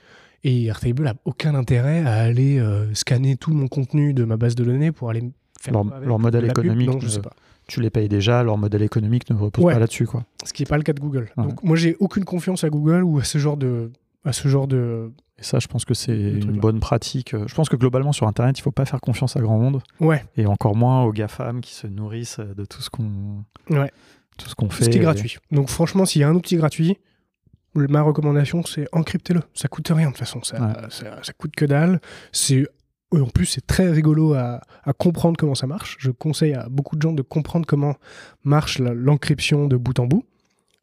[0.44, 4.64] Et Airtable a aucun intérêt à aller scanner tout mon contenu de ma base de
[4.64, 5.22] données pour aller
[5.58, 5.72] faire
[6.02, 6.88] leur, modèle économique.
[6.88, 7.32] Non, je sais pas.
[7.66, 10.24] Tu les payes déjà, leur modèle économique ne repose pas là-dessus, quoi.
[10.44, 11.30] Ce qui n'est pas le cas de Google.
[11.36, 13.90] Donc, moi, j'ai aucune confiance à Google ou à ce genre de,
[14.24, 15.12] à ce genre de.
[15.38, 17.34] Et ça, je pense que c'est une bonne pratique.
[17.46, 19.82] Je pense que globalement, sur Internet, il ne faut pas faire confiance à grand monde.
[19.98, 20.24] Ouais.
[20.36, 23.90] Et encore moins aux GAFAM qui se nourrissent de tout ce qu'on ouais.
[24.36, 24.84] tout ce qu'on fait.
[24.84, 25.38] Ce qui est gratuit.
[25.50, 26.98] Donc, franchement, s'il y a un outil gratuit,
[27.74, 29.40] ma recommandation, c'est encryptez-le.
[29.54, 30.42] Ça coûte rien, de toute façon.
[30.42, 32.00] Ça, ça, coûte que dalle.
[32.32, 32.66] C'est.
[33.12, 35.96] En plus, c'est très rigolo à, à, comprendre comment ça marche.
[36.00, 37.94] Je conseille à beaucoup de gens de comprendre comment
[38.42, 40.24] marche l'encryption de bout en bout.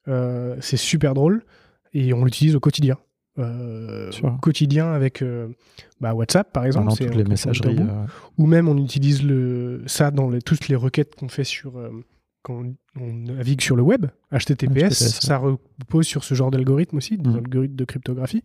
[0.08, 1.44] Euh, c'est super drôle
[1.94, 2.98] et on l'utilise au quotidien.
[3.40, 4.12] Euh,
[4.42, 5.48] quotidien avec euh,
[6.02, 7.80] bah, WhatsApp par exemple, c'est les messageries,
[8.38, 11.74] ou même on utilise le, ça dans les, toutes les requêtes qu'on fait sur
[12.44, 12.64] quand
[13.00, 17.36] on navigue sur le web, HTTPS, ça repose sur ce genre d'algorithme aussi, des mm.
[17.36, 18.44] algorithmes de cryptographie.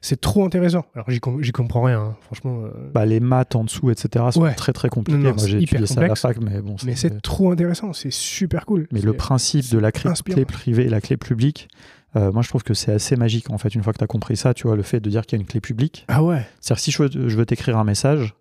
[0.00, 0.84] C'est trop intéressant.
[0.94, 2.16] Alors j'y comprends rien, hein.
[2.20, 2.64] franchement.
[2.92, 4.26] Bah, les maths en dessous, etc.
[4.32, 5.32] sont très très compliqués.
[5.32, 6.76] Moi j'ai étudié ça à la fac, mais bon.
[6.84, 8.86] Mais c'est trop intéressant, c'est super cool.
[8.92, 11.68] Mais le principe de la clé privée et la clé publique,
[12.16, 14.08] euh, moi, je trouve que c'est assez magique, en fait, une fois que tu as
[14.08, 16.04] compris ça, tu vois, le fait de dire qu'il y a une clé publique.
[16.08, 17.02] Ah ouais C'est-à-dire, si je
[17.36, 18.34] veux, t'écrire un message,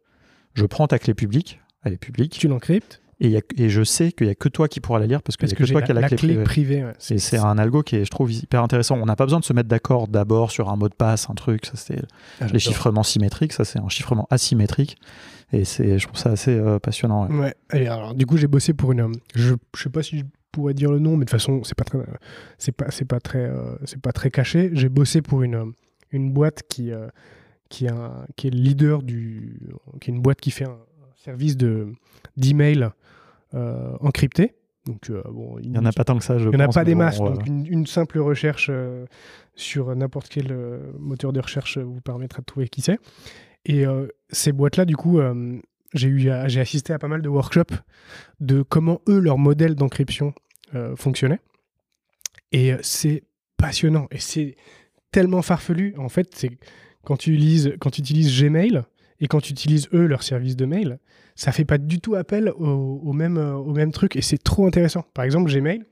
[0.53, 2.37] je prends ta clé publique, elle est publique.
[2.39, 5.23] Tu l'encryptes et, et, je sais qu'il n'y a que toi qui pourras la lire
[5.23, 6.85] parce que, c'est que, toi qui as la, clé, privée.
[7.09, 8.97] et c'est un algo qui est, je trouve, hyper intéressant.
[9.01, 11.33] On n'a pas besoin de se mettre d'accord d'abord sur un mot de passe, un
[11.33, 11.65] truc.
[11.65, 12.01] Ça, c'est
[12.41, 13.53] ah, les chiffrements symétriques.
[13.53, 14.97] Ça, c'est un chiffrement asymétrique.
[15.51, 17.27] Et c'est, je trouve ça assez euh, passionnant.
[17.29, 17.55] Ouais.
[17.73, 19.13] Et alors, du coup, j'ai bossé pour une.
[19.33, 20.23] Je, je sais pas si
[20.57, 21.99] pourrais dire le nom, mais de toute façon, c'est pas très,
[22.57, 24.71] c'est pas, c'est pas très, euh, c'est pas très caché.
[24.73, 25.73] J'ai bossé pour une,
[26.11, 27.07] une boîte qui, euh,
[27.69, 29.59] qui, est un, qui est le leader du,
[30.01, 30.77] qui est une boîte qui fait un,
[31.15, 31.93] service de
[32.37, 32.89] d'email
[33.53, 34.55] euh, encrypté.
[34.85, 36.69] Donc, bon, il n'y en a pas tant que ça, je Il n'y en a
[36.69, 37.17] pas des masses.
[37.17, 38.71] Donc, une, simple recherche
[39.53, 40.57] sur n'importe quel
[40.97, 42.97] moteur de recherche vous permettra de trouver qui c'est.
[43.65, 43.83] Et
[44.29, 45.19] ces boîtes-là, du coup,
[45.93, 47.75] j'ai eu j'ai assisté à pas mal de workshops
[48.39, 50.33] de comment eux leur modèle d'encryption
[50.75, 51.39] euh, fonctionnait
[52.51, 53.23] et euh, c'est
[53.57, 54.55] passionnant et c'est
[55.11, 56.51] tellement farfelu en fait c'est
[57.03, 58.83] quand tu utilises quand tu utilises Gmail
[59.19, 60.99] et quand tu utilises eux leur service de mail
[61.37, 64.67] ça fait pas du tout appel au, même euh, au même truc et c'est trop
[64.67, 65.83] intéressant par exemple Gmail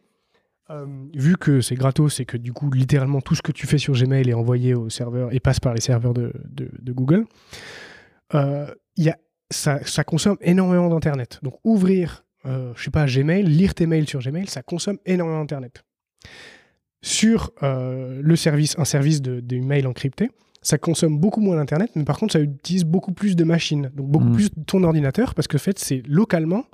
[1.14, 3.94] vu que c'est gratos et que du coup littéralement tout ce que tu fais sur
[3.94, 6.34] Gmail est envoyé au serveur et passe par les serveurs de,
[6.92, 7.26] Google
[8.34, 9.18] il y a
[9.50, 11.40] ça, consomme énormément d'Internet.
[11.44, 15.40] Donc ouvrir, euh, je sais pas, Gmail, lire tes mails sur Gmail, ça consomme énormément
[15.40, 15.84] d'Internet.
[17.02, 20.32] Sur euh, le service, un service de, de encrypté,
[20.66, 24.08] ça consomme beaucoup moins d'Internet, mais par contre, ça utilise beaucoup plus de machines, donc
[24.08, 24.34] beaucoup mm.
[24.34, 26.66] plus de ton ordinateur, parce que en fait, c'est localement,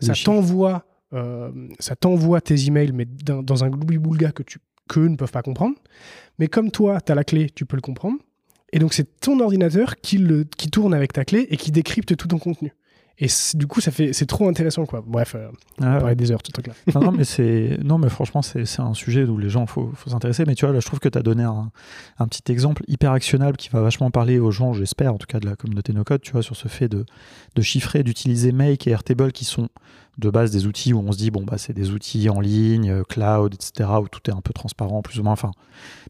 [0.00, 4.58] ça t'envoie, euh, ça t'envoie tes emails, mais dans, un gloubi-boulga que tu
[4.88, 5.76] qu'eux ne peuvent pas comprendre.
[6.38, 8.16] Mais comme toi, tu as la clé, tu peux le comprendre.
[8.72, 12.16] Et donc, c'est ton ordinateur qui, le, qui tourne avec ta clé et qui décrypte
[12.16, 12.72] tout ton contenu.
[13.20, 15.02] Et du coup, ça fait, c'est trop intéressant, quoi.
[15.04, 15.48] Bref, euh,
[15.80, 16.74] on ah, parler des heures, tout truc-là.
[17.00, 20.10] non, mais c'est, non, mais franchement, c'est, c'est un sujet où les gens, faut, faut
[20.10, 20.44] s'intéresser.
[20.46, 21.72] Mais tu vois, là, je trouve que tu as donné un,
[22.18, 25.40] un, petit exemple hyper actionnable qui va vachement parler aux gens, j'espère, en tout cas
[25.40, 27.04] de la communauté no code, tu vois, sur ce fait de,
[27.56, 29.68] de chiffrer, d'utiliser Make et Airtable qui sont
[30.18, 32.90] de base des outils où on se dit, bon, bah, c'est des outils en ligne,
[32.90, 35.32] euh, cloud, etc., où tout est un peu transparent, plus ou moins.
[35.32, 35.50] Enfin,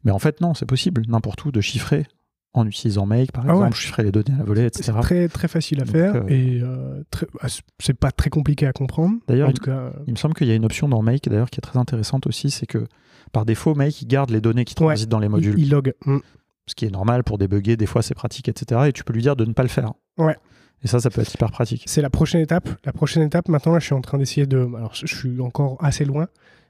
[0.05, 2.07] mais en fait, non, c'est possible, n'importe où, de chiffrer
[2.55, 4.93] en utilisant Make, par ah exemple, je ferai les données à la volée, etc.
[4.95, 7.03] C'est très, très facile à faire euh, et euh,
[7.41, 7.47] ah,
[7.79, 9.17] c'est pas très compliqué à comprendre.
[9.29, 9.93] D'ailleurs, il, cas...
[10.07, 12.27] il, me semble qu'il y a une option dans Make d'ailleurs qui est très intéressante
[12.27, 12.87] aussi, c'est que
[13.33, 15.55] par défaut, Make il garde les données qui transitent dans les modules.
[15.59, 15.95] Il, log.
[16.07, 16.19] Mm.
[16.67, 18.83] Ce qui est normal pour débugger, des fois c'est pratique, etc.
[18.89, 19.93] Et tu peux lui dire de ne pas le faire.
[20.17, 20.37] Ouais.
[20.83, 21.83] Et ça, ça peut être hyper pratique.
[21.87, 22.69] C'est la prochaine étape.
[22.85, 24.59] La prochaine étape, maintenant, là, je suis en train d'essayer de.
[24.77, 26.29] Alors, je suis encore assez loin,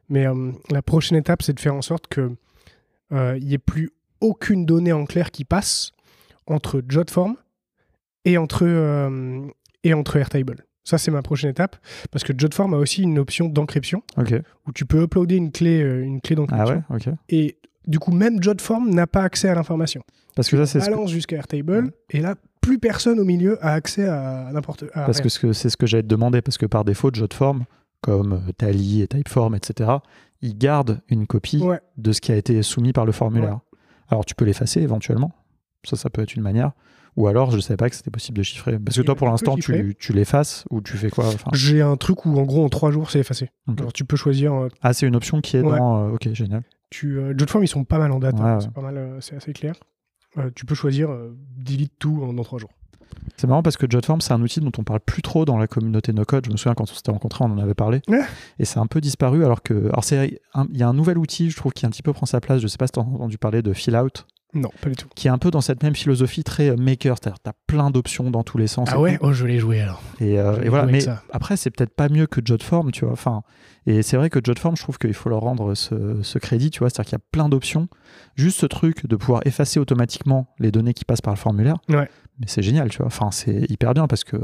[0.09, 2.30] mais euh, la prochaine étape, c'est de faire en sorte que
[3.10, 3.90] il n'y ait plus
[4.20, 5.93] aucune donnée en clair qui passe
[6.47, 7.36] entre Jotform
[8.24, 9.47] et entre, euh,
[9.85, 10.65] et entre Airtable.
[10.85, 11.77] Ça, c'est ma prochaine étape.
[12.11, 14.03] Parce que Jotform a aussi une option d'encryption
[14.66, 16.82] où tu peux uploader une clé, euh, une clé d'encryption.
[16.89, 20.03] Ah ouais Et du coup, même Jotform n'a pas accès à l'information.
[20.35, 20.78] Parce que ça, c'est.
[20.90, 25.05] balance jusqu'à Airtable et là, plus personne au milieu a accès à n'importe quoi.
[25.05, 26.43] Parce que c'est ce que j'allais te demander.
[26.43, 27.65] Parce que par défaut, Jotform,
[28.01, 29.90] comme euh, Tally et Typeform, etc.,
[30.40, 31.62] ils gardent une copie
[31.97, 33.61] de ce qui a été soumis par le formulaire.
[34.09, 35.32] Alors, tu peux l'effacer éventuellement.
[35.85, 36.72] Ça, ça peut être une manière.
[37.16, 38.78] Ou alors, je ne savais pas que c'était possible de chiffrer.
[38.78, 42.24] Parce que toi, pour l'instant, tu, tu l'effaces ou tu fais quoi J'ai un truc
[42.26, 43.51] où, en gros, en trois jours, c'est effacé.
[43.76, 44.55] Alors, tu peux choisir.
[44.55, 46.06] Euh, ah, c'est une option qui est dans.
[46.06, 46.62] Euh, ok, génial.
[46.90, 48.39] Tu, euh, D'autres formes, ils sont pas mal en date.
[48.40, 48.60] Hein.
[48.60, 49.74] C'est pas mal, c'est assez clair.
[50.55, 51.10] tu peux choisir
[51.56, 52.70] delete tout en, dans trois jours.
[53.36, 55.68] C'est marrant parce que Jotform, c'est un outil dont on parle plus trop dans la
[55.68, 56.47] communauté no code.
[56.47, 58.02] Je me souviens quand on s'était rencontrés, on en avait parlé.
[58.59, 59.89] Et c'est un peu disparu alors que.
[59.89, 62.40] Alors, il y a un nouvel outil, je trouve, qui un petit peu prend sa
[62.40, 62.60] place.
[62.60, 64.26] Je sais pas si tu as entendu parler de Fill Out.
[64.55, 65.09] Non, pas du tout.
[65.14, 67.90] Qui est un peu dans cette même philosophie très euh, maker, c'est-à-dire tu as plein
[67.90, 68.89] d'options dans tous les sens.
[68.90, 70.02] Ah ouais, oh, je l'ai joué alors.
[70.20, 73.12] Et, euh, voilà, mais après, c'est peut-être pas mieux que Jotform, tu vois.
[73.12, 73.43] Enfin,
[73.86, 76.89] et c'est vrai que Jotform, je trouve qu'il faut leur rendre ce, crédit, tu vois,
[76.89, 77.89] c'est-à-dire qu'il y a plein d'options.
[78.36, 81.76] Juste ce truc de pouvoir effacer automatiquement les données qui passent par le formulaire.
[81.90, 82.09] Ouais.
[82.40, 83.06] Mais c'est génial, tu vois.
[83.06, 84.36] Enfin, c'est hyper bien parce que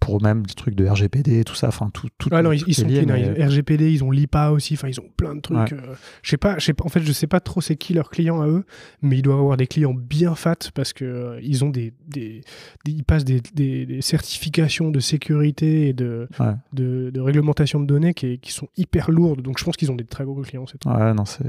[0.00, 2.08] pour même des trucs de RGPD, tout ça, enfin tout.
[2.18, 5.40] tout ah non, ils, sont RGPD, ils ont l'IPA aussi, enfin ils ont plein de
[5.40, 5.72] trucs.
[5.72, 8.46] Euh, je sais pas, en fait, je sais pas trop c'est qui leurs clients à
[8.46, 8.64] eux,
[9.02, 12.42] mais ils doivent avoir des clients bien fat parce que euh, ils ont des, des,
[12.86, 16.28] ils passent des, des, certifications de sécurité et de,
[16.72, 19.42] de, de, réglementation de données qui, qui, sont hyper lourdes.
[19.42, 20.64] Donc je pense qu'ils ont des très gros clients.
[20.86, 21.44] Ouais, non, c'est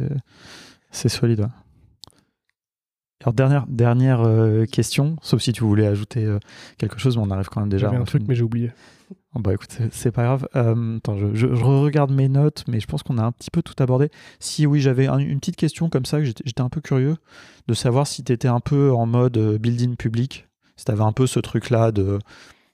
[0.91, 1.47] c'est solide.
[3.21, 6.39] Alors dernière dernière euh, question, sauf si tu voulais ajouter euh,
[6.77, 7.87] quelque chose, mais on arrive quand même déjà.
[7.87, 8.71] J'avais un truc, mais j'ai oublié.
[9.35, 10.47] Oh, bah écoute, c'est pas grave.
[10.55, 13.75] Euh, attends, je, regarde mes notes, mais je pense qu'on a un petit peu tout
[13.79, 14.09] abordé.
[14.39, 17.17] Si oui, j'avais une petite question comme ça, j'étais un peu curieux
[17.67, 20.47] de savoir si tu étais un peu en mode building public,
[20.77, 22.19] si tu avais un peu ce truc-là de,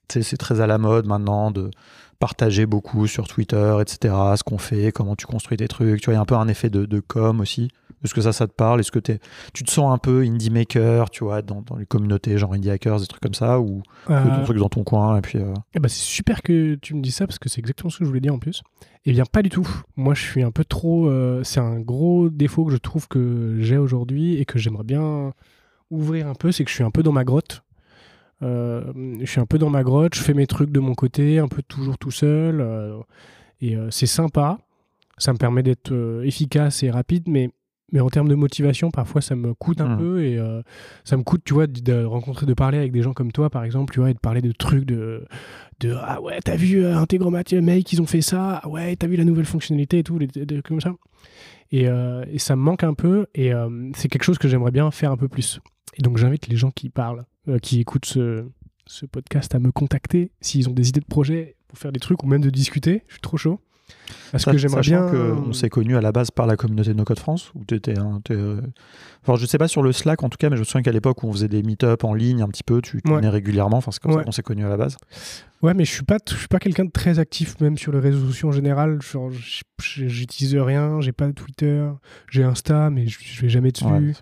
[0.09, 1.71] c'est très à la mode maintenant de
[2.19, 4.13] partager beaucoup sur Twitter, etc.
[4.37, 6.01] Ce qu'on fait, comment tu construis tes trucs.
[6.01, 7.69] Tu vois, il y a un peu un effet de, de com aussi.
[8.03, 8.79] Est-ce que ça, ça te parle?
[8.79, 9.19] Est-ce que es,
[9.53, 12.69] tu te sens un peu indie maker, tu vois, dans, dans les communautés, genre indie
[12.69, 14.23] hackers, des trucs comme ça, ou euh...
[14.23, 15.39] ton truc dans ton coin et puis.
[15.39, 15.53] Euh...
[15.73, 18.03] Eh ben, c'est super que tu me dis ça parce que c'est exactement ce que
[18.05, 18.61] je voulais dire en plus.
[19.05, 19.67] Eh bien, pas du tout.
[19.95, 21.07] Moi, je suis un peu trop.
[21.07, 25.33] Euh, c'est un gros défaut que je trouve que j'ai aujourd'hui et que j'aimerais bien
[25.89, 27.63] ouvrir un peu, c'est que je suis un peu dans ma grotte.
[28.43, 28.91] Euh,
[29.21, 31.47] je suis un peu dans ma grotte, je fais mes trucs de mon côté, un
[31.47, 32.63] peu toujours tout seul.
[33.61, 34.59] Et c'est sympa.
[35.17, 37.49] Ça me permet d'être efficace et rapide, mais
[37.91, 39.97] mais en termes de motivation, parfois ça me coûte un hmm.
[39.97, 40.61] peu et euh,
[41.03, 43.63] ça me coûte, tu vois, de, rencontrer, de parler avec des gens comme toi, par
[43.63, 45.25] exemple, tu vois, et de parler de trucs de,
[45.79, 49.07] de ah ouais, t'as vu euh, Integromat, mec, ils ont fait ça, ah ouais, t'as
[49.07, 50.19] vu la nouvelle fonctionnalité et tout,
[50.63, 50.93] comme ça.
[51.71, 54.71] Et, euh, et, ça me manque un peu et euh, c'est quelque chose que j'aimerais
[54.71, 55.59] bien faire un peu plus.
[55.97, 57.25] Et donc j'invite les gens qui parlent,
[57.61, 58.45] qui écoutent ce,
[58.85, 62.23] ce podcast à me contacter s'ils ont des idées de projets pour faire des trucs
[62.23, 63.03] ou même de discuter.
[63.07, 63.59] Je suis trop chaud.
[64.31, 65.05] Parce que j'aimerais bien.
[65.05, 67.75] on s'est connu à la base par la communauté de No Code France, où tu
[67.75, 67.97] étais.
[67.97, 68.61] Un, euh,
[69.23, 70.91] enfin, je sais pas sur le Slack en tout cas, mais je me souviens qu'à
[70.91, 73.77] l'époque où on faisait des meet-up en ligne un petit peu, tu venais régulièrement.
[73.77, 74.97] Enfin, c'est comme ça qu'on s'est connu à la base.
[75.61, 77.99] Ouais, mais je suis pas, je suis pas quelqu'un de très actif, même sur les
[77.99, 78.99] réseaux sociaux en général.
[79.79, 81.87] J'utilise rien, j'ai pas Twitter,
[82.29, 84.15] j'ai Insta, mais je, je vais jamais dessus.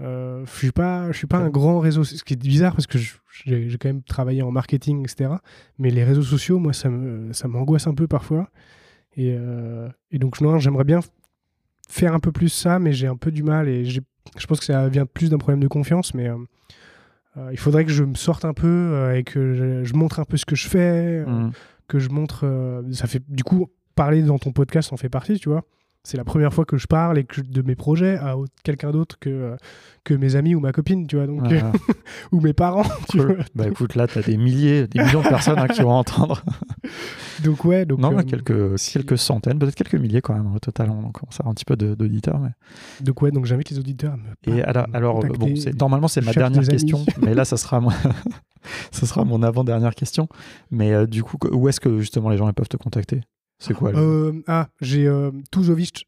[0.00, 2.86] Euh, je suis pas, je suis pas un grand réseau, ce qui est bizarre parce
[2.86, 5.30] que j'ai quand même travaillé en marketing, etc.
[5.78, 8.50] Mais les réseaux sociaux, moi, ça me, ça m'angoisse un peu parfois.
[9.16, 11.00] Et, euh, et donc, non, j'aimerais bien
[11.88, 14.00] faire un peu plus ça, mais j'ai un peu du mal et je
[14.48, 16.14] pense que ça vient plus d'un problème de confiance.
[16.14, 16.36] Mais euh,
[17.36, 20.36] euh, il faudrait que je me sorte un peu et que je, montre un peu
[20.36, 21.52] ce que je fais, mmh.
[21.88, 22.82] que je montre.
[22.92, 25.64] ça fait du coup parler dans ton podcast en fait partie, tu vois.
[26.06, 29.18] C'est la première fois que je parle et que de mes projets à quelqu'un d'autre
[29.18, 29.56] que, euh,
[30.04, 31.42] que mes amis ou ma copine, tu vois, donc,
[32.32, 32.84] ou mes parents.
[33.10, 33.34] Tu vois.
[33.56, 36.44] Bah écoute, là, tu as des milliers, des millions de personnes hein, qui vont entendre.
[37.44, 37.98] donc ouais, donc...
[37.98, 41.50] Non, quelques, quelques centaines, peut-être quelques milliers quand même au total, on commence à avoir
[41.50, 42.38] un petit peu d'auditeurs.
[42.38, 42.50] Mais...
[43.00, 44.56] Donc ouais, donc j'invite les auditeurs à me...
[44.56, 47.94] Et alors, alors bon, normalement c'est ma dernière question, mais là, ça sera moi...
[48.92, 50.28] Ce sera mon avant-dernière question.
[50.70, 53.22] Mais euh, du coup, où est-ce que justement les gens peuvent te contacter?
[53.58, 56.06] C'est quoi euh, Ah, j'ai euh, Tujovic,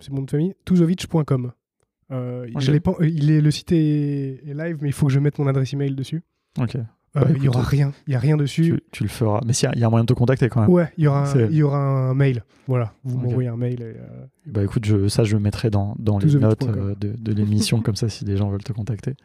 [0.00, 1.52] c'est mon nom de famille, tujovic.com.
[2.12, 2.48] Euh,
[3.00, 5.94] il est, le site est, live, mais il faut que je mette mon adresse email
[5.94, 6.22] dessus.
[6.58, 6.76] Ok.
[7.16, 8.80] Euh, bah, il n'y aura rien, il y a rien dessus.
[8.92, 9.40] Tu, le feras.
[9.44, 10.70] Mais il y, a un moyen de te contacter quand même.
[10.70, 12.44] Ouais, il y aura, un, il y aura un mail.
[12.68, 13.80] Voilà, vous m'envoyez un mail.
[13.82, 17.16] Et, euh, Bah écoute, je, ça je le mettrai dans, dans les notes euh, de,
[17.18, 19.16] de l'émission, comme ça si des gens veulent te contacter.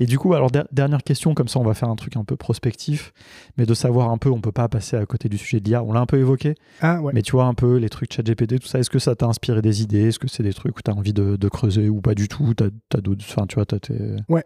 [0.00, 2.36] Et du coup, alors dernière question, comme ça on va faire un truc un peu
[2.36, 3.12] prospectif,
[3.58, 5.84] mais de savoir un peu, on peut pas passer à côté du sujet de l'IA.
[5.84, 6.54] On l'a un peu évoqué.
[6.80, 7.12] Ah ouais.
[7.14, 9.26] Mais tu vois un peu les trucs chat GPT, tout ça, est-ce que ça t'a
[9.26, 10.08] inspiré des idées?
[10.08, 12.28] Est-ce que c'est des trucs où tu as envie de, de, creuser ou pas du
[12.28, 12.54] tout?
[12.54, 13.22] T'as as, d'autres.
[13.28, 14.16] Enfin, tu vois, t'as tes.
[14.30, 14.44] Ouais.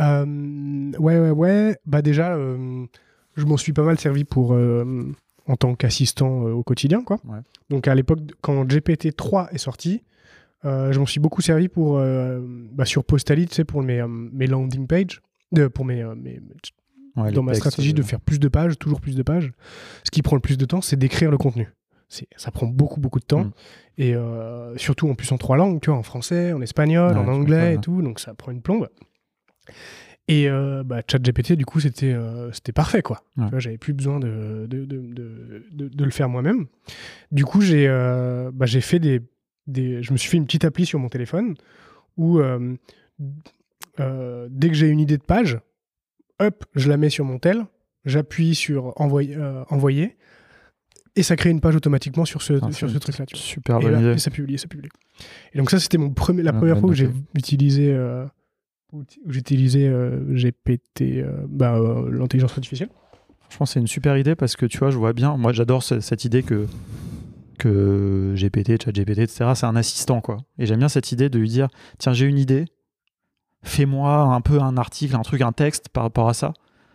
[0.00, 1.76] Euh, ouais, ouais, ouais.
[1.86, 2.86] Bah déjà, euh,
[3.36, 5.12] je m'en suis pas mal servi pour euh,
[5.46, 7.20] en tant qu'assistant au quotidien, quoi.
[7.68, 10.02] Donc à l'époque, quand GPT 3 est sorti,
[10.64, 12.00] je m'en suis beaucoup servi pour
[12.72, 15.20] bah, sur Postali, tu sais, pour mes, mes landing pages,
[15.74, 16.40] pour mes, mes
[17.32, 19.52] dans ma stratégie de faire plus de pages, toujours plus de pages.
[20.04, 21.68] Ce qui prend le plus de temps, c'est d'écrire le contenu.
[22.36, 23.44] Ça prend beaucoup, beaucoup de temps.
[23.44, 23.52] Mm.
[23.98, 24.14] Et
[24.76, 27.78] surtout, en plus, en trois langues, tu vois, en français, en espagnol, en anglais et
[27.78, 28.02] tout.
[28.02, 28.88] Donc, ça prend une plombe.
[30.30, 33.24] Et euh, bah, ChatGPT, du coup, c'était euh, c'était parfait, quoi.
[33.58, 36.66] J'avais plus besoin de, de, de, de, le faire moi-même.
[37.32, 39.22] Du coup, j'ai euh, bah, fait des,
[39.66, 41.54] des, Je me suis fait une petite appli sur mon téléphone
[42.16, 42.40] où,
[43.98, 45.58] dès que j'ai une idée de page,
[46.38, 47.66] hop, je la mets sur mon tel,
[48.04, 49.36] j'appuie sur envoyer,
[49.68, 50.16] envoyer,
[51.16, 53.24] et ça crée une page automatiquement sur ce, ah, sur ce truc-là.
[53.34, 54.12] Super idée.
[54.12, 54.90] Et ça publie, ça publie.
[55.54, 57.92] Et donc, ça, c'était mon premier, la première fois que j'ai utilisé
[58.92, 62.88] où j'utilisais euh, GPT, euh, bah, euh, l'intelligence artificielle.
[63.48, 66.24] Que c'est une super idée parce que tu vois, je vois bien, moi j'adore cette
[66.24, 66.66] idée que,
[67.58, 70.38] que GPT, ChatGPT, etc., c'est un assistant quoi.
[70.58, 71.68] Et j'aime bien cette idée de lui dire
[71.98, 72.66] tiens, j'ai une idée,
[73.64, 76.52] fais-moi un peu un article, un truc, un texte par rapport à ça.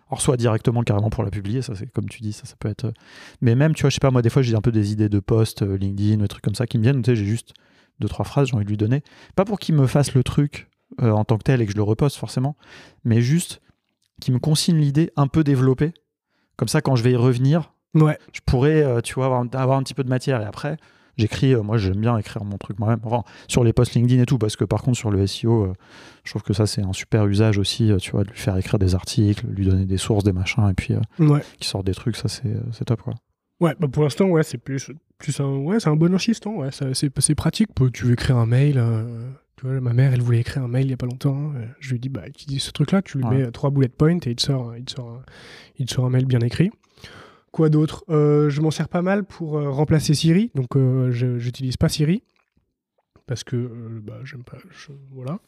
[0.09, 2.69] Alors, soit directement, carrément pour la publier, ça c'est comme tu dis, ça, ça peut
[2.69, 2.93] être.
[3.41, 5.09] Mais même, tu vois, je sais pas, moi des fois j'ai un peu des idées
[5.09, 7.53] de post, LinkedIn, des trucs comme ça qui me viennent, tu sais, j'ai juste
[7.99, 9.03] deux, trois phrases, j'ai envie de lui donner.
[9.35, 10.69] Pas pour qu'il me fasse le truc
[11.01, 12.55] euh, en tant que tel et que je le reposte forcément,
[13.03, 13.61] mais juste
[14.21, 15.93] qui me consigne l'idée un peu développée.
[16.55, 18.17] Comme ça, quand je vais y revenir, ouais.
[18.31, 20.41] je pourrais, euh, tu vois, avoir, un petit peu de matière.
[20.41, 20.77] Et après,
[21.17, 24.25] j'écris, euh, moi j'aime bien écrire mon truc moi-même, enfin, sur les posts LinkedIn et
[24.25, 25.73] tout, parce que par contre, sur le SEO,
[26.23, 28.79] je trouve que ça c'est un super usage aussi, tu vois, de lui faire écrire
[28.79, 30.93] des articles, lui donner des sources, des machins, et puis
[31.59, 33.15] qui sort des trucs, ça c'est top quoi.
[33.61, 36.69] Ouais, bah pour l'instant, ouais, c'est plus, plus un, ouais, c'est un bon assistant, ouais,
[36.71, 37.69] c'est pratique.
[37.93, 38.81] Tu veux écrire un mail,
[39.57, 41.53] tu vois, ma mère, elle voulait écrire un mail il n'y a pas longtemps.
[41.55, 44.29] Euh, je lui dit, bah, utilise ce truc-là, tu lui mets trois bullet points et
[44.31, 45.21] il te sort, il sort, un,
[45.77, 46.71] il sort un mail bien écrit.
[47.51, 48.03] Quoi d'autre?
[48.09, 50.51] Euh, Je m'en sers pas mal pour euh, remplacer Siri.
[50.55, 52.21] Donc, je n'utilise pas Siri
[53.27, 53.55] parce que
[54.03, 54.57] bah, j'aime pas.
[55.11, 55.39] voilà.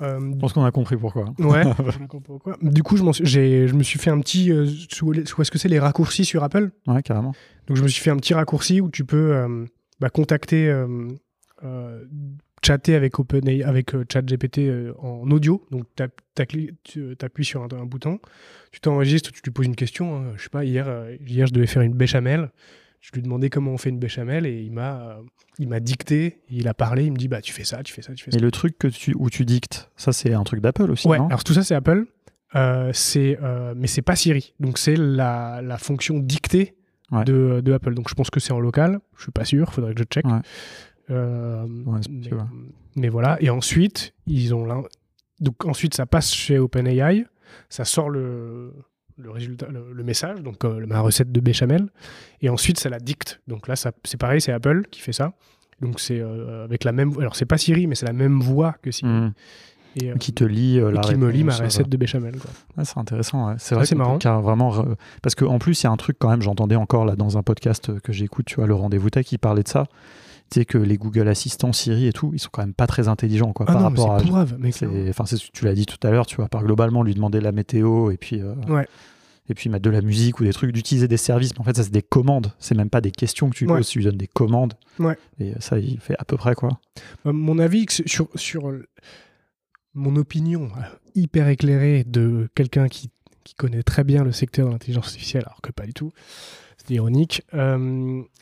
[0.00, 1.26] je pense qu'on a compris pourquoi.
[1.38, 2.56] Ouais, on a compris pourquoi.
[2.62, 4.50] Du coup, je, je me suis fait un petit.
[4.90, 6.70] Sous, est-ce que c'est les raccourcis sur Apple?
[6.86, 7.34] Ouais, carrément.
[7.66, 9.68] Donc, je me suis fait un petit raccourci où tu peux
[10.00, 10.72] bah, contacter
[12.64, 15.66] chatter avec OpenAI, avec euh, ChatGPT euh, en audio.
[15.70, 16.02] Donc, tu
[16.96, 18.20] euh, appuies sur un, bouton,
[18.72, 20.16] tu t'enregistres, tu lui poses une question.
[20.16, 20.32] Hein.
[20.36, 20.86] Je sais pas, hier,
[21.26, 22.50] hier, je devais faire une béchamel.
[23.00, 25.20] Je lui ai demandé comment on fait une béchamel et il m'a
[25.60, 28.02] il m'a dicté, il a parlé, il me dit bah tu fais ça, tu fais
[28.02, 28.38] ça, tu fais ça.
[28.38, 31.18] Et le truc que tu, où tu dictes, ça c'est un truc d'Apple aussi, ouais,
[31.18, 31.28] non?
[31.28, 32.06] alors tout ça c'est Apple,
[32.92, 33.38] c'est
[33.76, 34.52] mais c'est pas Siri.
[34.58, 36.74] Donc c'est la, la, fonction dictée
[37.12, 37.94] de, de, Apple.
[37.94, 40.24] Donc je pense que c'est en local, je suis pas sûr, faudrait que je check.
[41.10, 41.66] Euh,
[42.96, 43.36] mais, voilà.
[43.40, 44.66] Et ensuite, ils ont
[45.40, 47.24] donc ensuite ça passe chez OpenAI,
[47.68, 48.72] ça sort le,
[49.16, 51.88] le résultat, le, message, donc euh, ma recette de béchamel,
[52.42, 53.40] et ensuite ça la dicte.
[53.46, 55.32] Donc là, c'est pareil, c'est Apple qui fait ça.
[55.80, 58.74] Donc c'est euh, avec la même, alors c'est pas Siri, mais c'est la même voix
[58.82, 59.10] que Siri.
[59.10, 59.32] Mmh.
[60.00, 62.34] Et, qui te lit la qui me lit ma recette de béchamel.
[62.84, 63.56] c'est intéressant.
[63.58, 64.18] C'est vrai, c'est marrant.
[64.40, 64.84] vraiment
[65.22, 66.42] parce qu'en plus il y a un truc quand même.
[66.42, 69.62] J'entendais encore là dans un podcast que j'écoute, tu vois, le rendez-vous tech, qui parlait
[69.62, 69.86] de ça
[70.50, 73.08] tu sais que les Google Assistants, Siri et tout, ils sont quand même pas très
[73.08, 74.22] intelligents quoi, ah par non, rapport à.
[74.22, 74.56] Grave,
[75.10, 78.10] enfin, tu l'as dit tout à l'heure, tu vois, par globalement lui demander la météo
[78.10, 78.40] et puis.
[78.40, 78.54] Euh,
[79.50, 81.54] et puis mettre de la musique ou des trucs, d'utiliser des services.
[81.54, 82.52] Mais en fait, ça, c'est des commandes.
[82.58, 84.74] C'est même pas des questions que tu poses, tu lui donnes des commandes.
[84.98, 85.16] Ouais.
[85.40, 86.78] Et ça, il fait à peu près quoi.
[87.24, 88.70] Euh, mon avis sur, sur
[89.94, 90.82] mon opinion euh,
[91.14, 93.08] hyper éclairée de quelqu'un qui,
[93.42, 96.12] qui, connaît très bien le secteur de l'intelligence artificielle, alors que pas du tout,
[96.76, 97.42] c'est ironique,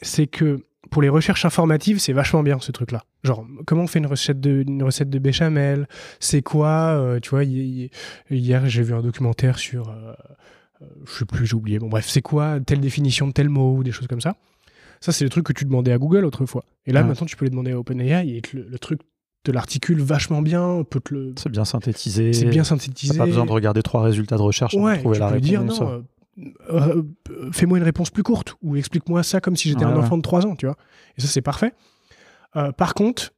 [0.03, 0.61] c'est que
[0.91, 3.05] pour les recherches informatives, c'est vachement bien ce truc-là.
[3.25, 5.89] Genre, comment on fait une recette de, une recette de béchamel?
[6.21, 9.89] C'est quoi euh, Tu vois, hier, j'ai vu un documentaire sur.
[9.89, 10.13] Euh,
[10.83, 11.79] euh, je sais plus, j'ai oublié.
[11.79, 14.37] Bon, bref, c'est quoi telle définition de tel mot ou des choses comme ça?
[15.01, 16.65] Ça, c'est le truc que tu demandais à Google autrefois.
[16.87, 19.01] Et là, maintenant, tu peux les demander à OpenAI et le, truc
[19.43, 20.85] te l'articule vachement bien.
[20.89, 21.35] Peut le...
[21.37, 22.33] C'est bien synthétisé.
[22.33, 23.17] C'est bien synthétisé.
[23.17, 25.47] pas besoin de regarder trois résultats de recherche pour trouver la réponse.
[25.47, 26.05] Dire, non,
[26.71, 27.03] euh,
[27.53, 30.47] fais-moi une réponse plus courte ou explique-moi ça comme si j'étais un enfant de 3
[30.47, 30.77] ans, tu vois.
[31.17, 31.73] Et ça, c'est parfait.
[32.57, 33.33] Euh, par contre,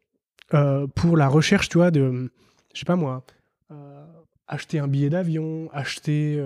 [0.54, 2.30] euh, pour la recherche, tu vois, de,
[2.74, 3.24] je sais pas moi,
[4.46, 6.42] acheter un billet d'avion, acheter,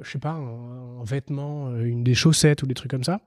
[0.00, 3.20] je sais pas, un, vêtement, une des chaussettes ou des trucs comme ça,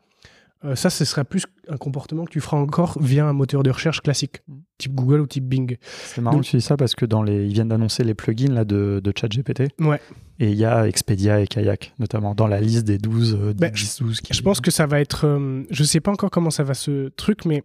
[0.76, 4.02] ça, ce serait plus un comportement que tu feras encore via un moteur de recherche
[4.02, 4.54] classique, mm.
[4.78, 5.78] type Google ou type Bing.
[5.82, 8.54] C'est marrant que tu dis ça parce que dans les, ils viennent d'annoncer les plugins
[8.54, 9.70] là, de, de ChatGPT.
[9.80, 10.00] Ouais.
[10.42, 13.38] Et il y a Expedia et Kayak, notamment dans la liste des 12.
[13.40, 15.28] Euh, ben, Je pense que ça va être.
[15.28, 17.64] Euh, je sais pas encore comment ça va ce truc, mais.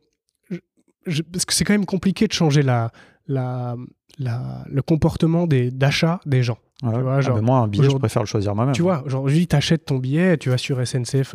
[1.32, 2.92] parce que c'est quand même compliqué de changer la,
[3.28, 3.76] la,
[4.18, 6.58] la le comportement d'achat des, gens.
[6.80, 8.74] tu vois, ah, moi, un billet, je préfère le choisir moi-même.
[8.74, 11.34] Tu vois, aujourd'hui, tu achètes ton billet, tu vas sur SNCF.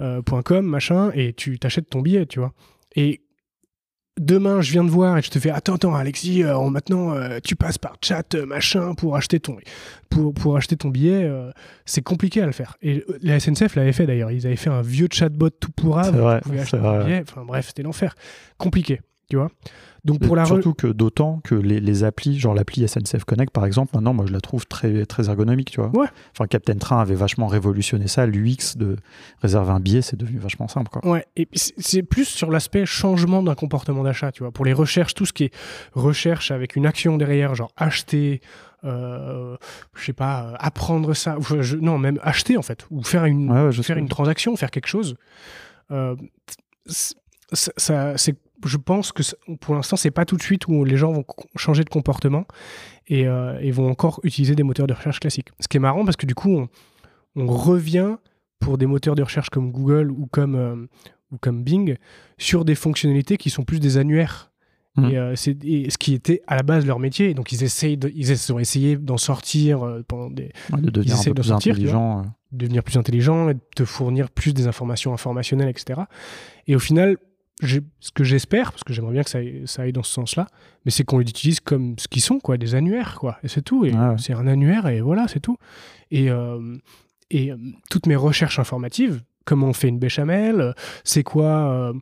[0.00, 2.52] Euh, .com, machin, et tu t'achètes ton billet, tu vois.
[2.96, 3.22] Et
[4.20, 7.38] demain, je viens de voir et je te fais attends, attends, Alexis, euh, maintenant euh,
[7.42, 9.56] tu passes par chat, machin, pour acheter ton,
[10.10, 11.30] pour, pour acheter ton billet,
[11.84, 12.76] c'est compliqué à le faire.
[12.82, 16.78] Et la SNCF l'avait fait d'ailleurs, ils avaient fait un vieux chatbot tout pourrave, acheter
[16.78, 18.14] billet, enfin bref, c'était l'enfer.
[18.58, 19.00] Compliqué,
[19.32, 19.48] tu vois.
[20.04, 23.64] Donc pour la surtout que d'autant que les, les, applis, genre l'appli SNCF Connect par
[23.64, 25.88] exemple, maintenant moi je la trouve très très ergonomique, tu vois.
[25.96, 26.08] Ouais.
[26.32, 28.96] Enfin Captain Train avait vachement révolutionné ça, l'UX de
[29.40, 31.10] réserver un billet, c'est devenu vachement simple quoi.
[31.10, 34.52] Ouais, et c'est plus sur l'aspect changement d'un comportement d'achat, tu vois.
[34.52, 35.54] Pour les recherches, tout ce qui est
[35.94, 38.42] recherche avec une action derrière, genre acheter,
[38.84, 39.56] euh,
[39.94, 41.38] je sais pas, apprendre ça,
[41.80, 45.16] non, même acheter en fait, ou faire une, faire une transaction, faire quelque chose.
[45.90, 46.16] Euh,
[46.86, 49.22] ça, c'est je pense que
[49.60, 51.24] pour l'instant, c'est pas tout de suite où les gens vont
[51.56, 52.46] changer de comportement
[53.06, 55.50] et, euh, vont encore utiliser des moteurs de recherche classiques.
[55.60, 56.68] Ce qui est marrant parce que du coup,
[57.36, 58.16] on, revient
[58.58, 60.76] pour des moteurs de recherche comme Google ou comme, euh,
[61.32, 61.96] ou comme Bing
[62.38, 64.50] sur des fonctionnalités qui sont plus des annuaires.
[64.96, 65.04] Mmh.
[65.04, 67.32] Euh, c'est ce qui était à la base leur métier.
[67.32, 70.52] Donc ils essayent, ils ont essayé d'en sortir pendant des.
[70.76, 72.24] de devenir un peu plus intelligent.
[72.52, 76.02] devenir plus intelligent et de te fournir plus des informations informationnelles, etc.
[76.66, 77.16] Et au final,
[77.60, 80.46] ce que j'espère, parce que j'aimerais bien que ça, ça, aille dans ce sens-là,
[80.84, 83.38] mais c'est qu'on l'utilise comme ce qu'ils sont, quoi, des annuaires, quoi.
[83.42, 83.84] Et c'est tout.
[83.84, 85.56] Et c'est un annuaire et voilà, c'est tout.
[86.10, 86.76] Et, euh,
[87.30, 87.56] et euh,
[87.90, 90.74] toutes mes recherches informatives, comment on fait une béchamel,
[91.04, 91.92] c'est quoi.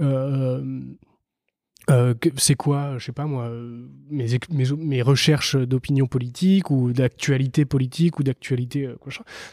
[0.00, 0.80] Euh,
[2.36, 3.48] c'est quoi, je sais pas moi,
[4.10, 8.90] mes, mes, mes recherches d'opinion politique ou d'actualité politique ou d'actualité,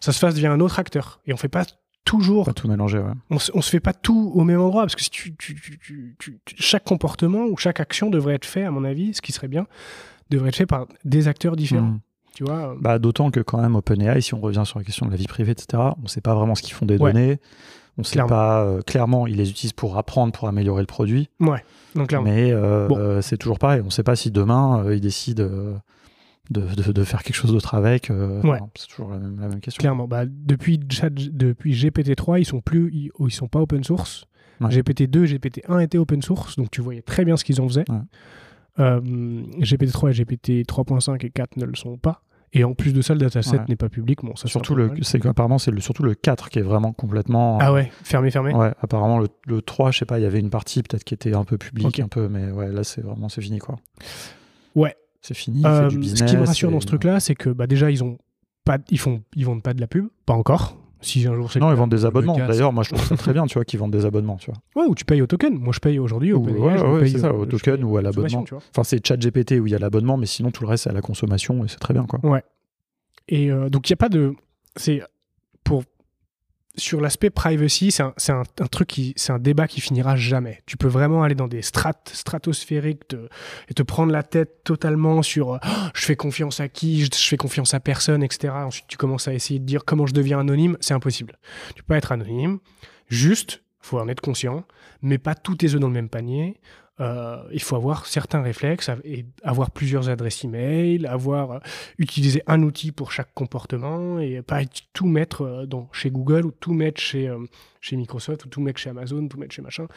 [0.02, 1.22] ça se fasse via un autre acteur.
[1.28, 1.64] Et on fait pas
[2.06, 2.46] toujours.
[2.46, 3.14] Pas tout mélanger, ouais.
[3.30, 5.36] On, on, se fait pas tout au même endroit parce que si tu,
[6.58, 9.68] chaque comportement ou chaque action devrait être fait, à mon avis, ce qui serait bien,
[10.30, 11.88] devrait être fait par des acteurs différents.
[11.88, 12.00] Hmm.
[12.36, 12.76] Tu vois euh.
[12.80, 15.28] bah, D'autant que quand même OpenAI, si on revient sur la question de la vie
[15.28, 17.40] privée, etc., on ne sait pas vraiment ce qu'ils font des données.
[17.98, 21.30] On sait pas euh, clairement, ils les utilisent pour apprendre, pour améliorer le produit.
[21.40, 21.64] Ouais,
[21.94, 22.28] donc clairement.
[22.28, 23.82] Mais euh, c'est toujours pareil.
[23.82, 25.48] On ne sait pas si demain ils décident
[26.49, 28.10] de, de, faire quelque chose d'autre avec.
[28.10, 28.41] Euh,
[28.76, 29.80] c'est toujours la même, question.
[29.80, 30.07] Clairement.
[30.07, 34.26] Bah, depuis, depuis GPT-3, ils sont plus, ils, ils, sont pas open source.
[34.61, 37.86] GPT-2, GPT-1 étaient open source, donc tu voyais très bien ce qu'ils en faisaient.
[38.80, 39.02] Euh,
[39.60, 42.24] GPT-3 et GPT 3.5 et 4 ne le sont pas.
[42.56, 44.20] Et en plus de ça, le dataset n'est pas public.
[44.24, 47.57] Bon, ça surtout le, c'est apparemment c'est le, surtout le 4 qui est vraiment complètement.
[47.60, 48.53] Ah ouais, fermé, fermé.
[48.53, 51.15] Ouais, apparemment le, le 3, je sais pas, il y avait une partie peut-être qui
[51.15, 53.78] était un peu publique, un peu, mais ouais, là c'est vraiment c'est fini quoi.
[54.76, 55.64] Ouais, c'est fini.
[55.66, 58.18] Euh, ce qui me rassure dans ce truc-là, c'est que bah, déjà, ils ont
[58.66, 60.78] pas, ils font, ils vendent pas de la pub, pas encore.
[61.02, 62.38] Si un jour Non, ils vendent des abonnements.
[62.38, 64.60] D'ailleurs, moi, je trouve ça très bien, tu vois, qu'ils vendent des abonnements, tu vois.
[64.82, 65.58] Ouais, ou tu payes au token.
[65.58, 68.45] Moi, je paye aujourd'hui au ouais, ouais, c'est ça, au token ou à l'abonnement.
[68.54, 70.94] Enfin, c'est ChatGPT où il y a l'abonnement, mais sinon, tout le reste, c'est à
[70.94, 72.20] la consommation et c'est très bien, quoi.
[72.24, 72.44] Ouais.
[73.28, 74.34] Et euh, donc, il n'y a pas de.
[74.76, 75.02] C'est
[76.76, 80.62] sur l'aspect privacy, c'est un, truc qui, c'est un débat qui finira jamais.
[80.66, 83.16] Tu peux vraiment aller dans des stratosphériques
[83.70, 87.38] et te prendre la tête totalement sur oh, je fais confiance à qui, je, fais
[87.38, 88.54] confiance à personne, etc.
[88.56, 90.78] Ensuite, tu commences à essayer de dire comment je deviens anonyme.
[90.80, 91.38] C'est impossible.
[91.76, 92.60] Tu peux pas être anonyme.
[93.08, 94.66] Juste, faut en être conscient,
[95.02, 96.60] mais pas tous tes œufs dans le même panier.
[96.99, 101.60] Euh, il faut avoir certains réflexes et avoir plusieurs adresses email, avoir euh,
[101.98, 104.61] utilisé un outil pour chaque comportement et pas
[104.94, 107.34] tout mettre euh, dans, chez Google ou tout mettre chez,
[107.82, 109.88] chez Microsoft ou tout mettre chez Amazon, tout mettre chez machin.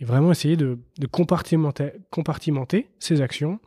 [0.00, 3.58] Et vraiment essayer de, de compartimenter, compartimenter ces actions,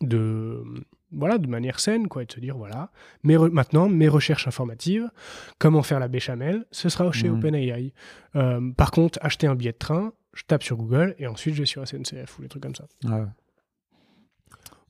[0.00, 0.64] de,
[1.12, 2.90] voilà, de manière saine, quoi, et de se dire, voilà,
[3.22, 5.10] mais maintenant, mes recherches informatives,
[5.58, 7.38] comment faire la béchamel, ce sera chez mmh.
[7.38, 7.92] OpenAI.
[8.36, 11.60] Euh, par contre, acheter un billet de train, je tape sur Google et ensuite je
[11.60, 12.86] vais sur SNCF ou des trucs comme ça.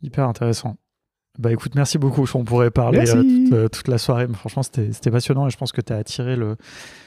[0.02, 0.76] Hyper intéressant.
[1.38, 2.26] Bah écoute, merci beaucoup.
[2.34, 5.72] On pourrait parler euh, euh, toute, la soirée, mais franchement, c'était passionnant et je pense
[5.72, 6.36] que tu as attiré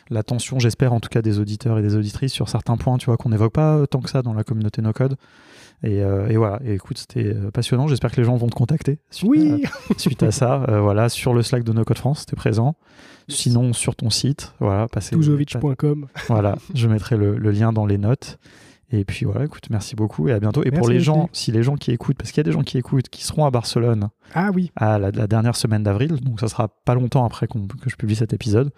[0.09, 3.17] l'attention, j'espère en tout cas, des auditeurs et des auditrices sur certains points, tu vois,
[3.17, 5.15] qu'on n'évoque pas tant que ça dans la communauté no code.
[5.83, 7.87] Et, euh, et voilà, et écoute, c'était passionnant.
[7.87, 10.65] J'espère que les gens vont te contacter suite, oui à, suite à ça.
[10.81, 12.75] voilà, sur le Slack de No Code France, c'était présent.
[13.27, 15.15] Sinon, sur ton site, voilà, passez.
[16.27, 18.39] Voilà, je mettrai le, le lien dans les notes.
[18.91, 20.63] Et puis voilà, écoute, merci beaucoup et à bientôt.
[20.63, 22.61] Et pour les gens, si les gens qui écoutent, parce qu'il y a des gens
[22.61, 24.71] qui écoutent, qui seront à Barcelone ah oui.
[24.75, 27.57] à la, dernière semaine d'avril, donc ça sera pas longtemps après que
[27.87, 28.71] je publie cet épisode,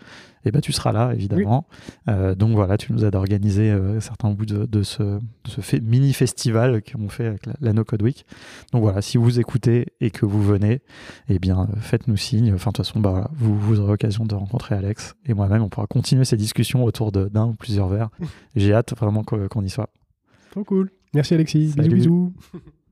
[0.48, 1.68] et ben tu seras là évidemment.
[2.08, 6.82] Euh, donc voilà, tu nous as d'organiser euh, certains bouts de, ce, ce mini festival
[6.82, 8.26] qu'on fait avec la, No Code Week.
[8.72, 10.82] Donc voilà, si vous écoutez et que vous venez,
[11.30, 12.54] eh bien faites-nous signe.
[12.54, 15.62] Enfin de toute façon, bah, vous, vous aurez l'occasion de rencontrer Alex et moi-même.
[15.62, 18.10] On pourra continuer ces discussions autour d'un ou plusieurs verres.
[18.56, 19.90] J'ai hâte vraiment qu'on y soit.
[20.52, 20.92] Trop cool.
[21.14, 21.74] Merci Alexis.
[21.78, 22.34] Bisous, bisous.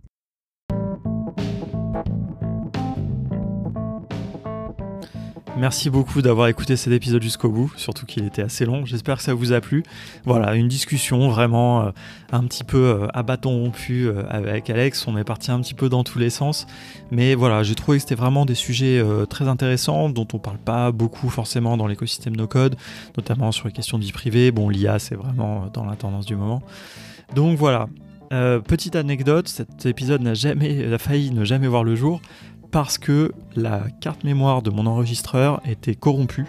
[5.58, 8.86] Merci beaucoup d'avoir écouté cet épisode jusqu'au bout, surtout qu'il était assez long.
[8.86, 9.84] J'espère que ça vous a plu.
[10.26, 11.92] Voilà, une discussion vraiment euh,
[12.34, 15.08] un petit peu euh, à bâton rompu euh, avec Alex.
[15.08, 16.68] On est parti un petit peu dans tous les sens.
[17.10, 20.92] Mais voilà, j'ai trouvé que c'était vraiment des sujets très intéressants dont on parle pas
[20.92, 22.76] beaucoup forcément dans l'écosystème no code,
[23.16, 24.52] notamment sur les questions de vie privée.
[24.52, 26.64] Bon, l'IA, c'est vraiment dans la tendance du moment.
[27.34, 27.88] Donc voilà.
[28.68, 32.20] Petite anecdote, cet épisode n'a jamais a failli ne jamais voir le jour
[32.76, 36.44] parce que la carte mémoire de mon enregistreur était corrompue.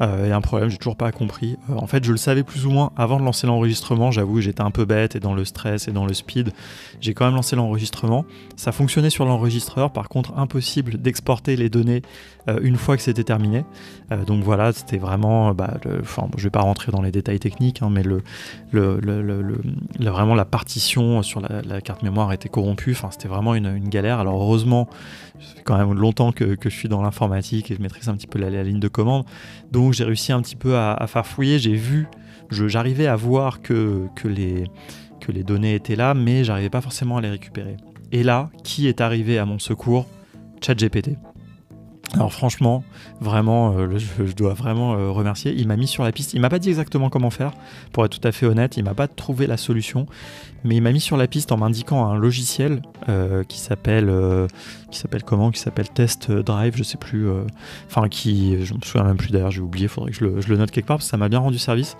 [0.00, 1.56] Euh, et un problème, j'ai toujours pas compris.
[1.70, 4.10] Euh, en fait, je le savais plus ou moins avant de lancer l'enregistrement.
[4.10, 6.52] J'avoue, j'étais un peu bête et dans le stress et dans le speed,
[7.00, 8.24] j'ai quand même lancé l'enregistrement.
[8.56, 9.92] Ça fonctionnait sur l'enregistreur.
[9.92, 12.02] Par contre, impossible d'exporter les données
[12.48, 13.64] euh, une fois que c'était terminé.
[14.26, 15.52] donc voilà, c'était vraiment.
[15.52, 18.22] Bah, enfin, je vais pas rentrer dans les détails techniques, hein, mais le,
[18.70, 19.60] le, le,
[20.00, 22.92] vraiment la partition sur la, carte mémoire était corrompue.
[22.92, 24.18] Enfin, c'était vraiment une, galère.
[24.20, 24.88] Alors heureusement,
[25.40, 28.26] ça fait quand même longtemps que, je suis dans l'informatique et je maîtrise un petit
[28.26, 29.24] peu la ligne de commande.
[29.70, 32.06] Donc j'ai réussi un petit peu à, à farfouiller, j'ai vu,
[32.50, 34.64] j'arrivais à voir que, les,
[35.20, 37.76] que les données étaient là, mais j'arrivais pas forcément à les récupérer.
[38.12, 40.06] Et là, qui est arrivé à mon secours?
[40.64, 41.10] ChatGPT.
[42.14, 42.84] Alors franchement,
[43.20, 45.52] vraiment, euh, je, dois vraiment euh, remercier.
[45.54, 46.32] Il m'a mis sur la piste.
[46.32, 47.52] Il m'a pas dit exactement comment faire,
[47.92, 48.78] pour être tout à fait honnête.
[48.78, 50.06] Il m'a pas trouvé la solution,
[50.64, 52.80] mais il m'a mis sur la piste en m'indiquant un logiciel
[53.10, 54.10] euh, qui s'appelle,
[54.90, 55.50] qui comment?
[55.50, 57.28] Qui s'appelle Test Drive, je sais plus.
[57.86, 59.50] Enfin, qui, je me souviens même plus d'ailleurs.
[59.50, 59.86] J'ai oublié.
[59.86, 61.96] Faudrait que je le note quelque part parce que ça m'a bien rendu service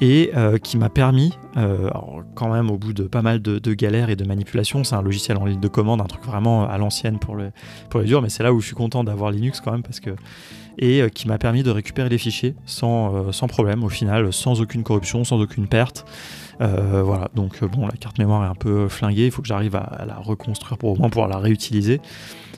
[0.00, 1.90] et euh, qui m'a permis, euh,
[2.34, 5.36] quand même au bout de pas mal de, galères et de manipulations, c'est un logiciel
[5.36, 7.52] en ligne de commande, un truc vraiment à l'ancienne pour, le,
[7.90, 10.00] pour les durs, mais c'est là où je suis content d'avoir Linux quand même parce
[10.00, 10.10] que
[10.78, 14.60] et euh, qui m'a permis de récupérer les fichiers sans, sans problème au final, sans
[14.60, 16.06] aucune corruption, sans aucune perte.
[16.58, 20.04] voilà, donc bon, la carte mémoire est un peu flinguée, il faut que j'arrive à,
[20.06, 22.00] la reconstruire pour au moins pouvoir la réutiliser.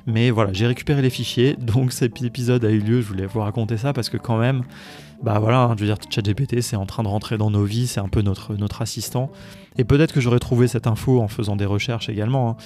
[0.07, 3.41] Mais voilà, j'ai récupéré les fichiers, donc cet épisode a eu lieu, je voulais vous
[3.41, 4.63] raconter ça parce que quand même,
[5.23, 7.87] bah voilà, hein, je veux dire, ChatGPT, c'est en train de rentrer dans nos vies,
[7.87, 9.31] c'est un peu notre, notre assistant.
[9.77, 12.51] Et peut-être que j'aurais trouvé cette info en faisant des recherches également.
[12.51, 12.57] Hein.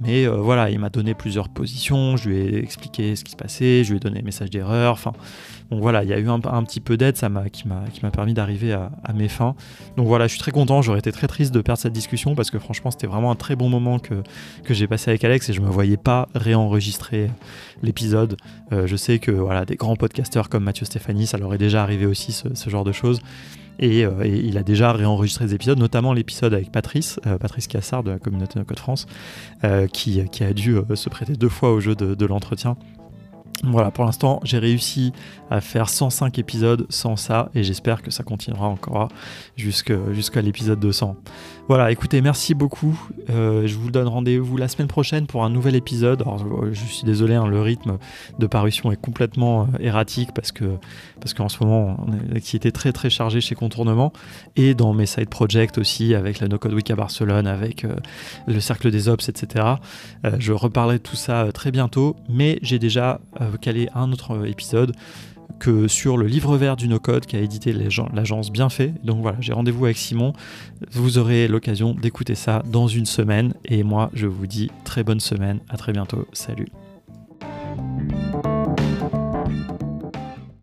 [0.00, 3.36] Mais euh, voilà, il m'a donné plusieurs positions, je lui ai expliqué ce qui se
[3.36, 4.94] passait, je lui ai donné message d'erreur.
[4.94, 5.12] Enfin,
[5.70, 8.34] donc voilà, il y a eu un, petit peu d'aide, ça m'a qui m'a permis
[8.34, 9.54] d'arriver à, mes fins.
[9.96, 10.82] Donc voilà, je suis très content.
[10.82, 13.54] J'aurais été très triste de perdre cette discussion parce que franchement, c'était vraiment un très
[13.54, 14.22] bon moment que,
[14.64, 17.30] que j'ai passé avec Alex et je me voyais pas réenregistrer
[17.82, 18.36] l'épisode.
[18.72, 21.82] Euh, je sais que voilà, des grands podcasteurs comme Mathieu Stéphanie, ça leur est déjà
[21.82, 23.20] arrivé aussi ce genre de choses.
[23.82, 28.02] Euh, et, il a déjà réenregistré des épisodes, notamment l'épisode avec Patrice, euh, Patrice Cassard
[28.02, 29.06] de la communauté de Code France,
[29.92, 32.76] qui, a dû se prêter deux fois au jeu de l'entretien.
[33.64, 35.12] Voilà, pour l'instant, j'ai réussi
[35.48, 39.08] à faire 105 épisodes sans ça et j'espère que ça continuera encore
[39.56, 41.16] jusqu'à l'épisode 200.
[41.68, 43.00] Voilà, écoutez, merci beaucoup.
[43.30, 46.20] Euh, je vous donne rendez-vous la semaine prochaine pour un nouvel épisode.
[46.22, 47.98] Alors, je suis désolé, hein, le rythme
[48.40, 50.64] de parution est complètement euh, erratique parce que
[51.20, 54.12] parce qu'en ce moment, on a une activité très très chargée chez Contournement
[54.56, 57.94] et dans mes side projects aussi avec la No Code Week à Barcelone, avec euh,
[58.48, 59.64] le Cercle des Ops, etc.
[60.38, 63.20] je reparlerai de tout ça très bientôt, mais j'ai déjà
[63.60, 64.92] calé un autre épisode
[65.88, 68.94] sur le livre vert du no-code qu'a édité l'agence Bienfait.
[69.04, 70.32] Donc voilà, j'ai rendez-vous avec Simon.
[70.90, 73.54] Vous aurez l'occasion d'écouter ça dans une semaine.
[73.64, 75.60] Et moi, je vous dis très bonne semaine.
[75.68, 76.26] À très bientôt.
[76.32, 76.68] Salut.